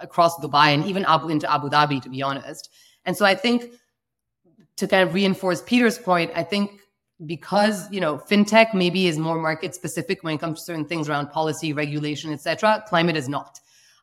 across 0.00 0.36
Dubai 0.38 0.74
and 0.74 0.84
even 0.84 1.04
Abu, 1.06 1.28
into 1.28 1.50
Abu 1.50 1.68
Dhabi, 1.68 2.00
to 2.02 2.08
be 2.08 2.22
honest. 2.22 2.70
And 3.04 3.16
so, 3.16 3.24
I 3.24 3.34
think 3.34 3.72
to 4.76 4.86
kind 4.86 5.06
of 5.08 5.14
reinforce 5.14 5.62
Peter's 5.62 5.98
point, 5.98 6.30
I 6.34 6.42
think 6.42 6.80
because 7.26 7.90
you 7.90 8.00
know 8.00 8.18
fintech 8.18 8.74
maybe 8.74 9.06
is 9.06 9.18
more 9.18 9.38
market 9.38 9.74
specific 9.74 10.22
when 10.22 10.34
it 10.34 10.38
comes 10.38 10.60
to 10.60 10.64
certain 10.64 10.84
things 10.84 11.08
around 11.08 11.30
policy, 11.30 11.72
regulation, 11.72 12.32
etc. 12.32 12.84
Climate 12.88 13.16
is 13.16 13.28
not. 13.28 13.60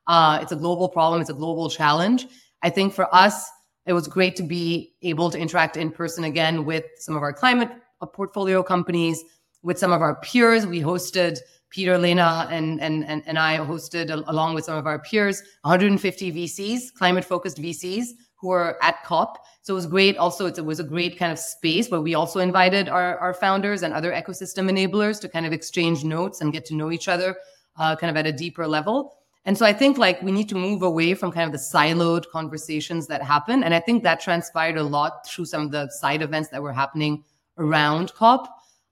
Uh, 0.07 0.39
it's 0.41 0.51
a 0.51 0.55
global 0.55 0.89
problem. 0.89 1.21
It's 1.21 1.29
a 1.29 1.35
global 1.35 1.69
challenge. 1.69 2.27
I 2.61 2.69
think 2.69 2.93
for 2.93 3.13
us, 3.13 3.49
it 3.85 3.93
was 3.93 4.07
great 4.07 4.35
to 4.37 4.43
be 4.43 4.93
able 5.01 5.29
to 5.31 5.37
interact 5.37 5.77
in 5.77 5.91
person 5.91 6.23
again 6.23 6.65
with 6.65 6.85
some 6.97 7.15
of 7.15 7.21
our 7.21 7.33
climate 7.33 7.69
portfolio 8.13 8.63
companies, 8.63 9.23
with 9.61 9.77
some 9.77 9.91
of 9.91 10.01
our 10.01 10.15
peers. 10.21 10.65
We 10.65 10.81
hosted 10.81 11.39
Peter, 11.69 11.97
Lena, 11.97 12.47
and 12.51 12.81
and 12.81 13.05
and, 13.05 13.23
and 13.25 13.37
I 13.37 13.57
hosted 13.57 14.09
along 14.27 14.55
with 14.55 14.65
some 14.65 14.77
of 14.77 14.87
our 14.87 14.99
peers 14.99 15.41
150 15.61 16.31
VCs, 16.31 16.93
climate 16.93 17.25
focused 17.25 17.57
VCs 17.57 18.07
who 18.39 18.47
were 18.47 18.77
at 18.81 19.03
COP. 19.03 19.45
So 19.61 19.73
it 19.73 19.75
was 19.75 19.85
great. 19.85 20.17
Also, 20.17 20.45
it 20.45 20.63
was 20.63 20.79
a 20.79 20.83
great 20.83 21.17
kind 21.17 21.31
of 21.31 21.37
space 21.37 21.89
where 21.89 22.01
we 22.01 22.15
also 22.15 22.39
invited 22.39 22.87
our, 22.87 23.17
our 23.17 23.33
founders 23.33 23.83
and 23.83 23.93
other 23.93 24.11
ecosystem 24.13 24.69
enablers 24.71 25.19
to 25.21 25.29
kind 25.29 25.45
of 25.45 25.51
exchange 25.51 26.03
notes 26.05 26.39
and 26.39 26.53
get 26.53 26.65
to 26.65 26.75
know 26.75 26.91
each 26.91 27.09
other 27.09 27.35
uh, 27.77 27.95
kind 27.95 28.09
of 28.09 28.17
at 28.17 28.25
a 28.25 28.31
deeper 28.31 28.65
level. 28.65 29.15
And 29.45 29.57
so 29.57 29.65
I 29.65 29.73
think 29.73 29.97
like 29.97 30.21
we 30.21 30.31
need 30.31 30.49
to 30.49 30.55
move 30.55 30.83
away 30.83 31.13
from 31.15 31.31
kind 31.31 31.45
of 31.45 31.51
the 31.51 31.57
siloed 31.57 32.29
conversations 32.31 33.07
that 33.07 33.21
happen. 33.21 33.63
And 33.63 33.73
I 33.73 33.79
think 33.79 34.03
that 34.03 34.19
transpired 34.19 34.77
a 34.77 34.83
lot 34.83 35.25
through 35.27 35.45
some 35.45 35.63
of 35.63 35.71
the 35.71 35.89
side 35.89 36.21
events 36.21 36.49
that 36.49 36.61
were 36.61 36.73
happening 36.73 37.23
around 37.57 38.13
COP. 38.13 38.47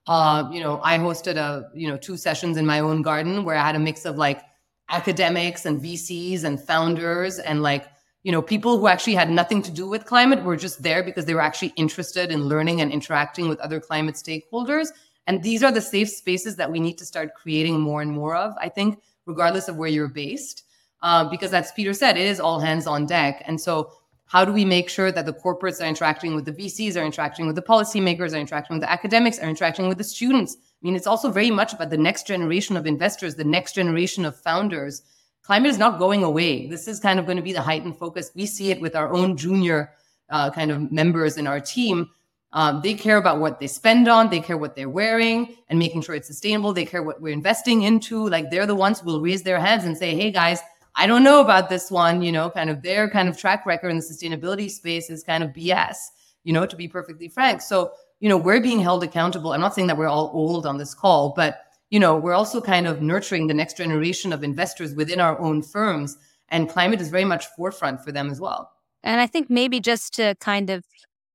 Uh, 0.08 0.48
you 0.50 0.60
know, 0.60 0.80
I 0.82 0.98
hosted 0.98 1.36
a, 1.36 1.70
you 1.74 1.86
know, 1.86 1.98
two 1.98 2.16
sessions 2.16 2.56
in 2.56 2.64
my 2.64 2.80
own 2.80 3.02
garden 3.02 3.44
where 3.44 3.56
I 3.56 3.64
had 3.64 3.76
a 3.76 3.78
mix 3.78 4.06
of 4.06 4.16
like 4.16 4.42
academics 4.88 5.66
and 5.66 5.80
VCs 5.80 6.44
and 6.44 6.58
founders 6.58 7.38
and 7.38 7.62
like, 7.62 7.86
you 8.22 8.32
know, 8.32 8.40
people 8.40 8.78
who 8.78 8.88
actually 8.88 9.14
had 9.14 9.30
nothing 9.30 9.62
to 9.62 9.70
do 9.70 9.86
with 9.86 10.06
climate 10.06 10.42
were 10.42 10.56
just 10.56 10.82
there 10.82 11.02
because 11.02 11.26
they 11.26 11.34
were 11.34 11.42
actually 11.42 11.74
interested 11.76 12.32
in 12.32 12.44
learning 12.44 12.80
and 12.80 12.90
interacting 12.90 13.48
with 13.48 13.60
other 13.60 13.80
climate 13.80 14.14
stakeholders. 14.14 14.88
And 15.26 15.42
these 15.42 15.62
are 15.62 15.70
the 15.70 15.82
safe 15.82 16.08
spaces 16.08 16.56
that 16.56 16.72
we 16.72 16.80
need 16.80 16.96
to 16.98 17.04
start 17.04 17.34
creating 17.34 17.78
more 17.78 18.00
and 18.00 18.10
more 18.10 18.34
of, 18.34 18.54
I 18.58 18.70
think, 18.70 19.00
regardless 19.26 19.68
of 19.68 19.76
where 19.76 19.90
you're 19.90 20.08
based. 20.08 20.64
Uh, 21.02 21.28
because 21.28 21.52
as 21.52 21.70
Peter 21.72 21.92
said, 21.92 22.16
it 22.16 22.26
is 22.26 22.40
all 22.40 22.58
hands 22.58 22.86
on 22.86 23.04
deck. 23.04 23.42
And 23.46 23.60
so, 23.60 23.92
how 24.28 24.44
do 24.44 24.52
we 24.52 24.64
make 24.64 24.88
sure 24.88 25.10
that 25.10 25.26
the 25.26 25.32
corporates 25.32 25.80
are 25.82 25.86
interacting 25.86 26.34
with 26.34 26.44
the 26.44 26.52
VCs, 26.52 26.96
are 26.96 27.04
interacting 27.04 27.46
with 27.46 27.56
the 27.56 27.62
policymakers, 27.62 28.32
are 28.32 28.38
interacting 28.38 28.74
with 28.76 28.82
the 28.82 28.90
academics, 28.90 29.38
are 29.38 29.48
interacting 29.48 29.88
with 29.88 29.98
the 29.98 30.04
students? 30.04 30.56
I 30.56 30.80
mean, 30.82 30.96
it's 30.96 31.06
also 31.06 31.30
very 31.30 31.50
much 31.50 31.72
about 31.72 31.90
the 31.90 31.98
next 31.98 32.26
generation 32.26 32.76
of 32.76 32.86
investors, 32.86 33.34
the 33.34 33.44
next 33.44 33.74
generation 33.74 34.24
of 34.24 34.36
founders. 34.36 35.02
Climate 35.42 35.70
is 35.70 35.78
not 35.78 35.98
going 35.98 36.22
away. 36.22 36.66
This 36.68 36.86
is 36.88 37.00
kind 37.00 37.18
of 37.18 37.26
going 37.26 37.38
to 37.38 37.42
be 37.42 37.52
the 37.52 37.62
heightened 37.62 37.98
focus. 37.98 38.30
We 38.34 38.46
see 38.46 38.70
it 38.70 38.80
with 38.80 38.94
our 38.94 39.12
own 39.12 39.36
junior 39.36 39.92
uh, 40.30 40.50
kind 40.50 40.70
of 40.70 40.92
members 40.92 41.36
in 41.36 41.46
our 41.46 41.58
team 41.58 42.10
um, 42.52 42.80
they 42.82 42.94
care 42.94 43.18
about 43.18 43.40
what 43.40 43.60
they 43.60 43.66
spend 43.66 44.08
on, 44.08 44.30
they 44.30 44.40
care 44.40 44.56
what 44.56 44.74
they're 44.74 44.88
wearing 44.88 45.54
and 45.68 45.78
making 45.78 46.02
sure 46.02 46.14
it's 46.14 46.26
sustainable. 46.26 46.72
They 46.72 46.86
care 46.86 47.02
what 47.02 47.20
we're 47.20 47.32
investing 47.32 47.82
into. 47.82 48.28
Like 48.28 48.50
they're 48.50 48.66
the 48.66 48.74
ones 48.74 49.00
who 49.00 49.06
will 49.06 49.20
raise 49.20 49.42
their 49.42 49.60
hands 49.60 49.84
and 49.84 49.96
say, 49.96 50.14
hey 50.14 50.30
guys, 50.30 50.60
I 50.98 51.06
don't 51.06 51.22
know 51.22 51.40
about 51.40 51.68
this 51.70 51.90
one. 51.90 52.20
You 52.22 52.32
know, 52.32 52.50
kind 52.50 52.68
of 52.70 52.82
their 52.82 53.08
kind 53.08 53.28
of 53.28 53.38
track 53.38 53.64
record 53.64 53.88
in 53.88 53.96
the 53.98 54.02
sustainability 54.02 54.70
space 54.70 55.08
is 55.08 55.22
kind 55.22 55.42
of 55.44 55.50
BS. 55.50 55.96
you 56.44 56.52
know, 56.52 56.64
to 56.66 56.76
be 56.76 56.88
perfectly 56.88 57.28
frank. 57.28 57.60
So, 57.60 57.92
you 58.20 58.28
know, 58.28 58.36
we're 58.36 58.60
being 58.60 58.80
held 58.80 59.04
accountable. 59.04 59.52
I'm 59.52 59.60
not 59.60 59.74
saying 59.74 59.88
that 59.88 59.98
we're 59.98 60.08
all 60.08 60.30
old 60.32 60.66
on 60.66 60.78
this 60.78 60.94
call, 60.94 61.34
but, 61.36 61.60
you 61.90 62.00
know, 62.00 62.16
we're 62.16 62.32
also 62.32 62.60
kind 62.60 62.86
of 62.86 63.02
nurturing 63.02 63.46
the 63.46 63.54
next 63.54 63.76
generation 63.76 64.32
of 64.32 64.42
investors 64.42 64.94
within 64.94 65.20
our 65.20 65.38
own 65.38 65.62
firms. 65.62 66.16
And 66.48 66.68
climate 66.68 67.00
is 67.00 67.10
very 67.10 67.26
much 67.26 67.46
forefront 67.56 68.02
for 68.02 68.12
them 68.12 68.30
as 68.30 68.40
well. 68.40 68.70
And 69.02 69.20
I 69.20 69.26
think 69.26 69.50
maybe 69.50 69.78
just 69.78 70.14
to 70.14 70.34
kind 70.40 70.70
of, 70.70 70.84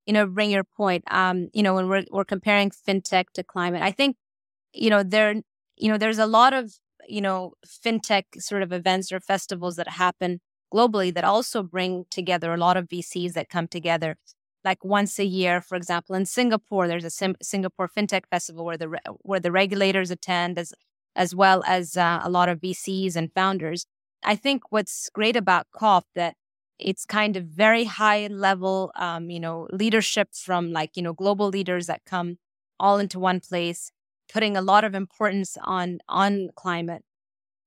you 0.06 0.14
know, 0.14 0.26
bring 0.26 0.50
your 0.50 0.64
point, 0.64 1.04
um, 1.12 1.50
you 1.54 1.64
know, 1.64 1.76
when 1.76 1.88
we're, 1.88 2.06
we're 2.12 2.26
comparing 2.26 2.72
fintech 2.72 3.26
to 3.36 3.44
climate, 3.44 3.84
I 3.84 3.92
think, 3.92 4.18
you 4.74 4.90
know, 4.90 5.04
there, 5.04 5.36
you 5.78 5.92
know, 5.92 5.98
there's 5.98 6.18
a 6.18 6.26
lot 6.26 6.54
of, 6.54 6.74
you 7.08 7.22
know, 7.22 7.54
fintech 7.66 8.26
sort 8.40 8.64
of 8.64 8.72
events 8.72 9.12
or 9.12 9.20
festivals 9.20 9.76
that 9.76 9.90
happen 9.90 10.40
globally 10.74 11.14
that 11.14 11.24
also 11.24 11.64
bring 11.64 12.06
together 12.10 12.54
a 12.54 12.58
lot 12.58 12.78
of 12.78 12.90
VCs 12.90 13.34
that 13.34 13.50
come 13.50 13.68
together 13.68 14.18
like 14.64 14.84
once 14.84 15.20
a 15.20 15.26
year. 15.26 15.62
For 15.62 15.76
example, 15.76 16.16
in 16.16 16.26
Singapore, 16.26 16.88
there's 16.88 17.04
a 17.06 17.10
Sim- 17.10 17.36
Singapore 17.42 17.90
FinTech 17.90 18.24
Festival 18.30 18.66
where 18.66 18.78
the 18.78 18.90
re- 18.90 19.00
where 19.22 19.40
the 19.40 19.52
regulators 19.52 20.12
attend 20.12 20.58
as 20.58 20.74
as 21.16 21.36
well 21.36 21.64
as 21.68 21.96
uh, 21.96 22.22
a 22.24 22.30
lot 22.30 22.50
of 22.50 22.60
VCs 22.60 23.16
and 23.16 23.32
founders. 23.34 23.86
I 24.24 24.36
think 24.36 24.64
what's 24.72 25.10
great 25.10 25.36
about 25.36 25.68
COP 25.72 26.06
that 26.16 26.36
it's 26.80 27.06
kind 27.06 27.38
of 27.38 27.46
very 27.46 27.84
high 27.86 28.28
level, 28.28 28.92
um, 28.96 29.30
you 29.30 29.40
know, 29.40 29.68
leadership 29.72 30.30
from 30.34 30.72
like 30.72 30.92
you 30.96 31.04
know 31.04 31.14
global 31.14 31.50
leaders 31.50 31.88
that 31.88 32.06
come 32.06 32.38
all 32.80 32.98
into 33.00 33.20
one 33.20 33.40
place, 33.40 33.92
putting 34.32 34.58
a 34.58 34.62
lot 34.62 34.84
of 34.84 34.96
importance 34.96 35.58
on 35.64 36.00
on 36.10 36.50
climate. 36.56 37.04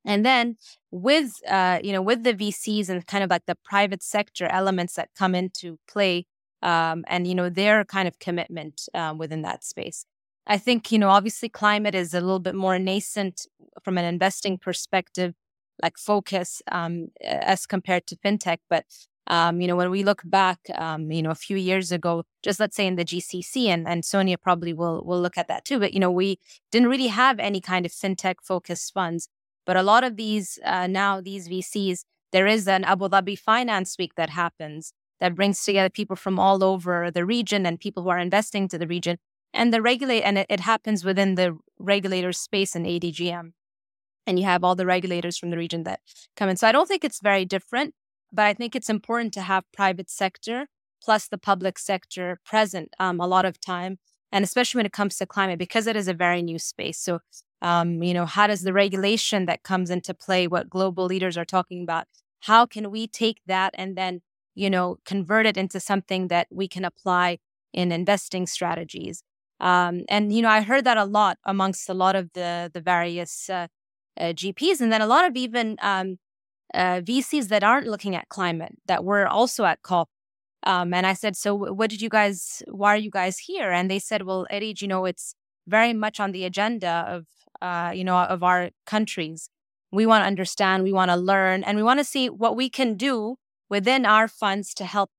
And 0.05 0.25
then 0.25 0.57
with 0.91 1.33
uh, 1.49 1.81
you 1.83 1.93
know 1.93 2.03
with 2.03 2.23
the 2.23 2.35
VCs 2.35 2.89
and 2.89 3.07
kind 3.07 3.25
of 3.25 3.31
like 3.31 3.47
the 3.47 3.57
private 3.65 4.03
sector 4.03 4.47
elements 4.47 4.95
that 4.95 5.11
come 5.17 5.35
into 5.35 5.79
play, 5.89 6.27
um, 6.63 7.05
and 7.09 7.27
you 7.27 7.35
know 7.35 7.49
their 7.49 7.85
kind 7.85 8.09
of 8.09 8.19
commitment 8.19 8.89
um, 8.95 9.19
within 9.19 9.43
that 9.43 9.65
space. 9.65 10.07
I 10.47 10.59
think 10.59 10.93
you 10.93 10.99
know 10.99 11.09
obviously 11.11 11.49
climate 11.49 11.95
is 11.95 12.15
a 12.15 12.21
little 12.21 12.39
bit 12.39 12.55
more 12.55 12.79
nascent 12.79 13.47
from 13.83 13.99
an 13.99 14.05
investing 14.05 14.59
perspective, 14.59 15.35
like 15.83 15.99
focus 15.99 16.63
um, 16.71 17.09
as 17.23 17.67
compared 17.67 18.07
to 18.09 18.17
fintech. 18.17 18.59
But 18.71 18.85
um, 19.29 19.61
you 19.61 19.67
know 19.67 19.77
when 19.77 19.91
we 19.91 20.05
look 20.05 20.23
back, 20.25 20.59
um, 20.75 21.11
you 21.11 21.23
know 21.23 21.31
a 21.31 21.35
few 21.35 21.57
years 21.57 21.93
ago, 21.93 22.25
just 22.43 22.61
let's 22.61 22.77
say 22.77 22.87
in 22.87 22.97
the 22.97 23.05
GCC, 23.05 23.67
and 23.67 23.87
and 23.89 24.05
Sonia 24.05 24.39
probably 24.39 24.73
will 24.73 25.05
will 25.05 25.21
look 25.21 25.39
at 25.39 25.49
that 25.49 25.65
too. 25.65 25.79
But 25.79 25.95
you 25.95 26.01
know 26.01 26.11
we 26.11 26.39
didn't 26.71 26.89
really 26.89 27.09
have 27.09 27.39
any 27.39 27.61
kind 27.61 27.87
of 27.87 27.93
fintech 27.93 28.37
focused 28.43 28.93
funds, 28.93 29.29
but 29.65 29.77
a 29.77 29.83
lot 29.83 30.05
of 30.05 30.17
these 30.17 30.59
uh, 30.65 30.87
now 30.87 31.21
these 31.21 31.49
VCs. 31.49 32.05
There 32.33 32.47
is 32.47 32.69
an 32.69 32.85
Abu 32.85 33.09
Dhabi 33.09 33.39
Finance 33.39 33.97
Week 33.99 34.15
that 34.17 34.31
happens 34.31 34.93
that 35.21 35.35
brings 35.35 35.65
together 35.65 35.91
people 35.91 36.17
from 36.17 36.39
all 36.39 36.63
over 36.63 37.11
the 37.11 37.25
region 37.25 37.67
and 37.67 37.81
people 37.81 38.03
who 38.03 38.11
are 38.11 38.19
investing 38.19 38.69
to 38.69 38.79
the 38.79 38.87
region. 38.87 39.19
And 39.55 39.73
the 39.73 39.81
regulate 39.81 40.23
and 40.23 40.39
it, 40.39 40.47
it 40.51 40.61
happens 40.61 41.05
within 41.05 41.37
the 41.37 41.57
regulator 41.79 42.33
space 42.33 42.77
in 42.77 42.85
ADGM. 42.85 43.53
And 44.27 44.39
you 44.39 44.45
have 44.45 44.65
all 44.65 44.75
the 44.75 44.87
regulators 44.87 45.39
from 45.39 45.51
the 45.51 45.57
region 45.57 45.85
that 45.85 46.01
come 46.37 46.49
in. 46.49 46.57
So 46.57 46.67
I 46.67 46.73
don't 46.73 46.89
think 46.89 47.05
it's 47.05 47.21
very 47.21 47.45
different, 47.45 47.95
but 48.37 48.45
I 48.45 48.55
think 48.55 48.77
it's 48.77 48.91
important 48.91 49.35
to 49.35 49.43
have 49.43 49.65
private 49.73 50.11
sector 50.11 50.69
plus 51.03 51.29
the 51.29 51.39
public 51.39 51.79
sector 51.79 52.41
present 52.45 52.95
um, 52.99 53.21
a 53.21 53.27
lot 53.27 53.45
of 53.45 53.61
time. 53.61 53.99
And 54.33 54.45
especially 54.45 54.81
when 54.81 54.87
it 54.87 54.93
comes 54.93 55.17
to 55.17 55.27
climate, 55.27 55.59
because 55.59 55.87
it 55.87 55.97
is 55.97 56.09
a 56.09 56.15
very 56.15 56.43
new 56.43 56.59
space. 56.59 56.99
So, 56.99 57.21
um, 57.63 58.03
you 58.03 58.13
know, 58.13 58.27
how 58.27 58.47
does 58.49 58.63
the 58.63 58.73
regulation 58.73 59.47
that 59.47 59.63
comes 59.63 59.89
into 59.91 60.13
play, 60.15 60.47
what 60.47 60.69
global 60.69 61.07
leaders 61.07 61.39
are 61.39 61.45
talking 61.45 61.83
about, 61.83 62.07
how 62.41 62.67
can 62.67 62.91
we 62.91 63.07
take 63.07 63.41
that 63.47 63.75
and 63.79 63.97
then 63.97 64.21
you 64.57 64.71
know, 64.71 64.99
convert 65.05 65.47
it 65.47 65.57
into 65.57 65.79
something 65.79 66.29
that 66.29 66.49
we 66.51 66.67
can 66.67 66.85
apply 66.85 67.39
in 67.73 67.93
investing 67.93 68.47
strategies. 68.47 69.23
Um, 69.61 70.05
and 70.09 70.33
you 70.33 70.43
know, 70.43 70.49
I 70.49 70.63
heard 70.63 70.85
that 70.85 70.97
a 70.97 71.05
lot 71.05 71.39
amongst 71.45 71.89
a 71.89 71.95
lot 71.95 72.17
of 72.17 72.33
the 72.33 72.71
the 72.73 72.81
various 72.81 73.49
uh, 73.49 73.69
uh, 74.19 74.33
GPs, 74.33 74.81
and 74.81 74.91
then 74.91 75.03
a 75.03 75.07
lot 75.07 75.27
of 75.27 75.37
even 75.37 75.77
um, 75.81 76.19
uh, 76.75 77.01
VCs 77.01 77.49
that 77.49 77.65
aren't 77.65 77.87
looking 77.87 78.15
at 78.15 78.29
climate 78.29 78.77
that 78.87 79.05
were 79.05 79.27
also 79.27 79.65
at 79.65 79.83
COP. 79.83 80.09
Um, 80.63 80.93
and 80.93 81.07
I 81.07 81.13
said, 81.13 81.37
so 81.37 81.55
what 81.55 81.91
did 81.91 82.01
you 82.03 82.09
guys? 82.09 82.63
Why 82.67 82.95
are 82.95 82.99
you 82.99 83.11
guys 83.11 83.39
here? 83.39 83.71
And 83.71 83.91
they 83.91 83.99
said, 84.01 84.23
well, 84.23 84.47
Eddie, 84.51 84.75
you 84.79 84.89
know, 84.89 85.05
it's 85.05 85.35
very 85.67 85.93
much 85.93 86.19
on 86.21 86.33
the 86.33 86.45
agenda 86.45 87.05
of 87.09 87.27
uh, 87.63 87.93
you 87.95 88.05
know 88.05 88.19
of 88.19 88.43
our 88.43 88.71
countries. 88.85 89.49
We 89.93 90.07
want 90.07 90.23
to 90.23 90.27
understand, 90.27 90.83
we 90.83 90.93
want 90.93 91.11
to 91.11 91.17
learn, 91.17 91.63
and 91.63 91.77
we 91.77 91.83
want 91.83 92.01
to 92.01 92.05
see 92.05 92.29
what 92.29 92.57
we 92.57 92.69
can 92.69 92.97
do 92.97 93.37
within 93.71 94.05
our 94.05 94.29
funds 94.29 94.75
to 94.75 94.85
help, 94.85 95.11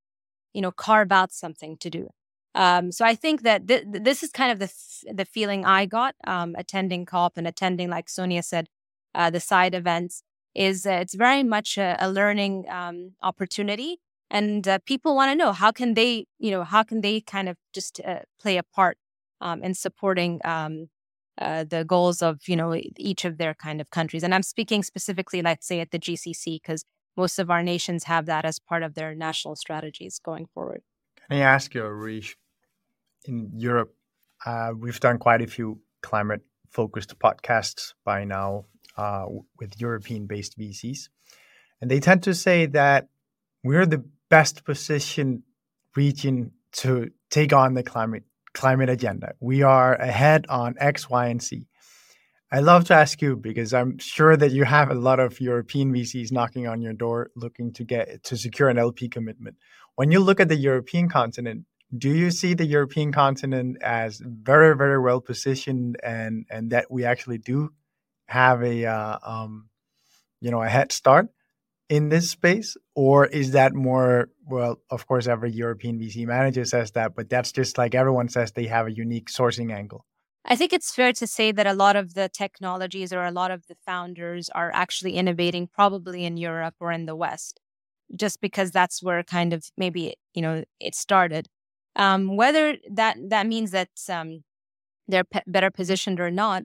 you 0.54 0.62
know, 0.62 0.72
carve 0.72 1.12
out 1.12 1.32
something 1.32 1.78
to 1.78 1.90
do. 1.90 2.10
Um, 2.54 2.92
so 2.92 3.06
I 3.06 3.16
think 3.16 3.44
that 3.44 3.68
th- 3.68 3.84
this 3.86 4.24
is 4.24 4.32
kind 4.32 4.52
of 4.52 4.60
the 4.60 4.66
f- 4.66 5.16
the 5.16 5.26
feeling 5.26 5.64
I 5.66 5.86
got 5.86 6.16
um, 6.26 6.56
attending 6.58 7.06
COP 7.06 7.38
and 7.38 7.48
attending, 7.48 7.90
like 7.90 8.10
Sonia 8.10 8.44
said, 8.44 8.68
uh, 9.16 9.30
the 9.30 9.40
side 9.40 9.74
events. 9.76 10.24
Is 10.58 10.86
uh, 10.88 11.00
it's 11.02 11.13
very 11.13 11.43
much 11.43 11.78
a, 11.78 11.96
a 12.00 12.10
learning 12.10 12.65
um, 12.70 13.13
opportunity, 13.22 14.00
and 14.32 14.67
uh, 14.67 14.80
people 14.86 15.15
want 15.15 15.32
to 15.32 15.36
know 15.36 15.54
how 15.54 15.72
can 15.72 15.93
they, 15.93 16.26
you 16.39 16.50
know, 16.50 16.63
how 16.63 16.82
can 16.84 17.02
they 17.02 17.22
kind 17.22 17.48
of 17.48 17.58
just 17.74 18.02
uh, 18.04 18.22
play 18.41 18.58
a 18.58 18.63
part 18.63 18.98
um, 19.39 19.63
in 19.63 19.76
supporting 19.76 20.41
um, 20.43 20.89
uh, 21.39 21.63
the 21.63 21.86
goals 21.86 22.24
of 22.24 22.48
you 22.48 22.56
know 22.56 22.76
each 22.98 23.24
of 23.24 23.38
their 23.38 23.54
kind 23.54 23.80
of 23.80 23.91
countries. 23.91 24.24
And 24.24 24.34
I'm 24.34 24.43
speaking 24.43 24.82
specifically, 24.82 25.43
let's 25.43 25.67
say, 25.67 25.80
at 25.80 25.91
the 25.91 26.00
GCC 26.00 26.60
because 26.62 26.84
most 27.15 27.39
of 27.39 27.52
our 27.52 27.62
nations 27.63 28.06
have 28.06 28.26
that 28.26 28.46
as 28.46 28.60
part 28.60 28.84
of 28.84 28.96
their 28.96 29.13
national 29.15 29.56
strategies 29.56 30.20
going 30.20 30.48
forward. 30.54 30.82
Can 31.30 31.38
I 31.38 31.41
ask 31.41 31.74
you, 31.74 31.82
Areije? 31.82 32.36
In 33.26 33.52
Europe, 33.56 33.93
uh, 34.46 34.72
we've 34.78 35.00
done 35.00 35.17
quite 35.17 35.41
a 35.41 35.48
few 35.48 35.80
climate 36.02 36.41
focused 36.70 37.17
podcasts 37.20 37.93
by 38.06 38.24
now 38.24 38.65
uh, 38.98 39.26
with 39.60 39.80
European 39.80 40.26
based 40.26 40.58
VCs. 40.58 41.10
And 41.82 41.92
they 41.92 42.00
tend 42.00 42.24
to 42.24 42.34
say 42.34 42.66
that 42.68 43.08
we're 43.64 43.86
the 43.86 44.04
best 44.30 44.64
positioned 44.66 45.44
region 45.96 46.52
to 46.72 47.12
take 47.30 47.54
on 47.54 47.74
the 47.74 47.84
climate 47.84 48.24
climate 48.54 48.90
agenda. 48.90 49.34
We 49.40 49.62
are 49.62 49.94
ahead 49.96 50.48
on 50.50 50.76
X, 50.80 51.10
Y, 51.10 51.28
and 51.28 51.42
Z. 51.42 51.68
I 52.52 52.62
love 52.62 52.86
to 52.86 52.94
ask 52.94 53.22
you 53.22 53.36
because 53.36 53.74
I'm 53.74 53.98
sure 54.00 54.38
that 54.38 54.52
you 54.52 54.64
have 54.64 54.90
a 54.90 54.96
lot 54.96 55.20
of 55.20 55.42
European 55.42 55.94
VCs 55.94 56.32
knocking 56.32 56.66
on 56.66 56.82
your 56.82 56.94
door 56.94 57.30
looking 57.36 57.74
to 57.74 57.84
get 57.84 58.24
to 58.24 58.38
secure 58.38 58.70
an 58.70 58.78
LP 58.78 59.10
commitment. 59.10 59.58
When 59.96 60.12
you 60.12 60.22
look 60.22 60.40
at 60.40 60.48
the 60.48 60.56
European 60.56 61.10
continent, 61.10 61.66
do 61.96 62.10
you 62.10 62.32
see 62.32 62.54
the 62.54 62.66
European 62.66 63.12
continent 63.12 63.78
as 63.82 64.22
very, 64.24 64.76
very 64.76 65.00
well 65.00 65.22
positioned 65.22 65.98
and 66.04 66.46
and 66.50 66.72
that 66.72 66.90
we 66.90 67.06
actually 67.06 67.38
do 67.38 67.72
have 68.28 68.63
a 68.63 68.86
uh, 68.86 69.18
um, 69.24 69.70
you 70.42 70.52
know 70.52 70.62
a 70.62 70.70
head 70.70 70.92
start 70.92 71.30
in 71.90 72.10
this 72.10 72.30
space, 72.32 72.76
or 72.96 73.26
is 73.26 73.52
that 73.52 73.74
more 73.74 74.30
well? 74.46 74.82
Of 74.90 75.08
course, 75.08 75.28
every 75.28 75.52
European 75.52 76.00
VC 76.00 76.26
manager 76.26 76.66
says 76.66 76.92
that, 76.92 77.16
but 77.16 77.30
that's 77.30 77.52
just 77.52 77.78
like 77.78 77.96
everyone 77.96 78.30
says 78.30 78.52
they 78.52 78.68
have 78.68 78.88
a 78.88 78.92
unique 78.94 79.30
sourcing 79.30 79.74
angle. 79.74 80.06
I 80.46 80.56
think 80.56 80.72
it's 80.72 80.94
fair 80.94 81.12
to 81.13 81.28
say 81.28 81.52
that 81.52 81.68
a 81.68 81.74
lot 81.74 81.98
of 81.98 82.13
the 82.13 82.30
technologies 82.30 83.12
or 83.12 83.26
a 83.26 83.32
lot 83.32 83.52
of 83.52 83.68
the 83.68 83.76
founders 83.86 84.50
are 84.50 84.72
actually 84.74 85.13
innovating 85.13 85.68
probably 85.68 86.24
in 86.24 86.38
Europe 86.38 86.76
or 86.80 86.92
in 86.92 87.06
the 87.06 87.16
West, 87.16 87.60
just 88.16 88.40
because 88.40 88.72
that's 88.72 89.04
where 89.04 89.24
kind 89.24 89.52
of 89.52 89.66
maybe 89.78 90.16
you 90.34 90.42
know 90.42 90.63
it 90.80 90.96
started. 90.96 91.48
Um, 91.96 92.38
whether 92.38 92.78
that 92.92 93.18
that 93.30 93.48
means 93.48 93.72
that 93.72 93.90
um, 94.10 94.44
they're 95.08 95.26
better 95.46 95.72
positioned 95.72 96.20
or 96.20 96.32
not, 96.32 96.63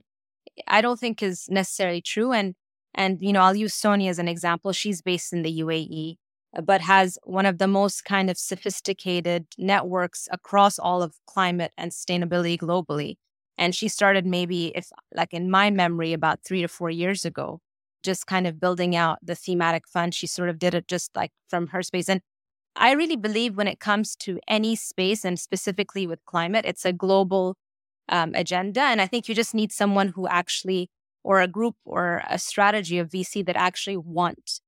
I 0.67 0.81
don't 0.81 0.99
think 0.99 1.23
is 1.23 1.47
necessarily 1.49 2.01
true. 2.01 2.31
And 2.33 2.55
and 2.95 3.21
you 3.21 3.33
know 3.33 3.41
I'll 3.41 3.55
use 3.55 3.73
Sony 3.73 4.09
as 4.09 4.19
an 4.19 4.27
example. 4.27 4.71
She's 4.73 5.01
based 5.01 5.33
in 5.33 5.41
the 5.43 5.59
UAE, 5.61 6.17
uh, 6.57 6.61
but 6.61 6.81
has 6.81 7.17
one 7.23 7.45
of 7.45 7.57
the 7.57 7.67
most 7.67 8.05
kind 8.05 8.29
of 8.29 8.37
sophisticated 8.37 9.47
networks 9.57 10.27
across 10.31 10.79
all 10.79 11.01
of 11.03 11.15
climate 11.27 11.73
and 11.77 11.91
sustainability 11.91 12.57
globally. 12.57 13.15
And 13.57 13.75
she 13.75 13.87
started 13.87 14.25
maybe, 14.25 14.67
if 14.75 14.89
like 15.15 15.33
in 15.33 15.49
my 15.51 15.69
memory, 15.69 16.13
about 16.13 16.39
three 16.45 16.61
to 16.61 16.67
four 16.67 16.89
years 16.89 17.25
ago, 17.25 17.59
just 18.03 18.27
kind 18.27 18.47
of 18.47 18.59
building 18.59 18.95
out 18.95 19.19
the 19.23 19.35
thematic 19.35 19.87
fund. 19.87 20.13
She 20.13 20.27
sort 20.27 20.49
of 20.49 20.59
did 20.59 20.73
it 20.73 20.87
just 20.87 21.15
like 21.15 21.31
from 21.49 21.67
her 21.67 21.83
space. 21.83 22.09
And 22.09 22.21
I 22.75 22.93
really 22.93 23.15
believe 23.15 23.55
when 23.55 23.67
it 23.67 23.79
comes 23.79 24.15
to 24.17 24.39
any 24.47 24.75
space 24.75 25.23
and 25.23 25.39
specifically 25.39 26.07
with 26.07 26.25
climate, 26.25 26.65
it's 26.65 26.85
a 26.85 26.93
global 26.93 27.55
um, 28.09 28.33
agenda. 28.35 28.81
And 28.81 29.01
I 29.01 29.07
think 29.07 29.27
you 29.27 29.35
just 29.35 29.53
need 29.53 29.71
someone 29.71 30.09
who 30.09 30.27
actually, 30.27 30.89
or 31.23 31.41
a 31.41 31.47
group 31.47 31.75
or 31.85 32.21
a 32.29 32.37
strategy 32.37 32.99
of 32.99 33.09
VC 33.09 33.45
that 33.45 33.55
actually 33.55 33.97
want 33.97 34.59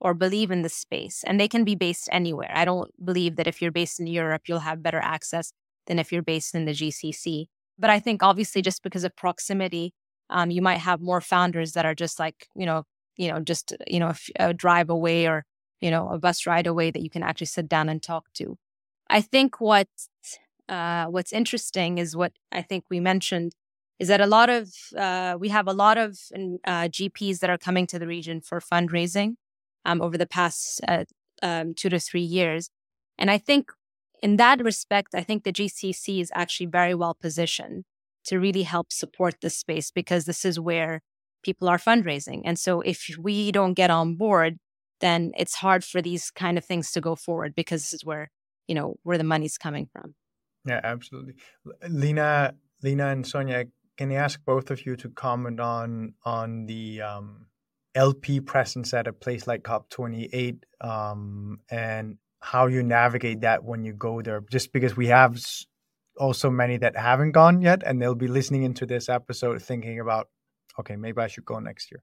or 0.00 0.14
believe 0.14 0.50
in 0.50 0.62
the 0.62 0.68
space. 0.68 1.24
And 1.26 1.40
they 1.40 1.48
can 1.48 1.64
be 1.64 1.74
based 1.74 2.08
anywhere. 2.12 2.50
I 2.54 2.64
don't 2.64 2.90
believe 3.04 3.36
that 3.36 3.46
if 3.46 3.60
you're 3.60 3.72
based 3.72 3.98
in 3.98 4.06
Europe, 4.06 4.42
you'll 4.46 4.60
have 4.60 4.82
better 4.82 5.00
access 5.00 5.52
than 5.86 5.98
if 5.98 6.12
you're 6.12 6.22
based 6.22 6.54
in 6.54 6.64
the 6.66 6.72
GCC. 6.72 7.46
But 7.78 7.90
I 7.90 7.98
think 7.98 8.22
obviously 8.22 8.62
just 8.62 8.82
because 8.82 9.04
of 9.04 9.16
proximity, 9.16 9.92
um, 10.30 10.50
you 10.50 10.62
might 10.62 10.78
have 10.78 11.00
more 11.00 11.20
founders 11.20 11.72
that 11.72 11.86
are 11.86 11.94
just 11.94 12.18
like, 12.18 12.48
you 12.54 12.66
know, 12.66 12.84
you 13.16 13.28
know, 13.28 13.40
just, 13.40 13.74
you 13.86 13.98
know, 13.98 14.12
a, 14.38 14.54
drive 14.54 14.90
away 14.90 15.26
or, 15.26 15.44
you 15.80 15.90
know, 15.90 16.08
a 16.10 16.18
bus 16.18 16.46
ride 16.46 16.66
away 16.66 16.90
that 16.90 17.02
you 17.02 17.10
can 17.10 17.22
actually 17.22 17.46
sit 17.46 17.68
down 17.68 17.88
and 17.88 18.02
talk 18.02 18.26
to. 18.34 18.56
I 19.10 19.20
think 19.20 19.60
what 19.60 19.88
uh, 20.68 21.06
what's 21.06 21.32
interesting 21.32 21.98
is 21.98 22.16
what 22.16 22.32
I 22.52 22.62
think 22.62 22.84
we 22.90 23.00
mentioned 23.00 23.52
is 23.98 24.08
that 24.08 24.20
a 24.20 24.26
lot 24.26 24.48
of 24.48 24.72
uh, 24.96 25.36
we 25.38 25.48
have 25.48 25.66
a 25.66 25.72
lot 25.72 25.98
of 25.98 26.18
uh, 26.66 26.88
GPs 26.88 27.40
that 27.40 27.50
are 27.50 27.58
coming 27.58 27.86
to 27.88 27.98
the 27.98 28.06
region 28.06 28.40
for 28.40 28.60
fundraising 28.60 29.34
um, 29.84 30.00
over 30.00 30.16
the 30.16 30.26
past 30.26 30.80
uh, 30.86 31.04
um, 31.42 31.74
two 31.74 31.88
to 31.88 31.98
three 31.98 32.22
years, 32.22 32.70
and 33.18 33.30
I 33.30 33.38
think 33.38 33.70
in 34.22 34.36
that 34.36 34.62
respect, 34.62 35.14
I 35.14 35.22
think 35.22 35.44
the 35.44 35.52
GCC 35.52 36.20
is 36.20 36.32
actually 36.34 36.66
very 36.66 36.94
well 36.94 37.14
positioned 37.14 37.84
to 38.24 38.38
really 38.38 38.64
help 38.64 38.92
support 38.92 39.36
this 39.40 39.56
space 39.56 39.90
because 39.90 40.24
this 40.24 40.44
is 40.44 40.58
where 40.58 41.00
people 41.42 41.68
are 41.68 41.78
fundraising, 41.78 42.42
and 42.44 42.58
so 42.58 42.80
if 42.82 43.08
we 43.18 43.50
don't 43.50 43.74
get 43.74 43.90
on 43.90 44.16
board, 44.16 44.58
then 45.00 45.32
it's 45.36 45.56
hard 45.56 45.82
for 45.84 46.02
these 46.02 46.30
kind 46.30 46.58
of 46.58 46.64
things 46.64 46.90
to 46.92 47.00
go 47.00 47.16
forward 47.16 47.54
because 47.54 47.82
this 47.82 47.94
is 47.94 48.04
where 48.04 48.30
you 48.68 48.74
know 48.74 48.96
where 49.02 49.18
the 49.18 49.24
money's 49.24 49.58
coming 49.58 49.88
from. 49.92 50.14
Yeah, 50.64 50.80
absolutely. 50.82 51.34
Lena, 51.88 52.54
Lena 52.82 53.08
and 53.08 53.26
Sonia, 53.26 53.66
can 53.96 54.12
I 54.12 54.16
ask 54.16 54.40
both 54.44 54.70
of 54.70 54.86
you 54.86 54.96
to 54.96 55.08
comment 55.08 55.60
on 55.60 56.14
on 56.24 56.66
the 56.66 57.02
um, 57.02 57.46
LP 57.94 58.40
presence 58.40 58.94
at 58.94 59.08
a 59.08 59.12
place 59.12 59.46
like 59.46 59.64
COP28 59.64 60.62
um, 60.80 61.58
and 61.70 62.18
how 62.40 62.66
you 62.66 62.82
navigate 62.82 63.40
that 63.40 63.64
when 63.64 63.84
you 63.84 63.92
go 63.92 64.22
there? 64.22 64.42
Just 64.50 64.72
because 64.72 64.96
we 64.96 65.08
have 65.08 65.36
also 66.16 66.50
many 66.50 66.76
that 66.78 66.96
haven't 66.96 67.32
gone 67.32 67.60
yet, 67.60 67.82
and 67.84 68.00
they'll 68.00 68.14
be 68.14 68.28
listening 68.28 68.62
into 68.62 68.86
this 68.86 69.08
episode 69.08 69.60
thinking 69.62 69.98
about, 70.00 70.28
okay, 70.78 70.96
maybe 70.96 71.20
I 71.20 71.26
should 71.26 71.44
go 71.44 71.58
next 71.58 71.90
year. 71.90 72.02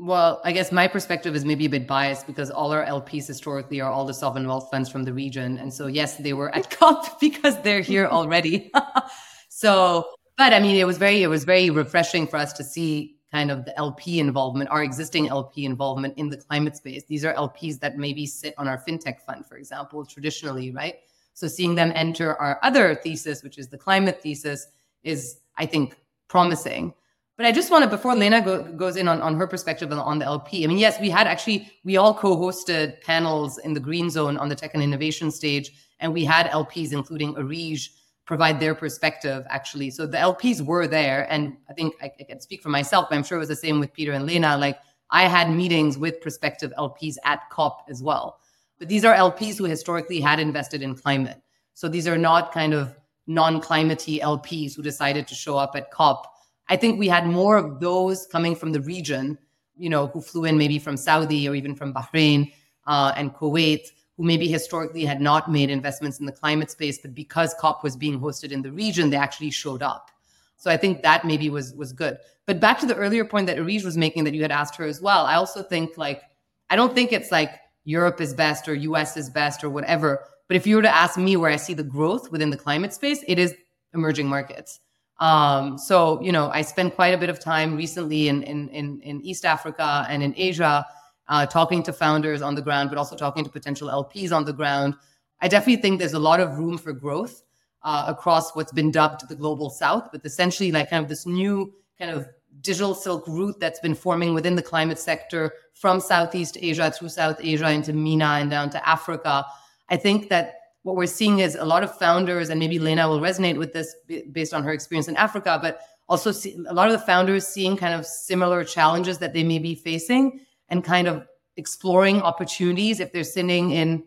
Well, 0.00 0.40
I 0.44 0.52
guess 0.52 0.70
my 0.70 0.86
perspective 0.86 1.34
is 1.34 1.44
maybe 1.44 1.66
a 1.66 1.68
bit 1.68 1.88
biased 1.88 2.26
because 2.28 2.52
all 2.52 2.70
our 2.72 2.84
LPs 2.84 3.26
historically 3.26 3.80
are 3.80 3.90
all 3.90 4.04
the 4.04 4.14
sovereign 4.14 4.46
wealth 4.46 4.68
funds 4.70 4.88
from 4.88 5.02
the 5.02 5.12
region. 5.12 5.58
And 5.58 5.74
so, 5.74 5.88
yes, 5.88 6.16
they 6.18 6.32
were 6.34 6.54
at 6.54 6.70
COP 6.78 7.18
because 7.20 7.60
they're 7.62 7.80
here 7.80 8.06
already. 8.06 8.70
so, 9.48 10.08
but 10.36 10.52
I 10.52 10.60
mean, 10.60 10.76
it 10.76 10.86
was 10.86 10.98
very, 10.98 11.24
it 11.24 11.26
was 11.26 11.42
very 11.42 11.70
refreshing 11.70 12.28
for 12.28 12.36
us 12.36 12.52
to 12.54 12.64
see 12.64 13.16
kind 13.32 13.50
of 13.50 13.64
the 13.64 13.76
LP 13.76 14.20
involvement, 14.20 14.70
our 14.70 14.84
existing 14.84 15.28
LP 15.28 15.64
involvement 15.64 16.16
in 16.16 16.28
the 16.28 16.36
climate 16.36 16.76
space. 16.76 17.02
These 17.04 17.24
are 17.24 17.34
LPs 17.34 17.80
that 17.80 17.98
maybe 17.98 18.24
sit 18.24 18.54
on 18.56 18.68
our 18.68 18.78
fintech 18.78 19.20
fund, 19.20 19.46
for 19.46 19.56
example, 19.56 20.06
traditionally, 20.06 20.70
right? 20.70 20.94
So 21.34 21.48
seeing 21.48 21.74
them 21.74 21.92
enter 21.94 22.36
our 22.36 22.60
other 22.62 22.94
thesis, 22.94 23.42
which 23.42 23.58
is 23.58 23.68
the 23.68 23.78
climate 23.78 24.22
thesis, 24.22 24.68
is, 25.02 25.40
I 25.56 25.66
think, 25.66 25.96
promising. 26.28 26.94
But 27.38 27.46
I 27.46 27.52
just 27.52 27.70
want 27.70 27.84
to, 27.84 27.88
before 27.88 28.16
Lena 28.16 28.42
go, 28.42 28.64
goes 28.64 28.96
in 28.96 29.06
on, 29.06 29.22
on 29.22 29.36
her 29.36 29.46
perspective 29.46 29.92
on 29.92 30.18
the 30.18 30.24
LP, 30.24 30.64
I 30.64 30.66
mean, 30.66 30.76
yes, 30.76 31.00
we 31.00 31.08
had 31.08 31.28
actually, 31.28 31.70
we 31.84 31.96
all 31.96 32.12
co 32.12 32.36
hosted 32.36 33.00
panels 33.00 33.58
in 33.58 33.72
the 33.74 33.80
green 33.80 34.10
zone 34.10 34.36
on 34.36 34.48
the 34.48 34.56
tech 34.56 34.74
and 34.74 34.82
innovation 34.82 35.30
stage, 35.30 35.70
and 36.00 36.12
we 36.12 36.24
had 36.24 36.50
LPs, 36.50 36.92
including 36.92 37.34
Areije, 37.36 37.90
provide 38.28 38.60
their 38.60 38.74
perspective 38.74 39.46
actually. 39.48 39.88
So 39.90 40.06
the 40.06 40.18
LPs 40.18 40.60
were 40.60 40.86
there. 40.86 41.26
And 41.32 41.56
I 41.70 41.72
think 41.72 41.94
I, 42.02 42.12
I 42.20 42.24
can 42.24 42.40
speak 42.40 42.60
for 42.60 42.68
myself, 42.68 43.06
but 43.08 43.16
I'm 43.16 43.24
sure 43.24 43.38
it 43.38 43.40
was 43.40 43.48
the 43.48 43.56
same 43.56 43.80
with 43.80 43.92
Peter 43.92 44.12
and 44.12 44.26
Lena. 44.26 44.58
Like 44.58 44.78
I 45.10 45.22
had 45.22 45.50
meetings 45.50 45.96
with 45.96 46.20
prospective 46.20 46.70
LPs 46.76 47.16
at 47.24 47.48
COP 47.50 47.86
as 47.88 48.02
well. 48.02 48.40
But 48.78 48.88
these 48.88 49.04
are 49.04 49.14
LPs 49.14 49.56
who 49.56 49.64
historically 49.64 50.20
had 50.20 50.40
invested 50.40 50.82
in 50.82 50.94
climate. 50.94 51.40
So 51.72 51.88
these 51.88 52.06
are 52.06 52.18
not 52.18 52.52
kind 52.52 52.74
of 52.74 52.94
non 53.26 53.62
climatey 53.62 54.20
LPs 54.20 54.76
who 54.76 54.82
decided 54.82 55.26
to 55.28 55.34
show 55.34 55.56
up 55.56 55.74
at 55.74 55.90
COP 55.90 56.26
I 56.68 56.76
think 56.76 56.98
we 56.98 57.08
had 57.08 57.26
more 57.26 57.56
of 57.56 57.80
those 57.80 58.26
coming 58.26 58.54
from 58.54 58.72
the 58.72 58.80
region, 58.80 59.38
you 59.76 59.88
know, 59.88 60.08
who 60.08 60.20
flew 60.20 60.44
in 60.44 60.58
maybe 60.58 60.78
from 60.78 60.96
Saudi 60.96 61.48
or 61.48 61.54
even 61.54 61.74
from 61.74 61.94
Bahrain 61.94 62.52
uh, 62.86 63.12
and 63.16 63.34
Kuwait, 63.34 63.86
who 64.16 64.24
maybe 64.24 64.48
historically 64.48 65.04
had 65.04 65.20
not 65.20 65.50
made 65.50 65.70
investments 65.70 66.20
in 66.20 66.26
the 66.26 66.32
climate 66.32 66.70
space, 66.70 66.98
but 66.98 67.14
because 67.14 67.54
COP 67.60 67.82
was 67.82 67.96
being 67.96 68.20
hosted 68.20 68.50
in 68.50 68.62
the 68.62 68.72
region, 68.72 69.10
they 69.10 69.16
actually 69.16 69.50
showed 69.50 69.82
up. 69.82 70.10
So 70.56 70.70
I 70.70 70.76
think 70.76 71.02
that 71.02 71.24
maybe 71.24 71.50
was 71.50 71.72
was 71.74 71.92
good. 71.92 72.18
But 72.44 72.60
back 72.60 72.80
to 72.80 72.86
the 72.86 72.96
earlier 72.96 73.24
point 73.24 73.46
that 73.46 73.58
Areije 73.58 73.84
was 73.84 73.96
making 73.96 74.24
that 74.24 74.34
you 74.34 74.42
had 74.42 74.50
asked 74.50 74.74
her 74.76 74.84
as 74.84 75.00
well, 75.00 75.24
I 75.24 75.34
also 75.36 75.62
think 75.62 75.96
like 75.96 76.22
I 76.68 76.76
don't 76.76 76.94
think 76.94 77.12
it's 77.12 77.30
like 77.30 77.52
Europe 77.84 78.20
is 78.20 78.34
best 78.34 78.68
or 78.68 78.74
US 78.74 79.16
is 79.16 79.30
best 79.30 79.62
or 79.62 79.70
whatever. 79.70 80.24
But 80.48 80.56
if 80.56 80.66
you 80.66 80.76
were 80.76 80.82
to 80.82 80.94
ask 80.94 81.16
me 81.16 81.36
where 81.36 81.50
I 81.50 81.56
see 81.56 81.74
the 81.74 81.84
growth 81.84 82.32
within 82.32 82.50
the 82.50 82.56
climate 82.56 82.92
space, 82.92 83.22
it 83.28 83.38
is 83.38 83.54
emerging 83.94 84.28
markets. 84.28 84.80
Um, 85.20 85.78
so, 85.78 86.20
you 86.22 86.30
know, 86.30 86.50
I 86.50 86.62
spent 86.62 86.94
quite 86.94 87.14
a 87.14 87.18
bit 87.18 87.28
of 87.28 87.40
time 87.40 87.76
recently 87.76 88.28
in, 88.28 88.42
in, 88.42 88.68
in, 88.68 89.00
in 89.00 89.20
East 89.22 89.44
Africa 89.44 90.06
and 90.08 90.22
in 90.22 90.32
Asia, 90.36 90.86
uh, 91.28 91.46
talking 91.46 91.82
to 91.84 91.92
founders 91.92 92.40
on 92.40 92.54
the 92.54 92.62
ground, 92.62 92.88
but 92.88 92.98
also 92.98 93.16
talking 93.16 93.44
to 93.44 93.50
potential 93.50 93.88
LPs 93.88 94.32
on 94.32 94.44
the 94.44 94.52
ground. 94.52 94.94
I 95.40 95.48
definitely 95.48 95.82
think 95.82 95.98
there's 95.98 96.14
a 96.14 96.18
lot 96.18 96.40
of 96.40 96.56
room 96.56 96.78
for 96.78 96.92
growth 96.92 97.42
uh, 97.82 98.04
across 98.08 98.54
what's 98.54 98.72
been 98.72 98.90
dubbed 98.90 99.28
the 99.28 99.36
global 99.36 99.70
south, 99.70 100.08
but 100.12 100.24
essentially 100.24 100.72
like 100.72 100.90
kind 100.90 101.02
of 101.02 101.08
this 101.08 101.26
new 101.26 101.72
kind 101.98 102.10
of 102.10 102.28
digital 102.60 102.94
silk 102.94 103.26
route 103.28 103.58
that's 103.60 103.80
been 103.80 103.94
forming 103.94 104.34
within 104.34 104.56
the 104.56 104.62
climate 104.62 104.98
sector 104.98 105.52
from 105.74 106.00
Southeast 106.00 106.56
Asia 106.60 106.90
through 106.90 107.08
South 107.08 107.38
Asia 107.40 107.70
into 107.70 107.92
MENA 107.92 108.24
and 108.24 108.50
down 108.50 108.70
to 108.70 108.88
Africa. 108.88 109.44
I 109.88 109.96
think 109.96 110.28
that 110.28 110.57
what 110.82 110.96
we're 110.96 111.06
seeing 111.06 111.40
is 111.40 111.54
a 111.54 111.64
lot 111.64 111.82
of 111.82 111.96
founders, 111.98 112.50
and 112.50 112.58
maybe 112.58 112.78
Lena 112.78 113.08
will 113.08 113.20
resonate 113.20 113.58
with 113.58 113.72
this 113.72 113.94
based 114.32 114.54
on 114.54 114.62
her 114.62 114.72
experience 114.72 115.08
in 115.08 115.16
Africa, 115.16 115.58
but 115.60 115.80
also 116.08 116.32
see, 116.32 116.56
a 116.68 116.72
lot 116.72 116.86
of 116.86 116.92
the 116.92 117.06
founders 117.06 117.46
seeing 117.46 117.76
kind 117.76 117.94
of 117.94 118.06
similar 118.06 118.64
challenges 118.64 119.18
that 119.18 119.32
they 119.34 119.44
may 119.44 119.58
be 119.58 119.74
facing 119.74 120.40
and 120.68 120.82
kind 120.84 121.06
of 121.06 121.26
exploring 121.56 122.22
opportunities 122.22 123.00
if 123.00 123.12
they're 123.12 123.24
sitting 123.24 123.72
in 123.72 124.02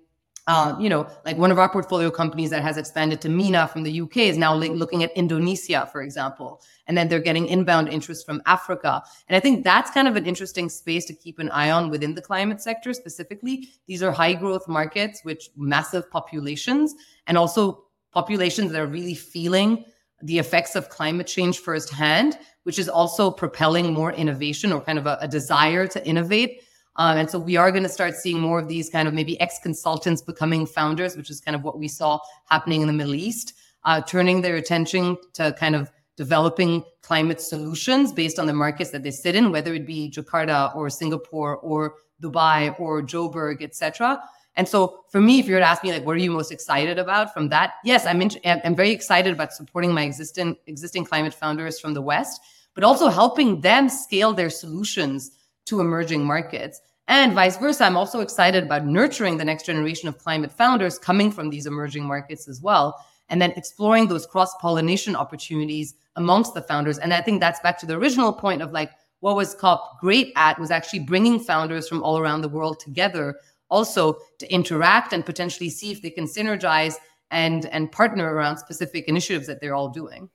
uh, 0.47 0.75
you 0.79 0.89
know, 0.89 1.07
like 1.23 1.37
one 1.37 1.51
of 1.51 1.59
our 1.59 1.69
portfolio 1.69 2.09
companies 2.09 2.49
that 2.49 2.63
has 2.63 2.75
expanded 2.75 3.21
to 3.21 3.29
MENA 3.29 3.67
from 3.67 3.83
the 3.83 4.01
UK 4.01 4.17
is 4.17 4.37
now 4.37 4.55
looking 4.55 5.03
at 5.03 5.11
Indonesia, 5.15 5.87
for 5.91 6.01
example. 6.01 6.61
And 6.87 6.97
then 6.97 7.07
they're 7.07 7.19
getting 7.19 7.45
inbound 7.47 7.89
interest 7.89 8.25
from 8.25 8.41
Africa. 8.47 9.03
And 9.27 9.35
I 9.35 9.39
think 9.39 9.63
that's 9.63 9.91
kind 9.91 10.07
of 10.07 10.15
an 10.15 10.25
interesting 10.25 10.67
space 10.67 11.05
to 11.05 11.13
keep 11.13 11.37
an 11.37 11.49
eye 11.51 11.69
on 11.69 11.89
within 11.89 12.15
the 12.15 12.21
climate 12.21 12.59
sector 12.59 12.91
specifically. 12.93 13.69
These 13.85 14.01
are 14.01 14.11
high 14.11 14.33
growth 14.33 14.67
markets, 14.67 15.23
which 15.23 15.51
massive 15.55 16.09
populations 16.09 16.95
and 17.27 17.37
also 17.37 17.85
populations 18.11 18.71
that 18.71 18.81
are 18.81 18.87
really 18.87 19.15
feeling 19.15 19.85
the 20.23 20.39
effects 20.39 20.75
of 20.75 20.89
climate 20.89 21.27
change 21.27 21.59
firsthand, 21.59 22.37
which 22.63 22.79
is 22.79 22.89
also 22.89 23.29
propelling 23.29 23.93
more 23.93 24.11
innovation 24.11 24.71
or 24.73 24.81
kind 24.81 24.97
of 24.97 25.05
a, 25.05 25.17
a 25.21 25.27
desire 25.27 25.87
to 25.87 26.05
innovate 26.05 26.63
um, 26.97 27.17
and 27.17 27.29
so 27.29 27.39
we 27.39 27.55
are 27.57 27.71
going 27.71 27.83
to 27.83 27.89
start 27.89 28.15
seeing 28.15 28.39
more 28.39 28.59
of 28.59 28.67
these 28.67 28.89
kind 28.89 29.07
of 29.07 29.13
maybe 29.13 29.39
ex 29.39 29.59
consultants 29.59 30.21
becoming 30.21 30.65
founders, 30.65 31.15
which 31.15 31.29
is 31.29 31.39
kind 31.39 31.55
of 31.55 31.63
what 31.63 31.79
we 31.79 31.87
saw 31.87 32.19
happening 32.49 32.81
in 32.81 32.87
the 32.87 32.93
Middle 32.93 33.15
East, 33.15 33.53
uh, 33.85 34.01
turning 34.01 34.41
their 34.41 34.57
attention 34.57 35.17
to 35.33 35.53
kind 35.57 35.75
of 35.75 35.91
developing 36.17 36.83
climate 37.01 37.41
solutions 37.41 38.11
based 38.11 38.37
on 38.37 38.45
the 38.45 38.53
markets 38.53 38.91
that 38.91 39.03
they 39.03 39.11
sit 39.11 39.35
in, 39.35 39.51
whether 39.51 39.73
it 39.73 39.87
be 39.87 40.11
Jakarta 40.11 40.75
or 40.75 40.89
Singapore 40.89 41.57
or 41.57 41.95
Dubai 42.21 42.77
or 42.79 43.01
Joburg, 43.01 43.63
etc. 43.63 44.21
And 44.55 44.67
so 44.67 45.05
for 45.09 45.21
me, 45.21 45.39
if 45.39 45.47
you 45.47 45.53
were 45.53 45.61
to 45.61 45.65
ask 45.65 45.81
me, 45.81 45.91
like, 45.91 46.05
what 46.05 46.15
are 46.15 46.19
you 46.19 46.31
most 46.31 46.51
excited 46.51 46.99
about 46.99 47.33
from 47.33 47.47
that? 47.49 47.75
Yes, 47.85 48.05
I'm, 48.05 48.21
I'm 48.45 48.75
very 48.75 48.91
excited 48.91 49.31
about 49.33 49.53
supporting 49.53 49.93
my 49.93 50.03
existing, 50.03 50.57
existing 50.67 51.05
climate 51.05 51.33
founders 51.33 51.79
from 51.79 51.93
the 51.93 52.01
West, 52.01 52.41
but 52.75 52.83
also 52.83 53.07
helping 53.07 53.61
them 53.61 53.87
scale 53.87 54.33
their 54.33 54.49
solutions 54.49 55.31
to 55.65 55.79
emerging 55.79 56.23
markets. 56.23 56.81
And 57.07 57.33
vice 57.33 57.57
versa, 57.57 57.83
I'm 57.83 57.97
also 57.97 58.21
excited 58.21 58.63
about 58.63 58.85
nurturing 58.85 59.37
the 59.37 59.45
next 59.45 59.65
generation 59.65 60.07
of 60.07 60.17
climate 60.17 60.51
founders 60.51 60.97
coming 60.97 61.31
from 61.31 61.49
these 61.49 61.65
emerging 61.65 62.05
markets 62.05 62.47
as 62.47 62.61
well, 62.61 63.03
and 63.29 63.41
then 63.41 63.51
exploring 63.51 64.07
those 64.07 64.25
cross 64.25 64.53
pollination 64.61 65.15
opportunities 65.15 65.95
amongst 66.15 66.53
the 66.53 66.61
founders. 66.61 66.97
And 66.99 67.13
I 67.13 67.21
think 67.21 67.39
that's 67.39 67.59
back 67.61 67.77
to 67.79 67.85
the 67.85 67.97
original 67.97 68.31
point 68.33 68.61
of 68.61 68.71
like, 68.71 68.91
what 69.19 69.35
was 69.35 69.53
COP 69.55 69.99
great 69.99 70.33
at 70.35 70.59
was 70.59 70.71
actually 70.71 70.99
bringing 70.99 71.39
founders 71.39 71.87
from 71.87 72.01
all 72.01 72.17
around 72.17 72.41
the 72.41 72.49
world 72.49 72.79
together 72.79 73.35
also 73.69 74.17
to 74.39 74.53
interact 74.53 75.13
and 75.13 75.25
potentially 75.25 75.69
see 75.69 75.91
if 75.91 76.01
they 76.01 76.09
can 76.09 76.25
synergize 76.25 76.95
and 77.31 77.65
and 77.67 77.91
partner 77.91 78.33
around 78.33 78.57
specific 78.57 79.05
initiatives 79.07 79.47
that 79.47 79.61
they're 79.61 79.75
all 79.75 79.89
doing. 79.89 80.29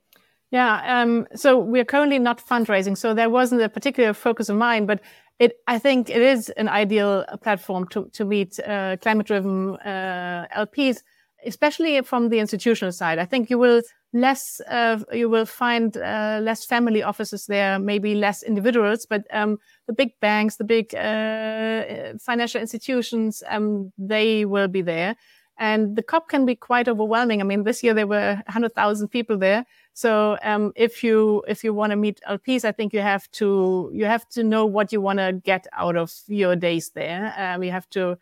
Yeah, 0.51 1.01
um, 1.03 1.27
so 1.35 1.59
we're 1.59 1.85
currently 1.85 2.19
not 2.19 2.39
fundraising, 2.39 2.97
so 2.97 3.15
there 3.15 3.31
wasn't 3.31 3.63
a 3.63 3.69
particular 3.69 4.13
focus 4.13 4.49
of 4.49 4.57
mine, 4.57 4.87
but 4.87 5.01
it, 5.39 5.57
I 5.67 5.79
think 5.79 6.09
it 6.09 6.23
is 6.23 6.51
an 6.51 6.69
ideal 6.69 7.25
platform 7.43 7.89
to, 7.89 8.09
to 8.13 8.25
meet 8.25 8.59
uh, 8.61 8.97
climate-driven 9.03 9.77
uh, 9.77 10.47
LPs, 10.57 11.03
especially 11.45 12.01
from 12.03 12.29
the 12.29 12.39
institutional 12.39 12.93
side. 12.93 13.19
I 13.19 13.25
think 13.25 13.51
you 13.51 13.59
will 13.59 13.83
less, 14.13 14.61
uh, 14.69 15.01
you 15.13 15.29
will 15.29 15.47
find 15.47 15.97
uh, 15.97 16.39
less 16.43 16.65
family 16.65 17.03
offices 17.03 17.47
there, 17.47 17.79
maybe 17.79 18.15
less 18.15 18.43
individuals, 18.43 19.05
but 19.05 19.25
um, 19.33 19.59
the 19.89 19.93
big 19.93 20.13
banks, 20.21 20.57
the 20.57 20.65
big 20.65 20.95
uh, 20.95 22.17
financial 22.21 22.61
institutions, 22.61 23.43
um, 23.49 23.93
they 23.99 24.45
will 24.45 24.69
be 24.69 24.81
there. 24.81 25.17
And 25.59 25.97
the 25.97 26.03
COP 26.03 26.29
can 26.29 26.45
be 26.45 26.55
quite 26.55 26.87
overwhelming. 26.87 27.41
I 27.41 27.45
mean, 27.45 27.65
this 27.65 27.83
year 27.83 27.95
there 27.95 28.07
were 28.07 28.43
100,000 28.47 29.09
people 29.09 29.39
there. 29.39 29.65
So 29.97 30.37
um, 30.43 30.75
if 30.77 31.03
you 31.03 31.43
if 31.49 31.65
you 31.65 31.73
want 31.73 31.91
to 31.91 31.97
meet 31.97 32.21
LPs, 32.29 32.67
I 32.67 32.73
think 32.73 32.93
you 32.93 33.01
have 33.01 33.31
to 33.33 33.91
you 33.95 34.05
have 34.05 34.29
to 34.29 34.45
know 34.45 34.67
what 34.67 34.93
you 34.93 35.01
want 35.01 35.21
to 35.21 35.41
get 35.43 35.67
out 35.73 35.97
of 35.97 36.13
your 36.27 36.55
days 36.55 36.91
there. 36.91 37.33
Um, 37.39 37.63
you 37.63 37.71
have 37.71 37.89
to 37.91 38.19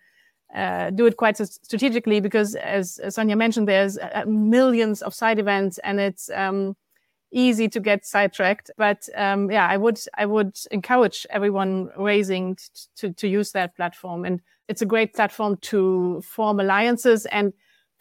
uh, 0.54 0.90
do 0.90 1.04
it 1.06 1.16
quite 1.16 1.36
strategically 1.36 2.20
because, 2.20 2.54
as, 2.54 3.00
Sonia 3.08 3.34
mentioned, 3.34 3.66
there's 3.66 3.98
uh, 3.98 4.22
millions 4.24 5.02
of 5.02 5.12
side 5.12 5.40
events 5.40 5.78
and 5.78 5.98
it's 5.98 6.30
um, 6.30 6.76
easy 7.32 7.68
to 7.68 7.80
get 7.80 8.06
sidetracked. 8.06 8.70
But 8.78 9.08
um, 9.16 9.50
yeah, 9.50 9.66
I 9.66 9.76
would 9.76 9.98
I 10.16 10.26
would 10.26 10.56
encourage 10.70 11.26
everyone 11.30 11.90
raising 11.98 12.56
to 12.98 13.10
to 13.14 13.26
use 13.26 13.50
that 13.50 13.74
platform, 13.74 14.24
and 14.24 14.40
it's 14.68 14.82
a 14.82 14.86
great 14.86 15.12
platform 15.12 15.56
to 15.62 16.22
form 16.22 16.60
alliances. 16.60 17.26
And 17.26 17.52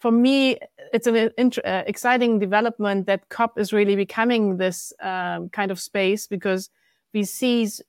for 0.04 0.12
me, 0.12 0.58
it's 0.92 1.06
an 1.06 1.30
uh, 1.64 1.82
exciting 1.86 2.38
development 2.38 3.06
that 3.06 3.30
COP 3.30 3.58
is 3.58 3.72
really 3.72 3.96
becoming 3.96 4.58
this 4.58 4.92
um, 5.00 5.48
kind 5.48 5.70
of 5.70 5.80
space 5.80 6.26
because 6.26 6.68
VCs 7.14 7.80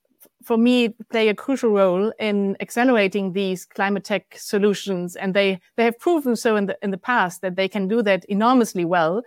for 0.41 0.57
me 0.57 0.95
play 1.11 1.27
a 1.27 1.35
crucial 1.35 1.71
role 1.71 2.13
in 2.17 2.55
accelerating 2.61 3.33
these 3.33 3.65
climate 3.65 4.05
tech 4.05 4.33
solutions. 4.37 5.17
And 5.17 5.33
they 5.33 5.59
they 5.75 5.83
have 5.83 5.99
proven 5.99 6.37
so 6.37 6.55
in 6.55 6.67
the 6.67 6.77
in 6.81 6.91
the 6.91 6.97
past 6.97 7.41
that 7.41 7.57
they 7.57 7.67
can 7.67 7.89
do 7.89 8.01
that 8.03 8.23
enormously 8.29 8.85
well. 8.85 9.21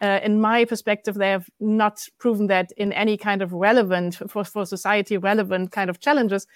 Uh, 0.00 0.20
in 0.24 0.40
my 0.40 0.64
perspective 0.64 1.16
they 1.16 1.28
have 1.28 1.50
not 1.60 2.08
proven 2.18 2.46
that 2.46 2.72
in 2.78 2.94
any 2.94 3.18
kind 3.18 3.42
of 3.42 3.52
relevant 3.52 4.14
for, 4.30 4.42
for 4.42 4.64
society 4.64 5.18
relevant 5.18 5.70
kind 5.70 5.90
of 5.90 6.00
challenges. 6.00 6.46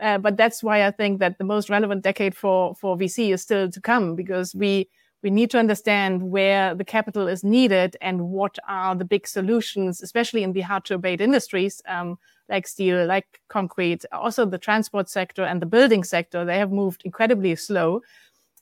Uh, 0.00 0.18
but 0.18 0.36
that's 0.36 0.62
why 0.62 0.84
i 0.86 0.90
think 0.90 1.20
that 1.20 1.38
the 1.38 1.44
most 1.44 1.70
relevant 1.70 2.02
decade 2.02 2.34
for 2.36 2.74
for 2.74 2.98
vc 2.98 3.32
is 3.32 3.40
still 3.40 3.70
to 3.70 3.80
come 3.80 4.14
because 4.14 4.54
we 4.54 4.86
we 5.26 5.30
need 5.32 5.50
to 5.50 5.58
understand 5.58 6.22
where 6.30 6.72
the 6.72 6.84
capital 6.84 7.26
is 7.26 7.42
needed 7.42 7.96
and 8.00 8.28
what 8.28 8.60
are 8.68 8.94
the 8.94 9.04
big 9.04 9.26
solutions, 9.26 10.00
especially 10.00 10.44
in 10.44 10.52
the 10.52 10.60
hard 10.60 10.84
to 10.84 10.94
abate 10.94 11.20
industries 11.20 11.82
um, 11.88 12.16
like 12.48 12.68
steel, 12.68 13.04
like 13.06 13.40
concrete, 13.48 14.04
also 14.12 14.46
the 14.46 14.56
transport 14.56 15.08
sector 15.08 15.42
and 15.42 15.60
the 15.60 15.66
building 15.66 16.04
sector. 16.04 16.44
They 16.44 16.58
have 16.58 16.70
moved 16.70 17.02
incredibly 17.04 17.56
slow. 17.56 18.02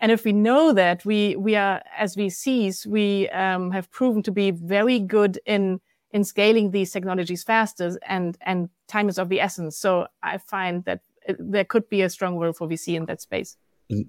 And 0.01 0.11
if 0.11 0.25
we 0.25 0.33
know 0.33 0.73
that, 0.73 1.05
we 1.05 1.37
we 1.37 1.55
are 1.55 1.83
as 1.99 2.17
VCs, 2.17 2.87
we 2.87 3.29
um, 3.29 3.71
have 3.71 3.91
proven 3.91 4.23
to 4.23 4.33
be 4.33 4.51
very 4.51 4.99
good 5.01 5.39
in 5.45 5.83
in 6.13 6.25
scaling 6.25 6.71
these 6.71 6.93
technologies 6.93 7.45
faster, 7.45 7.99
and 8.09 8.39
and 8.41 8.71
time 8.89 9.11
is 9.11 9.19
of 9.19 9.29
the 9.29 9.43
essence. 9.43 9.77
So 9.77 10.07
I 10.23 10.39
find 10.39 10.83
that 10.87 11.01
uh, 11.29 11.35
there 11.39 11.67
could 11.67 11.91
be 11.91 12.01
a 12.01 12.09
strong 12.09 12.39
role 12.39 12.55
for 12.55 12.67
VC 12.67 12.97
in 12.97 13.05
that 13.05 13.21
space. 13.21 13.59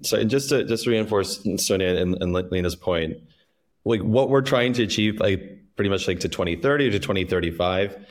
So 0.02 0.22
just 0.24 0.48
to 0.50 0.64
just 0.64 0.84
to 0.84 0.90
reinforce 0.90 1.46
Sonia 1.58 1.88
and, 1.96 2.16
and 2.20 2.32
Lena's 2.32 2.76
point, 2.76 3.18
like 3.84 4.00
what 4.00 4.30
we're 4.30 4.42
trying 4.42 4.72
to 4.74 4.82
achieve, 4.82 5.20
like 5.20 5.40
pretty 5.76 5.90
much 5.90 6.08
like 6.08 6.20
to 6.20 6.28
2030 6.28 6.90
to 6.90 6.98
2035, 6.98 8.06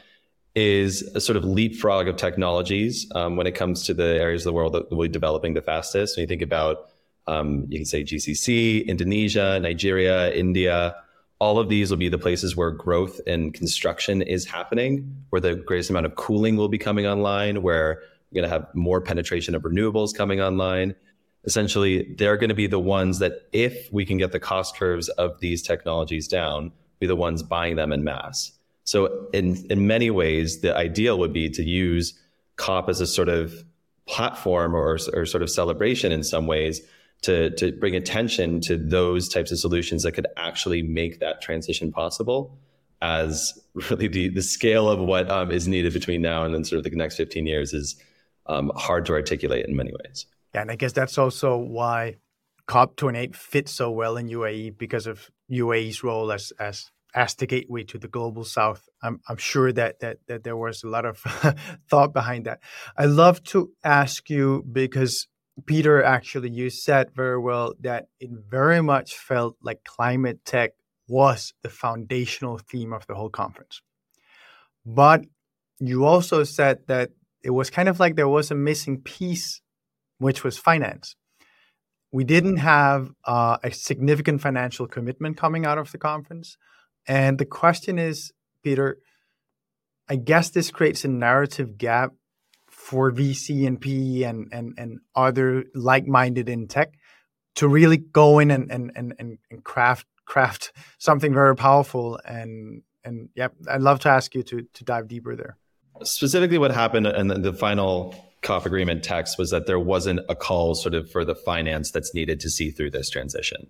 is 0.56 1.02
a 1.16 1.22
sort 1.22 1.36
of 1.36 1.44
leapfrog 1.44 2.08
of 2.08 2.16
technologies 2.16 3.12
um, 3.16 3.36
when 3.36 3.48
it 3.48 3.54
comes 3.54 3.84
to 3.84 3.94
the 3.94 4.04
areas 4.04 4.44
of 4.44 4.52
the 4.52 4.54
world 4.54 4.74
that 4.74 4.90
will 4.92 5.04
be 5.04 5.10
developing 5.10 5.54
the 5.54 5.62
fastest. 5.62 6.16
When 6.16 6.22
you 6.22 6.28
think 6.28 6.42
about, 6.42 6.90
um, 7.28 7.66
you 7.70 7.80
can 7.80 7.86
say 7.86 8.04
GCC, 8.04 8.88
Indonesia, 8.88 9.60
Nigeria, 9.60 10.34
India, 10.34 10.96
all 11.40 11.60
of 11.60 11.68
these 11.68 11.90
will 11.90 11.98
be 11.98 12.08
the 12.08 12.18
places 12.18 12.56
where 12.56 12.72
growth 12.72 13.20
and 13.28 13.54
construction 13.54 14.22
is 14.22 14.46
happening, 14.46 15.26
where 15.32 15.42
the 15.42 15.56
greatest 15.56 15.90
amount 15.90 16.06
of 16.06 16.16
cooling 16.16 16.56
will 16.56 16.70
be 16.70 16.78
coming 16.78 17.06
online, 17.06 17.62
where 17.62 18.02
you're 18.32 18.42
going 18.42 18.50
to 18.50 18.56
have 18.56 18.74
more 18.74 19.02
penetration 19.02 19.56
of 19.56 19.64
renewables 19.64 20.16
coming 20.16 20.40
online 20.40 20.96
essentially 21.46 22.14
they're 22.18 22.38
going 22.38 22.50
to 22.50 22.56
be 22.56 22.68
the 22.68 22.80
ones 22.80 23.20
that 23.20 23.48
if 23.52 23.92
we 23.92 24.06
can 24.06 24.18
get 24.18 24.32
the 24.32 24.40
cost 24.40 24.76
curves 24.76 25.10
of 25.10 25.40
these 25.40 25.62
technologies 25.62 26.28
down 26.28 26.72
be 27.00 27.08
the 27.08 27.16
ones 27.16 27.44
buying 27.44 27.76
them 27.76 27.92
in 27.92 28.04
mass 28.04 28.52
so 28.84 29.28
in 29.34 29.56
in 29.70 29.88
many 29.88 30.10
ways 30.10 30.62
the 30.62 30.76
ideal 30.76 31.20
would 31.20 31.34
be 31.34 31.50
to 31.50 31.64
use 31.64 32.14
cop 32.56 32.90
as 32.90 33.02
a 33.02 33.08
sort 33.08 33.30
of 33.30 33.64
platform 34.08 34.76
or, 34.76 34.98
or 35.14 35.26
sort 35.26 35.42
of 35.42 35.50
celebration 35.50 36.12
in 36.12 36.24
some 36.24 36.48
ways 36.48 36.82
to, 37.22 37.50
to 37.52 37.72
bring 37.72 37.96
attention 37.96 38.62
to 38.62 38.78
those 38.78 39.28
types 39.28 39.52
of 39.52 39.58
solutions 39.58 40.04
that 40.04 40.12
could 40.12 40.28
actually 40.38 40.84
make 40.84 41.20
that 41.20 41.42
transition 41.42 41.92
possible 41.92 42.58
as 43.02 43.58
really 43.74 44.08
the, 44.08 44.30
the 44.30 44.42
scale 44.42 44.90
of 44.90 45.00
what 45.00 45.30
um, 45.30 45.52
is 45.52 45.68
needed 45.68 45.94
between 45.94 46.22
now 46.22 46.44
and 46.44 46.54
then 46.54 46.64
sort 46.64 46.78
of 46.78 46.84
the 46.84 46.96
next 46.96 47.16
15 47.18 47.46
years 47.46 47.74
is 47.74 47.96
um, 48.46 48.72
hard 48.76 49.06
to 49.08 49.14
articulate 49.14 49.66
in 49.66 49.76
many 49.76 49.92
ways. 50.04 50.28
Yeah, 50.56 50.62
and 50.62 50.72
I 50.72 50.78
guess 50.78 50.94
that's 50.94 51.18
also 51.18 51.58
why 51.58 52.16
COP28 52.70 53.36
fits 53.36 53.74
so 53.74 53.92
well 53.92 54.16
in 54.16 54.30
UAE 54.30 54.78
because 54.78 55.06
of 55.06 55.30
UAE's 55.52 56.02
role 56.02 56.32
as 56.32 56.54
as 56.58 56.92
as 57.14 57.36
the 57.36 57.46
gateway 57.46 57.84
to 57.84 57.98
the 57.98 58.08
global 58.08 58.46
south. 58.46 58.88
I'm 59.04 59.20
I'm 59.28 59.36
sure 59.36 59.74
that 59.74 60.00
that 60.00 60.20
that 60.30 60.46
there 60.46 60.56
was 60.56 60.82
a 60.82 60.88
lot 60.88 61.04
of 61.04 61.18
thought 61.90 62.14
behind 62.14 62.46
that. 62.46 62.62
I 62.98 63.04
love 63.04 63.44
to 63.52 63.72
ask 63.84 64.30
you 64.30 64.64
because 64.72 65.28
Peter 65.66 66.02
actually 66.02 66.52
you 66.52 66.70
said 66.70 67.12
very 67.14 67.38
well 67.38 67.74
that 67.82 68.06
it 68.22 68.30
very 68.32 68.82
much 68.82 69.14
felt 69.14 69.58
like 69.62 69.84
climate 69.84 70.46
tech 70.46 70.72
was 71.10 71.54
the 71.64 71.70
foundational 71.70 72.60
theme 72.60 72.94
of 72.94 73.06
the 73.08 73.16
whole 73.16 73.30
conference. 73.30 73.82
But 74.86 75.26
you 75.82 76.06
also 76.06 76.46
said 76.46 76.88
that 76.88 77.10
it 77.44 77.50
was 77.50 77.70
kind 77.70 77.90
of 77.90 78.00
like 78.00 78.16
there 78.16 78.30
was 78.30 78.52
a 78.52 78.56
missing 78.56 79.02
piece 79.02 79.62
which 80.18 80.44
was 80.44 80.58
finance. 80.58 81.16
We 82.12 82.24
didn't 82.24 82.58
have 82.58 83.12
uh, 83.26 83.58
a 83.64 83.72
significant 83.72 84.42
financial 84.42 84.88
commitment 84.88 85.38
coming 85.38 85.66
out 85.66 85.78
of 85.78 85.92
the 85.92 85.98
conference. 85.98 86.58
And 87.08 87.38
the 87.38 87.46
question 87.46 88.00
is, 88.00 88.32
Peter, 88.64 89.00
I 90.08 90.16
guess 90.16 90.50
this 90.50 90.72
creates 90.72 91.04
a 91.04 91.10
narrative 91.10 91.78
gap 91.78 92.12
for 92.70 93.12
VC 93.12 93.68
and 93.68 93.80
PE 93.82 94.24
and, 94.24 94.48
and, 94.52 94.74
and 94.78 95.00
other 95.16 95.66
like 95.74 96.08
minded 96.08 96.48
in 96.48 96.68
tech 96.68 96.94
to 97.56 97.68
really 97.68 97.98
go 97.98 98.40
in 98.40 98.52
and, 98.52 98.72
and, 98.72 98.92
and, 98.96 99.14
and 99.50 99.64
craft 99.64 100.08
craft 100.26 100.74
something 100.98 101.34
very 101.34 101.56
powerful 101.56 102.20
and 102.26 102.82
and 103.04 103.30
yeah 103.36 103.48
i'd 103.70 103.82
love 103.82 104.00
to 104.00 104.10
ask 104.10 104.34
you 104.36 104.44
to 104.44 104.64
to 104.74 104.84
dive 104.84 105.08
deeper 105.08 105.36
there 105.36 105.58
specifically 106.04 106.58
what 106.58 106.72
happened 106.72 107.08
in 107.08 107.28
the, 107.28 107.36
the 107.36 107.54
final 107.54 108.16
COP 108.46 108.66
agreement 108.66 109.04
text 109.04 109.38
was 109.40 109.50
that 109.50 109.66
there 109.66 109.80
wasn't 109.80 110.20
a 110.30 110.36
call 110.36 110.76
sort 110.76 110.94
of 110.94 111.12
for 111.12 111.26
the 111.26 111.36
finance 111.36 111.90
that's 111.90 112.14
needed 112.14 112.40
to 112.40 112.50
see 112.50 112.70
through 112.70 112.92
this 112.92 113.10
transition. 113.10 113.68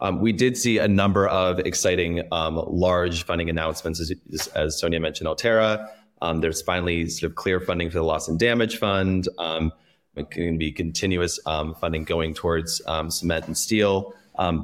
Um, 0.00 0.20
we 0.20 0.32
did 0.32 0.56
see 0.56 0.78
a 0.78 0.88
number 0.88 1.26
of 1.28 1.58
exciting 1.60 2.22
um, 2.32 2.56
large 2.68 3.24
funding 3.24 3.50
announcements, 3.50 4.00
as, 4.00 4.48
as, 4.54 4.78
Sonia 4.78 5.00
mentioned, 5.00 5.28
Alterra. 5.28 5.88
Um, 6.22 6.40
there's 6.40 6.62
finally 6.62 7.08
sort 7.08 7.30
of 7.30 7.36
clear 7.36 7.60
funding 7.60 7.90
for 7.90 7.98
the 7.98 8.04
loss 8.04 8.28
and 8.28 8.38
damage 8.38 8.78
fund. 8.78 9.28
Um, 9.38 9.72
it 10.16 10.30
can 10.30 10.56
be 10.56 10.70
continuous 10.70 11.40
um, 11.46 11.74
funding 11.74 12.04
going 12.04 12.32
towards 12.34 12.80
um, 12.86 13.10
cement 13.10 13.46
and 13.46 13.58
steel. 13.58 14.14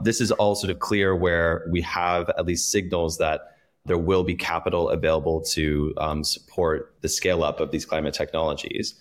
this 0.03 0.21
is 0.21 0.31
all 0.33 0.55
sort 0.55 0.71
of 0.71 0.79
clear 0.79 1.17
where 1.17 1.67
we 1.71 1.81
have 1.83 2.29
at 2.31 2.47
least 2.47 2.71
signals 2.71 3.19
that 3.19 3.57
there 3.87 3.99
will 3.99 4.23
be 4.23 4.37
capital 4.37 4.91
available 4.91 5.41
to 5.41 5.95
support 6.23 6.95
the 7.01 7.09
scale 7.09 7.43
up 7.43 7.59
of 7.59 7.71
these 7.73 7.85
climate 7.85 8.15
technologies. 8.15 8.95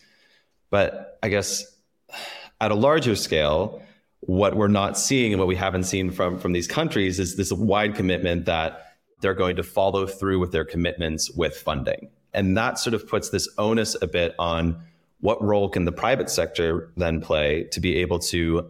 But 0.69 1.17
I 1.23 1.30
guess 1.30 1.65
at 2.60 2.71
a 2.71 2.75
larger 2.75 3.15
scale, 3.15 3.82
what 4.21 4.56
we're 4.56 4.67
not 4.67 4.97
seeing 4.97 5.34
and 5.34 5.39
what 5.39 5.47
we 5.47 5.56
haven't 5.56 5.84
seen 5.84 6.12
from, 6.12 6.39
from 6.39 6.53
these 6.53 6.67
countries 6.67 7.19
is 7.19 7.36
this 7.36 7.51
wide 7.51 7.95
commitment 7.95 8.45
that 8.45 8.95
they're 9.21 9.34
going 9.34 9.56
to 9.56 9.63
follow 9.63 10.06
through 10.06 10.39
with 10.39 10.51
their 10.51 10.65
commitments 10.65 11.32
with 11.32 11.56
funding. 11.56 12.10
And 12.34 12.58
that 12.58 12.77
sort 12.77 12.93
of 12.93 13.08
puts 13.08 13.30
this 13.30 13.47
onus 13.58 13.95
a 14.01 14.08
bit 14.08 14.36
on 14.38 14.82
what 15.21 15.41
role 15.41 15.69
can 15.69 15.86
the 15.86 15.91
private 15.91 16.30
sector 16.30 16.91
then 16.97 17.21
play 17.21 17.63
to 17.71 17.80
be 17.80 17.97
able 17.97 18.19
to 18.19 18.69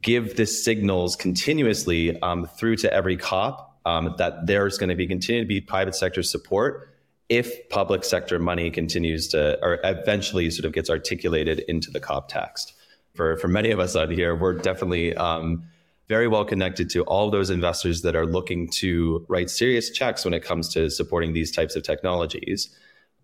give 0.00 0.36
this 0.36 0.62
signals 0.62 1.16
continuously 1.16 2.20
um, 2.20 2.46
through 2.46 2.76
to 2.76 2.92
every 2.92 3.16
COP 3.16 3.78
um, 3.86 4.14
that 4.18 4.46
there's 4.46 4.76
going 4.76 4.90
to 4.90 4.94
be 4.94 5.06
continue 5.06 5.42
to 5.42 5.48
be 5.48 5.60
private 5.60 5.94
sector 5.94 6.22
support 6.22 6.94
if 7.30 7.68
public 7.68 8.02
sector 8.02 8.40
money 8.40 8.70
continues 8.70 9.28
to, 9.28 9.56
or 9.62 9.78
eventually 9.84 10.50
sort 10.50 10.66
of 10.66 10.72
gets 10.72 10.90
articulated 10.90 11.60
into 11.60 11.90
the 11.90 12.00
COP 12.00 12.28
text. 12.28 12.74
For, 13.14 13.36
for 13.36 13.46
many 13.46 13.70
of 13.70 13.78
us 13.78 13.94
out 13.96 14.10
here, 14.10 14.34
we're 14.34 14.54
definitely 14.54 15.14
um, 15.14 15.62
very 16.08 16.26
well 16.26 16.44
connected 16.44 16.90
to 16.90 17.04
all 17.04 17.30
those 17.30 17.48
investors 17.48 18.02
that 18.02 18.16
are 18.16 18.26
looking 18.26 18.68
to 18.68 19.24
write 19.28 19.48
serious 19.48 19.90
checks 19.90 20.24
when 20.24 20.34
it 20.34 20.40
comes 20.42 20.68
to 20.70 20.90
supporting 20.90 21.32
these 21.32 21.52
types 21.52 21.76
of 21.76 21.84
technologies. 21.84 22.76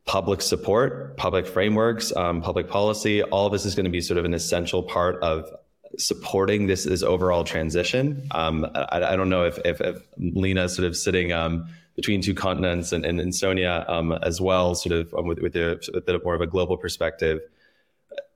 Public 0.04 0.40
support, 0.40 1.16
public 1.16 1.44
frameworks, 1.44 2.14
um, 2.14 2.40
public 2.40 2.68
policy, 2.68 3.24
all 3.24 3.46
of 3.46 3.52
this 3.52 3.64
is 3.64 3.74
going 3.74 3.86
to 3.86 3.90
be 3.90 4.00
sort 4.00 4.18
of 4.18 4.24
an 4.24 4.34
essential 4.34 4.84
part 4.84 5.20
of 5.20 5.50
supporting 5.98 6.66
this, 6.66 6.84
this 6.84 7.02
overall 7.02 7.44
transition. 7.44 8.26
Um, 8.32 8.66
I, 8.74 9.12
I, 9.12 9.16
don't 9.16 9.28
know 9.28 9.44
if, 9.44 9.58
if, 9.64 9.80
if 9.80 10.02
Lena 10.18 10.64
is 10.64 10.74
sort 10.74 10.86
of 10.86 10.96
sitting 10.96 11.32
um, 11.32 11.68
between 11.94 12.20
two 12.20 12.34
continents 12.34 12.92
and, 12.92 13.04
and, 13.04 13.20
and 13.20 13.34
Sonia 13.34 13.84
um, 13.88 14.12
as 14.12 14.40
well, 14.40 14.74
sort 14.74 14.94
of 14.94 15.14
um, 15.14 15.26
with, 15.26 15.40
with 15.40 15.56
a, 15.56 15.80
a, 15.94 16.00
bit 16.00 16.22
more 16.24 16.34
of 16.34 16.40
a 16.40 16.46
global 16.46 16.76
perspective. 16.76 17.40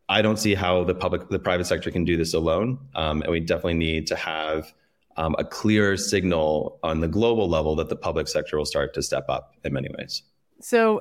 I 0.08 0.22
don't 0.22 0.38
see 0.38 0.54
how 0.54 0.84
the 0.84 0.94
public, 0.94 1.28
the 1.28 1.38
private 1.38 1.66
sector 1.66 1.90
can 1.90 2.04
do 2.04 2.16
this 2.16 2.34
alone, 2.34 2.78
um, 2.94 3.22
and 3.22 3.30
we 3.30 3.40
definitely 3.40 3.74
need 3.74 4.06
to 4.08 4.16
have 4.16 4.72
um, 5.16 5.36
a 5.38 5.44
clear 5.44 5.96
signal 5.96 6.78
on 6.82 7.00
the 7.00 7.08
global 7.08 7.48
level 7.48 7.76
that 7.76 7.88
the 7.88 7.96
public 7.96 8.26
sector 8.26 8.56
will 8.56 8.64
start 8.64 8.94
to 8.94 9.02
step 9.02 9.26
up 9.28 9.54
in 9.62 9.72
many 9.72 9.88
ways. 9.98 10.22
So. 10.60 11.00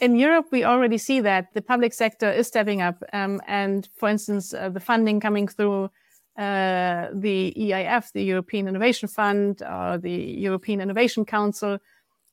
Uh, 0.00 0.04
in 0.04 0.16
Europe, 0.16 0.46
we 0.50 0.64
already 0.64 0.98
see 0.98 1.20
that 1.20 1.52
the 1.54 1.62
public 1.62 1.92
sector 1.92 2.30
is 2.30 2.46
stepping 2.46 2.82
up, 2.82 3.02
um, 3.12 3.40
and 3.46 3.88
for 3.96 4.08
instance, 4.08 4.54
uh, 4.54 4.68
the 4.68 4.80
funding 4.80 5.20
coming 5.20 5.48
through 5.48 5.90
uh, 6.36 7.08
the 7.12 7.54
EIF, 7.56 8.12
the 8.12 8.24
European 8.24 8.68
Innovation 8.68 9.08
Fund, 9.08 9.62
or 9.62 9.98
the 9.98 10.10
European 10.10 10.80
Innovation 10.80 11.24
Council, 11.24 11.78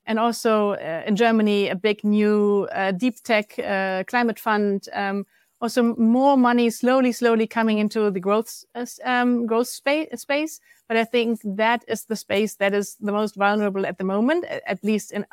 and 0.05 0.19
also 0.19 0.71
uh, 0.71 1.03
in 1.05 1.15
Germany, 1.15 1.69
a 1.69 1.75
big 1.75 2.03
new 2.03 2.67
uh, 2.71 2.91
deep 2.91 3.21
tech 3.23 3.57
uh, 3.59 4.03
climate 4.07 4.39
fund. 4.39 4.87
Um, 4.93 5.25
also, 5.61 5.95
more 5.95 6.37
money 6.37 6.71
slowly, 6.71 7.11
slowly 7.11 7.45
coming 7.45 7.77
into 7.77 8.09
the 8.09 8.19
growth 8.19 8.65
um, 9.05 9.45
growth 9.45 9.67
space, 9.67 10.07
space. 10.19 10.59
But 10.87 10.97
I 10.97 11.03
think 11.03 11.39
that 11.45 11.85
is 11.87 12.05
the 12.05 12.15
space 12.15 12.55
that 12.55 12.73
is 12.73 12.97
the 12.99 13.11
most 13.11 13.35
vulnerable 13.35 13.85
at 13.85 13.99
the 13.99 14.03
moment, 14.03 14.45
at 14.45 14.83
least 14.83 15.11
in 15.11 15.25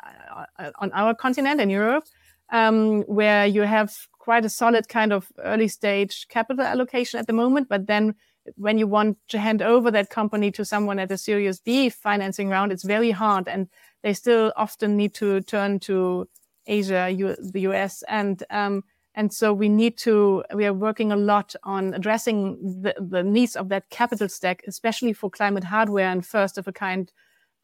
uh, 0.59 0.71
on 0.79 0.91
our 0.91 1.15
continent 1.15 1.59
in 1.59 1.71
Europe, 1.71 2.05
um, 2.51 3.01
where 3.03 3.45
you 3.45 3.61
have 3.61 3.95
quite 4.19 4.45
a 4.45 4.49
solid 4.49 4.87
kind 4.87 5.11
of 5.11 5.31
early 5.43 5.67
stage 5.67 6.27
capital 6.29 6.63
allocation 6.63 7.19
at 7.19 7.27
the 7.27 7.33
moment. 7.33 7.67
But 7.67 7.87
then 7.87 8.15
when 8.55 8.77
you 8.77 8.87
want 8.87 9.17
to 9.29 9.39
hand 9.39 9.61
over 9.61 9.91
that 9.91 10.09
company 10.09 10.51
to 10.51 10.65
someone 10.65 10.99
at 10.99 11.11
a 11.11 11.17
Series 11.17 11.59
B 11.59 11.89
financing 11.89 12.49
round, 12.49 12.71
it's 12.71 12.83
very 12.83 13.11
hard. 13.11 13.47
And 13.47 13.67
they 14.03 14.13
still 14.13 14.53
often 14.55 14.97
need 14.97 15.13
to 15.15 15.41
turn 15.41 15.79
to 15.81 16.27
Asia, 16.67 17.09
U- 17.09 17.35
the 17.39 17.61
US. 17.61 18.03
And, 18.07 18.43
um, 18.49 18.83
and 19.15 19.33
so 19.33 19.53
we 19.53 19.69
need 19.69 19.97
to, 19.99 20.43
we 20.53 20.65
are 20.65 20.73
working 20.73 21.11
a 21.11 21.15
lot 21.17 21.55
on 21.63 21.93
addressing 21.93 22.81
the, 22.81 22.93
the 22.99 23.23
needs 23.23 23.55
of 23.55 23.69
that 23.69 23.89
capital 23.89 24.29
stack, 24.29 24.63
especially 24.67 25.13
for 25.13 25.29
climate 25.29 25.63
hardware 25.63 26.09
and 26.09 26.25
first 26.25 26.57
of 26.57 26.67
a 26.67 26.71
kind 26.71 27.11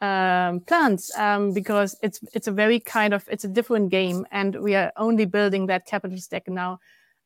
um, 0.01 0.59
plants, 0.61 1.15
um, 1.17 1.53
because 1.53 1.97
it's, 2.01 2.19
it's 2.33 2.47
a 2.47 2.51
very 2.51 2.79
kind 2.79 3.13
of, 3.13 3.27
it's 3.29 3.43
a 3.43 3.47
different 3.47 3.89
game. 3.89 4.25
And 4.31 4.61
we 4.61 4.75
are 4.75 4.91
only 4.97 5.25
building 5.25 5.67
that 5.67 5.85
capital 5.85 6.17
stack 6.17 6.47
now 6.47 6.79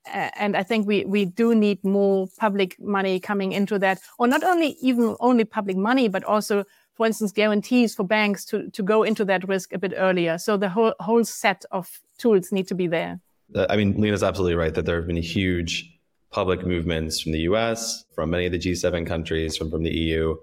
and 0.05 0.55
I 0.55 0.63
think 0.63 0.88
we 0.88 1.05
we 1.05 1.26
do 1.26 1.55
need 1.55 1.84
more 1.84 2.28
public 2.38 2.80
money 2.80 3.20
coming 3.20 3.51
into 3.51 3.80
that, 3.80 3.99
or 4.17 4.28
not 4.28 4.43
only 4.43 4.78
even 4.82 5.15
only 5.20 5.45
public 5.45 5.78
money, 5.78 6.07
but 6.07 6.24
also, 6.24 6.65
for 6.95 7.05
instance, 7.05 7.32
guarantees 7.32 7.95
for 7.95 8.03
banks 8.03 8.45
to 8.45 8.70
to 8.72 8.84
go 8.84 9.03
into 9.03 9.26
that 9.26 9.47
risk 9.47 9.74
a 9.74 9.78
bit 9.78 9.93
earlier. 9.95 10.38
So 10.38 10.57
the 10.57 10.70
whole 10.70 10.93
whole 10.99 11.24
set 11.24 11.65
of 11.72 11.99
tools 12.17 12.51
need 12.51 12.67
to 12.67 12.76
be 12.76 12.88
there. 12.88 13.20
Uh, 13.53 13.65
I 13.70 13.78
mean, 13.78 13.99
Lena's 13.99 14.24
absolutely 14.24 14.55
right 14.55 14.74
that 14.74 14.86
there 14.86 14.97
have 14.97 15.07
been 15.07 15.17
huge 15.17 15.91
public 16.32 16.65
movements 16.65 17.20
from 17.20 17.32
the 17.32 17.39
U.S., 17.41 18.05
from 18.13 18.30
many 18.30 18.45
of 18.45 18.51
the 18.51 18.59
G7 18.59 19.07
countries, 19.07 19.57
from 19.57 19.72
from 19.72 19.84
the 19.84 19.91
EU, 19.91 20.36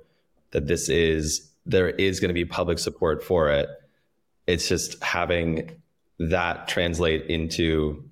that 0.51 0.67
this 0.67 0.89
is 0.89 1.51
there 1.67 1.91
is 1.91 2.21
going 2.21 2.29
to 2.29 2.35
be 2.35 2.45
public 2.45 2.79
support 2.79 3.23
for 3.23 3.51
it. 3.51 3.69
It's 4.47 4.69
just 4.69 5.03
having 5.03 5.83
that 6.19 6.69
translate 6.69 7.27
into 7.27 8.09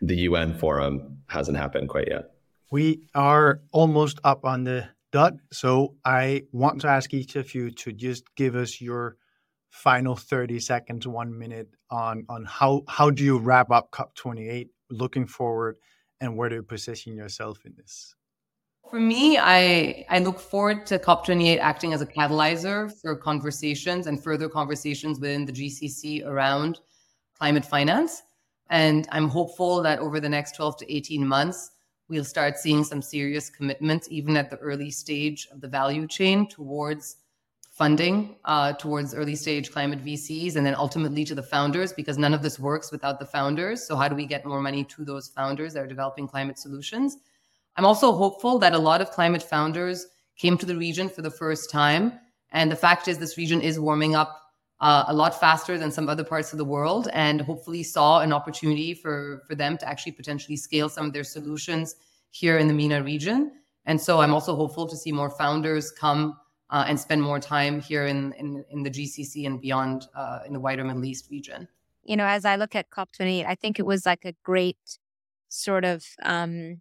the 0.00 0.16
UN 0.16 0.56
forum 0.58 1.18
hasn't 1.26 1.56
happened 1.56 1.88
quite 1.88 2.08
yet. 2.08 2.30
We 2.70 3.08
are 3.14 3.60
almost 3.72 4.20
up 4.22 4.44
on 4.44 4.64
the 4.64 4.88
dot. 5.10 5.34
So 5.52 5.94
I 6.04 6.44
want 6.52 6.82
to 6.82 6.88
ask 6.88 7.12
each 7.14 7.34
of 7.36 7.54
you 7.54 7.70
to 7.70 7.92
just 7.92 8.24
give 8.36 8.54
us 8.54 8.80
your 8.80 9.16
final 9.70 10.14
30 10.14 10.60
seconds, 10.60 11.06
one 11.06 11.36
minute 11.36 11.68
on, 11.90 12.24
on 12.28 12.44
how, 12.44 12.82
how 12.88 13.10
do 13.10 13.24
you 13.24 13.38
wrap 13.38 13.70
up 13.70 13.90
COP28 13.90 14.68
looking 14.90 15.26
forward 15.26 15.76
and 16.20 16.36
where 16.36 16.48
do 16.48 16.56
you 16.56 16.62
position 16.62 17.14
yourself 17.14 17.58
in 17.64 17.74
this? 17.76 18.14
For 18.90 18.98
me, 18.98 19.36
I, 19.36 20.06
I 20.08 20.18
look 20.20 20.40
forward 20.40 20.86
to 20.86 20.98
COP28 20.98 21.58
acting 21.58 21.92
as 21.92 22.00
a 22.00 22.06
catalyzer 22.06 22.90
for 23.02 23.14
conversations 23.14 24.06
and 24.06 24.22
further 24.22 24.48
conversations 24.48 25.20
within 25.20 25.44
the 25.44 25.52
GCC 25.52 26.24
around 26.24 26.80
climate 27.36 27.66
finance. 27.66 28.22
And 28.70 29.06
I'm 29.12 29.28
hopeful 29.28 29.82
that 29.82 29.98
over 29.98 30.20
the 30.20 30.28
next 30.28 30.56
12 30.56 30.78
to 30.78 30.94
18 30.94 31.26
months, 31.26 31.70
we'll 32.08 32.24
start 32.24 32.56
seeing 32.56 32.82
some 32.82 33.02
serious 33.02 33.50
commitments, 33.50 34.08
even 34.10 34.38
at 34.38 34.48
the 34.48 34.56
early 34.56 34.90
stage 34.90 35.48
of 35.52 35.60
the 35.60 35.68
value 35.68 36.06
chain, 36.06 36.48
towards 36.48 37.16
funding, 37.70 38.36
uh, 38.46 38.72
towards 38.72 39.14
early 39.14 39.36
stage 39.36 39.70
climate 39.70 40.02
VCs, 40.02 40.56
and 40.56 40.64
then 40.64 40.74
ultimately 40.74 41.24
to 41.26 41.34
the 41.34 41.42
founders, 41.42 41.92
because 41.92 42.16
none 42.16 42.32
of 42.32 42.40
this 42.40 42.58
works 42.58 42.90
without 42.90 43.18
the 43.20 43.26
founders. 43.26 43.86
So, 43.86 43.96
how 43.96 44.08
do 44.08 44.14
we 44.14 44.24
get 44.24 44.46
more 44.46 44.62
money 44.62 44.82
to 44.84 45.04
those 45.04 45.28
founders 45.28 45.74
that 45.74 45.82
are 45.82 45.86
developing 45.86 46.26
climate 46.26 46.58
solutions? 46.58 47.18
I'm 47.78 47.86
also 47.86 48.12
hopeful 48.12 48.58
that 48.58 48.74
a 48.74 48.78
lot 48.78 49.00
of 49.00 49.12
climate 49.12 49.42
founders 49.42 50.08
came 50.36 50.58
to 50.58 50.66
the 50.66 50.76
region 50.76 51.08
for 51.08 51.22
the 51.22 51.30
first 51.30 51.70
time. 51.70 52.12
And 52.50 52.72
the 52.72 52.76
fact 52.76 53.06
is, 53.06 53.18
this 53.18 53.38
region 53.38 53.60
is 53.60 53.78
warming 53.78 54.16
up 54.16 54.36
uh, 54.80 55.04
a 55.06 55.14
lot 55.14 55.38
faster 55.38 55.78
than 55.78 55.92
some 55.92 56.08
other 56.08 56.24
parts 56.24 56.52
of 56.52 56.58
the 56.58 56.64
world 56.64 57.08
and 57.12 57.40
hopefully 57.40 57.84
saw 57.84 58.18
an 58.18 58.32
opportunity 58.32 58.94
for, 58.94 59.44
for 59.46 59.54
them 59.54 59.78
to 59.78 59.88
actually 59.88 60.10
potentially 60.10 60.56
scale 60.56 60.88
some 60.88 61.06
of 61.06 61.12
their 61.12 61.22
solutions 61.22 61.94
here 62.30 62.58
in 62.58 62.66
the 62.66 62.74
MENA 62.74 63.04
region. 63.04 63.52
And 63.86 64.00
so 64.00 64.20
I'm 64.22 64.34
also 64.34 64.56
hopeful 64.56 64.88
to 64.88 64.96
see 64.96 65.12
more 65.12 65.30
founders 65.30 65.92
come 65.92 66.36
uh, 66.70 66.84
and 66.88 66.98
spend 66.98 67.22
more 67.22 67.38
time 67.38 67.80
here 67.80 68.06
in, 68.06 68.32
in, 68.32 68.64
in 68.70 68.82
the 68.82 68.90
GCC 68.90 69.46
and 69.46 69.60
beyond 69.60 70.08
uh, 70.16 70.40
in 70.44 70.52
the 70.52 70.60
wider 70.60 70.82
Middle 70.82 71.04
East 71.04 71.30
region. 71.30 71.68
You 72.02 72.16
know, 72.16 72.26
as 72.26 72.44
I 72.44 72.56
look 72.56 72.74
at 72.74 72.90
COP28, 72.90 73.46
I 73.46 73.54
think 73.54 73.78
it 73.78 73.86
was 73.86 74.04
like 74.04 74.24
a 74.24 74.34
great 74.42 74.98
sort 75.48 75.84
of, 75.84 76.04
um, 76.24 76.80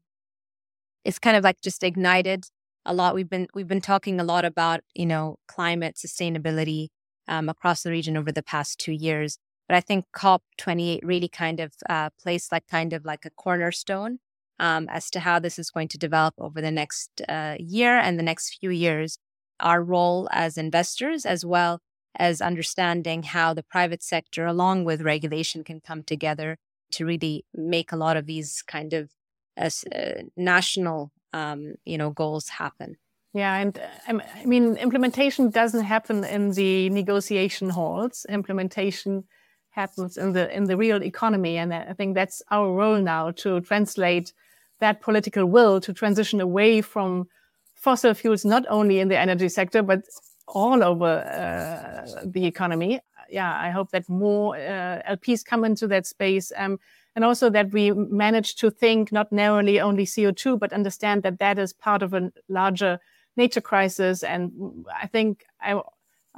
it's 1.07 1.19
kind 1.19 1.37
of 1.37 1.43
like 1.43 1.61
just 1.61 1.83
ignited 1.83 2.49
a 2.85 2.93
lot. 2.93 3.15
We've 3.15 3.29
been, 3.29 3.47
we've 3.53 3.67
been 3.67 3.79
talking 3.79 4.19
a 4.19 4.25
lot 4.25 4.43
about, 4.43 4.81
you 4.93 5.05
know, 5.05 5.37
climate 5.47 5.95
sustainability 5.95 6.89
um, 7.29 7.47
across 7.47 7.83
the 7.83 7.91
region 7.91 8.17
over 8.17 8.29
the 8.29 8.43
past 8.43 8.77
two 8.77 8.91
years. 8.91 9.37
But 9.69 9.75
I 9.75 9.79
think 9.79 10.03
COP28 10.13 10.99
really 11.03 11.29
kind 11.29 11.61
of 11.61 11.71
uh, 11.89 12.09
placed 12.21 12.51
like 12.51 12.67
kind 12.67 12.91
of 12.91 13.05
like 13.05 13.23
a 13.23 13.29
cornerstone 13.29 14.19
um, 14.59 14.89
as 14.89 15.09
to 15.11 15.21
how 15.21 15.39
this 15.39 15.57
is 15.57 15.69
going 15.69 15.87
to 15.89 15.97
develop 15.97 16.33
over 16.37 16.59
the 16.59 16.71
next 16.71 17.21
uh, 17.29 17.55
year 17.57 17.97
and 17.97 18.19
the 18.19 18.23
next 18.23 18.57
few 18.59 18.69
years. 18.69 19.17
Our 19.61 19.81
role 19.81 20.27
as 20.33 20.57
investors, 20.57 21.25
as 21.25 21.45
well 21.45 21.79
as 22.15 22.41
understanding 22.41 23.23
how 23.23 23.53
the 23.53 23.63
private 23.63 24.03
sector, 24.03 24.45
along 24.45 24.83
with 24.83 25.01
regulation, 25.01 25.63
can 25.63 25.79
come 25.79 26.03
together 26.03 26.57
to 26.91 27.05
really 27.05 27.45
make 27.53 27.93
a 27.93 27.97
lot 27.97 28.17
of 28.17 28.25
these 28.25 28.61
kind 28.61 28.93
of 28.93 29.11
uh, 29.57 29.69
uh 29.95 30.23
national, 30.35 31.11
um, 31.33 31.75
you 31.85 31.97
know, 31.97 32.11
goals 32.11 32.49
happen. 32.49 32.97
Yeah, 33.33 33.55
and 33.55 33.79
um, 34.07 34.21
I 34.35 34.45
mean, 34.45 34.77
implementation 34.77 35.49
doesn't 35.49 35.83
happen 35.83 36.23
in 36.23 36.51
the 36.51 36.89
negotiation 36.89 37.69
halls. 37.69 38.25
Implementation 38.29 39.25
happens 39.69 40.17
in 40.17 40.33
the 40.33 40.55
in 40.55 40.63
the 40.65 40.77
real 40.77 41.03
economy, 41.03 41.57
and 41.57 41.73
I 41.73 41.93
think 41.93 42.15
that's 42.15 42.41
our 42.49 42.71
role 42.71 42.99
now 42.99 43.31
to 43.31 43.61
translate 43.61 44.33
that 44.79 45.01
political 45.01 45.45
will 45.45 45.79
to 45.81 45.93
transition 45.93 46.41
away 46.41 46.81
from 46.81 47.27
fossil 47.75 48.13
fuels, 48.13 48.43
not 48.43 48.65
only 48.69 48.99
in 48.99 49.07
the 49.07 49.17
energy 49.17 49.49
sector 49.49 49.83
but 49.83 50.01
all 50.47 50.83
over 50.83 51.05
uh, 51.05 52.21
the 52.25 52.45
economy. 52.45 52.99
Yeah, 53.29 53.53
I 53.53 53.69
hope 53.69 53.91
that 53.91 54.07
more 54.09 54.55
uh, 54.55 55.01
LPs 55.15 55.43
come 55.45 55.65
into 55.65 55.87
that 55.87 56.05
space. 56.05 56.51
Um, 56.55 56.79
and 57.17 57.25
also 57.25 57.49
that 57.49 57.71
we 57.71 57.89
manage 57.91 58.57
to 58.57 58.69
think 58.69 59.11
not 59.11 59.31
narrowly 59.31 59.79
only 59.79 60.05
CO2, 60.05 60.59
but 60.59 60.71
understand 60.71 61.23
that 61.23 61.39
that 61.39 61.57
is 61.57 61.73
part 61.73 62.03
of 62.03 62.13
a 62.13 62.31
larger 62.47 62.99
nature 63.35 63.59
crisis. 63.59 64.21
And 64.21 64.85
I 64.95 65.07
think 65.07 65.43
I, 65.59 65.81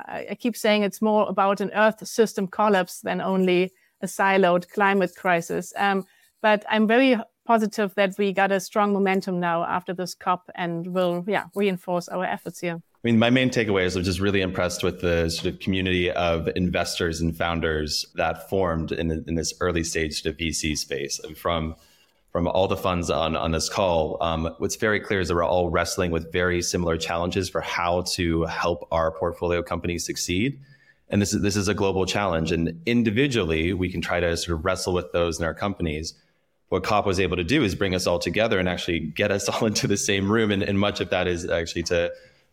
I 0.07 0.37
keep 0.39 0.55
saying 0.55 0.83
it's 0.83 1.01
more 1.01 1.27
about 1.27 1.59
an 1.59 1.69
Earth 1.75 2.07
system 2.07 2.47
collapse 2.47 3.01
than 3.01 3.19
only 3.19 3.73
a 4.01 4.05
siloed 4.05 4.69
climate 4.69 5.11
crisis. 5.17 5.73
Um, 5.75 6.05
but 6.41 6.63
I'm 6.69 6.87
very 6.87 7.17
positive 7.45 7.93
that 7.95 8.17
we 8.17 8.31
got 8.31 8.53
a 8.53 8.61
strong 8.61 8.93
momentum 8.93 9.37
now 9.41 9.65
after 9.65 9.93
this 9.93 10.15
COP 10.15 10.49
and 10.55 10.93
will, 10.93 11.25
yeah, 11.27 11.47
reinforce 11.55 12.07
our 12.07 12.23
efforts 12.23 12.61
here. 12.61 12.81
I 13.01 13.07
mean, 13.07 13.17
my 13.17 13.29
main 13.29 13.49
takeaway 13.49 13.85
is 13.85 13.95
I'm 13.95 14.03
just 14.03 14.19
really 14.19 14.41
impressed 14.41 14.83
with 14.83 14.99
the 14.99 15.29
sort 15.29 15.53
of 15.53 15.61
community 15.61 16.11
of 16.11 16.49
investors 16.55 17.21
and 17.21 17.35
founders 17.35 18.05
that 18.15 18.49
formed 18.49 18.91
in, 18.91 19.09
in 19.25 19.35
this 19.35 19.53
early 19.61 19.85
stage 19.85 20.25
of 20.25 20.35
VC 20.35 20.77
space. 20.77 21.19
And 21.19 21.37
From 21.37 21.75
from 22.31 22.47
all 22.47 22.67
the 22.67 22.77
funds 22.77 23.09
on, 23.09 23.35
on 23.35 23.51
this 23.51 23.69
call, 23.69 24.17
um, 24.21 24.53
what's 24.59 24.75
very 24.75 24.99
clear 24.99 25.19
is 25.19 25.29
that 25.29 25.35
we're 25.35 25.43
all 25.43 25.69
wrestling 25.69 26.11
with 26.11 26.31
very 26.31 26.61
similar 26.61 26.95
challenges 26.95 27.49
for 27.49 27.61
how 27.61 28.01
to 28.01 28.43
help 28.43 28.87
our 28.91 29.11
portfolio 29.11 29.63
companies 29.63 30.05
succeed. 30.05 30.59
And 31.09 31.19
this 31.19 31.33
is, 31.33 31.41
this 31.41 31.55
is 31.55 31.67
a 31.67 31.73
global 31.73 32.05
challenge. 32.05 32.51
And 32.51 32.81
individually, 32.85 33.73
we 33.73 33.89
can 33.89 33.99
try 33.99 34.19
to 34.19 34.37
sort 34.37 34.59
of 34.59 34.65
wrestle 34.65 34.93
with 34.93 35.11
those 35.11 35.39
in 35.39 35.45
our 35.45 35.55
companies. 35.55 36.13
What 36.67 36.83
COP 36.83 37.07
was 37.07 37.19
able 37.19 37.37
to 37.37 37.43
do 37.43 37.63
is 37.63 37.73
bring 37.73 37.95
us 37.95 38.05
all 38.05 38.19
together 38.19 38.59
and 38.59 38.69
actually 38.69 38.99
get 38.99 39.31
us 39.31 39.49
all 39.49 39.65
into 39.65 39.87
the 39.87 39.97
same 39.97 40.31
room. 40.31 40.51
And, 40.51 40.61
and 40.61 40.79
much 40.79 40.99
of 41.01 41.09
that 41.09 41.27
is 41.27 41.49
actually 41.49 41.83
to, 41.83 42.11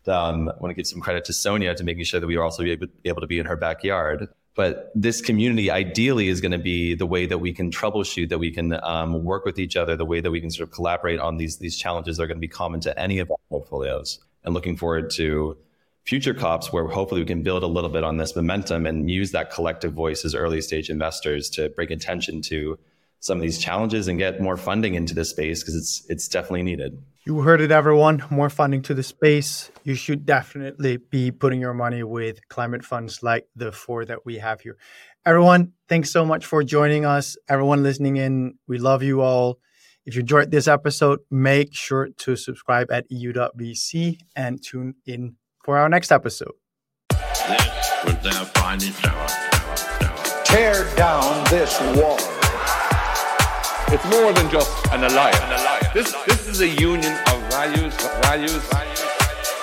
um, 0.09 0.49
I 0.49 0.53
want 0.59 0.71
to 0.71 0.73
give 0.73 0.87
some 0.87 1.01
credit 1.01 1.25
to 1.25 1.33
Sonia 1.33 1.75
to 1.75 1.83
making 1.83 2.03
sure 2.05 2.19
that 2.19 2.27
we 2.27 2.35
are 2.35 2.43
also 2.43 2.63
able, 2.63 2.87
able 3.05 3.21
to 3.21 3.27
be 3.27 3.39
in 3.39 3.45
her 3.45 3.55
backyard. 3.55 4.27
But 4.55 4.91
this 4.95 5.21
community 5.21 5.69
ideally 5.69 6.29
is 6.29 6.41
going 6.41 6.51
to 6.51 6.57
be 6.57 6.95
the 6.95 7.05
way 7.05 7.27
that 7.27 7.37
we 7.37 7.53
can 7.53 7.69
troubleshoot, 7.69 8.29
that 8.29 8.39
we 8.39 8.49
can 8.49 8.73
um, 8.83 9.23
work 9.23 9.45
with 9.45 9.59
each 9.59 9.75
other, 9.75 9.95
the 9.95 10.05
way 10.05 10.19
that 10.19 10.31
we 10.31 10.41
can 10.41 10.49
sort 10.49 10.67
of 10.67 10.73
collaborate 10.73 11.19
on 11.19 11.37
these 11.37 11.57
these 11.57 11.77
challenges 11.77 12.17
that 12.17 12.23
are 12.23 12.27
going 12.27 12.37
to 12.37 12.41
be 12.41 12.47
common 12.47 12.79
to 12.81 12.99
any 12.99 13.19
of 13.19 13.29
our 13.29 13.37
portfolios. 13.49 14.19
And 14.43 14.55
looking 14.55 14.75
forward 14.75 15.11
to 15.11 15.57
future 16.05 16.33
COPs 16.33 16.71
where 16.71 16.87
hopefully 16.87 17.21
we 17.21 17.27
can 17.27 17.43
build 17.43 17.63
a 17.63 17.67
little 17.67 17.89
bit 17.89 18.03
on 18.03 18.17
this 18.17 18.35
momentum 18.35 18.85
and 18.85 19.11
use 19.11 19.31
that 19.33 19.51
collective 19.51 19.93
voice 19.93 20.23
as 20.23 20.33
early 20.33 20.61
stage 20.61 20.89
investors 20.89 21.49
to 21.49 21.69
bring 21.69 21.91
attention 21.91 22.41
to 22.41 22.79
some 23.19 23.37
of 23.37 23.41
these 23.41 23.57
challenges 23.57 24.07
and 24.07 24.17
get 24.17 24.41
more 24.41 24.57
funding 24.57 24.95
into 24.95 25.13
this 25.13 25.29
space 25.29 25.61
because 25.61 25.75
it's 25.75 26.05
it's 26.09 26.27
definitely 26.27 26.63
needed. 26.63 26.97
You 27.25 27.41
heard 27.41 27.59
it, 27.59 27.71
everyone. 27.71 28.23
More 28.29 28.49
funding 28.49 28.81
to 28.83 28.93
the 28.93 29.03
space. 29.03 29.69
You 29.83 29.95
should 29.95 30.25
definitely 30.25 30.97
be 30.97 31.29
putting 31.29 31.59
your 31.59 31.73
money 31.73 32.03
with 32.03 32.47
climate 32.47 32.85
funds 32.85 33.21
like 33.21 33.47
the 33.53 33.71
four 33.73 34.05
that 34.05 34.25
we 34.25 34.37
have 34.37 34.61
here. 34.61 34.77
Everyone, 35.25 35.73
thanks 35.89 36.09
so 36.09 36.23
much 36.23 36.45
for 36.45 36.63
joining 36.63 37.05
us. 37.05 37.35
Everyone 37.49 37.83
listening 37.83 38.15
in, 38.15 38.57
we 38.65 38.77
love 38.77 39.03
you 39.03 39.19
all. 39.19 39.59
If 40.05 40.15
you 40.15 40.21
enjoyed 40.21 40.51
this 40.51 40.69
episode, 40.69 41.19
make 41.29 41.73
sure 41.73 42.07
to 42.19 42.37
subscribe 42.37 42.89
at 42.93 43.07
eu.vc 43.09 44.19
and 44.37 44.63
tune 44.63 44.95
in 45.05 45.35
for 45.65 45.77
our 45.77 45.89
next 45.89 46.13
episode. 46.13 46.53
This 47.09 47.91
was 48.05 48.15
their 48.23 48.45
finest 48.55 49.05
hour. 49.05 50.43
Tear 50.45 50.95
down 50.95 51.43
this 51.49 51.77
wall. 51.97 52.36
It's 53.89 54.03
more 54.11 54.33
than 54.33 54.51
just 54.51 54.69
an 54.91 55.05
alliance. 55.05 55.93
This, 55.93 56.13
this 56.25 56.45
is 56.49 56.59
a 56.59 56.67
union 56.67 57.13
of 57.31 57.39
values, 57.49 57.95
values, 58.21 58.61
values. 58.67 59.05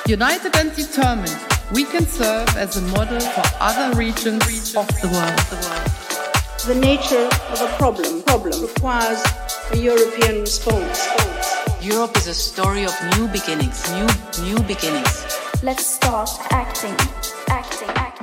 United 0.06 0.56
and 0.56 0.74
determined, 0.74 1.38
we 1.74 1.84
can 1.84 2.06
serve 2.06 2.48
as 2.56 2.78
a 2.78 2.82
model 2.96 3.20
for 3.20 3.42
other 3.60 3.94
regions 3.94 4.74
of 4.74 4.88
the 5.02 5.08
world. 5.12 5.44
The 6.66 6.74
nature 6.74 7.28
of 7.52 7.60
a 7.60 7.68
problem 7.76 8.22
problem 8.22 8.62
requires 8.62 9.22
a 9.72 9.76
European 9.76 10.40
response. 10.40 11.06
Europe 11.82 12.16
is 12.16 12.26
a 12.26 12.32
story 12.32 12.84
of 12.84 12.94
new 13.18 13.28
beginnings, 13.28 13.84
new 13.92 14.08
new 14.42 14.58
beginnings. 14.62 15.36
Let's 15.62 15.84
start 15.84 16.30
acting, 16.50 16.96
acting, 17.48 17.90
acting. 17.90 18.13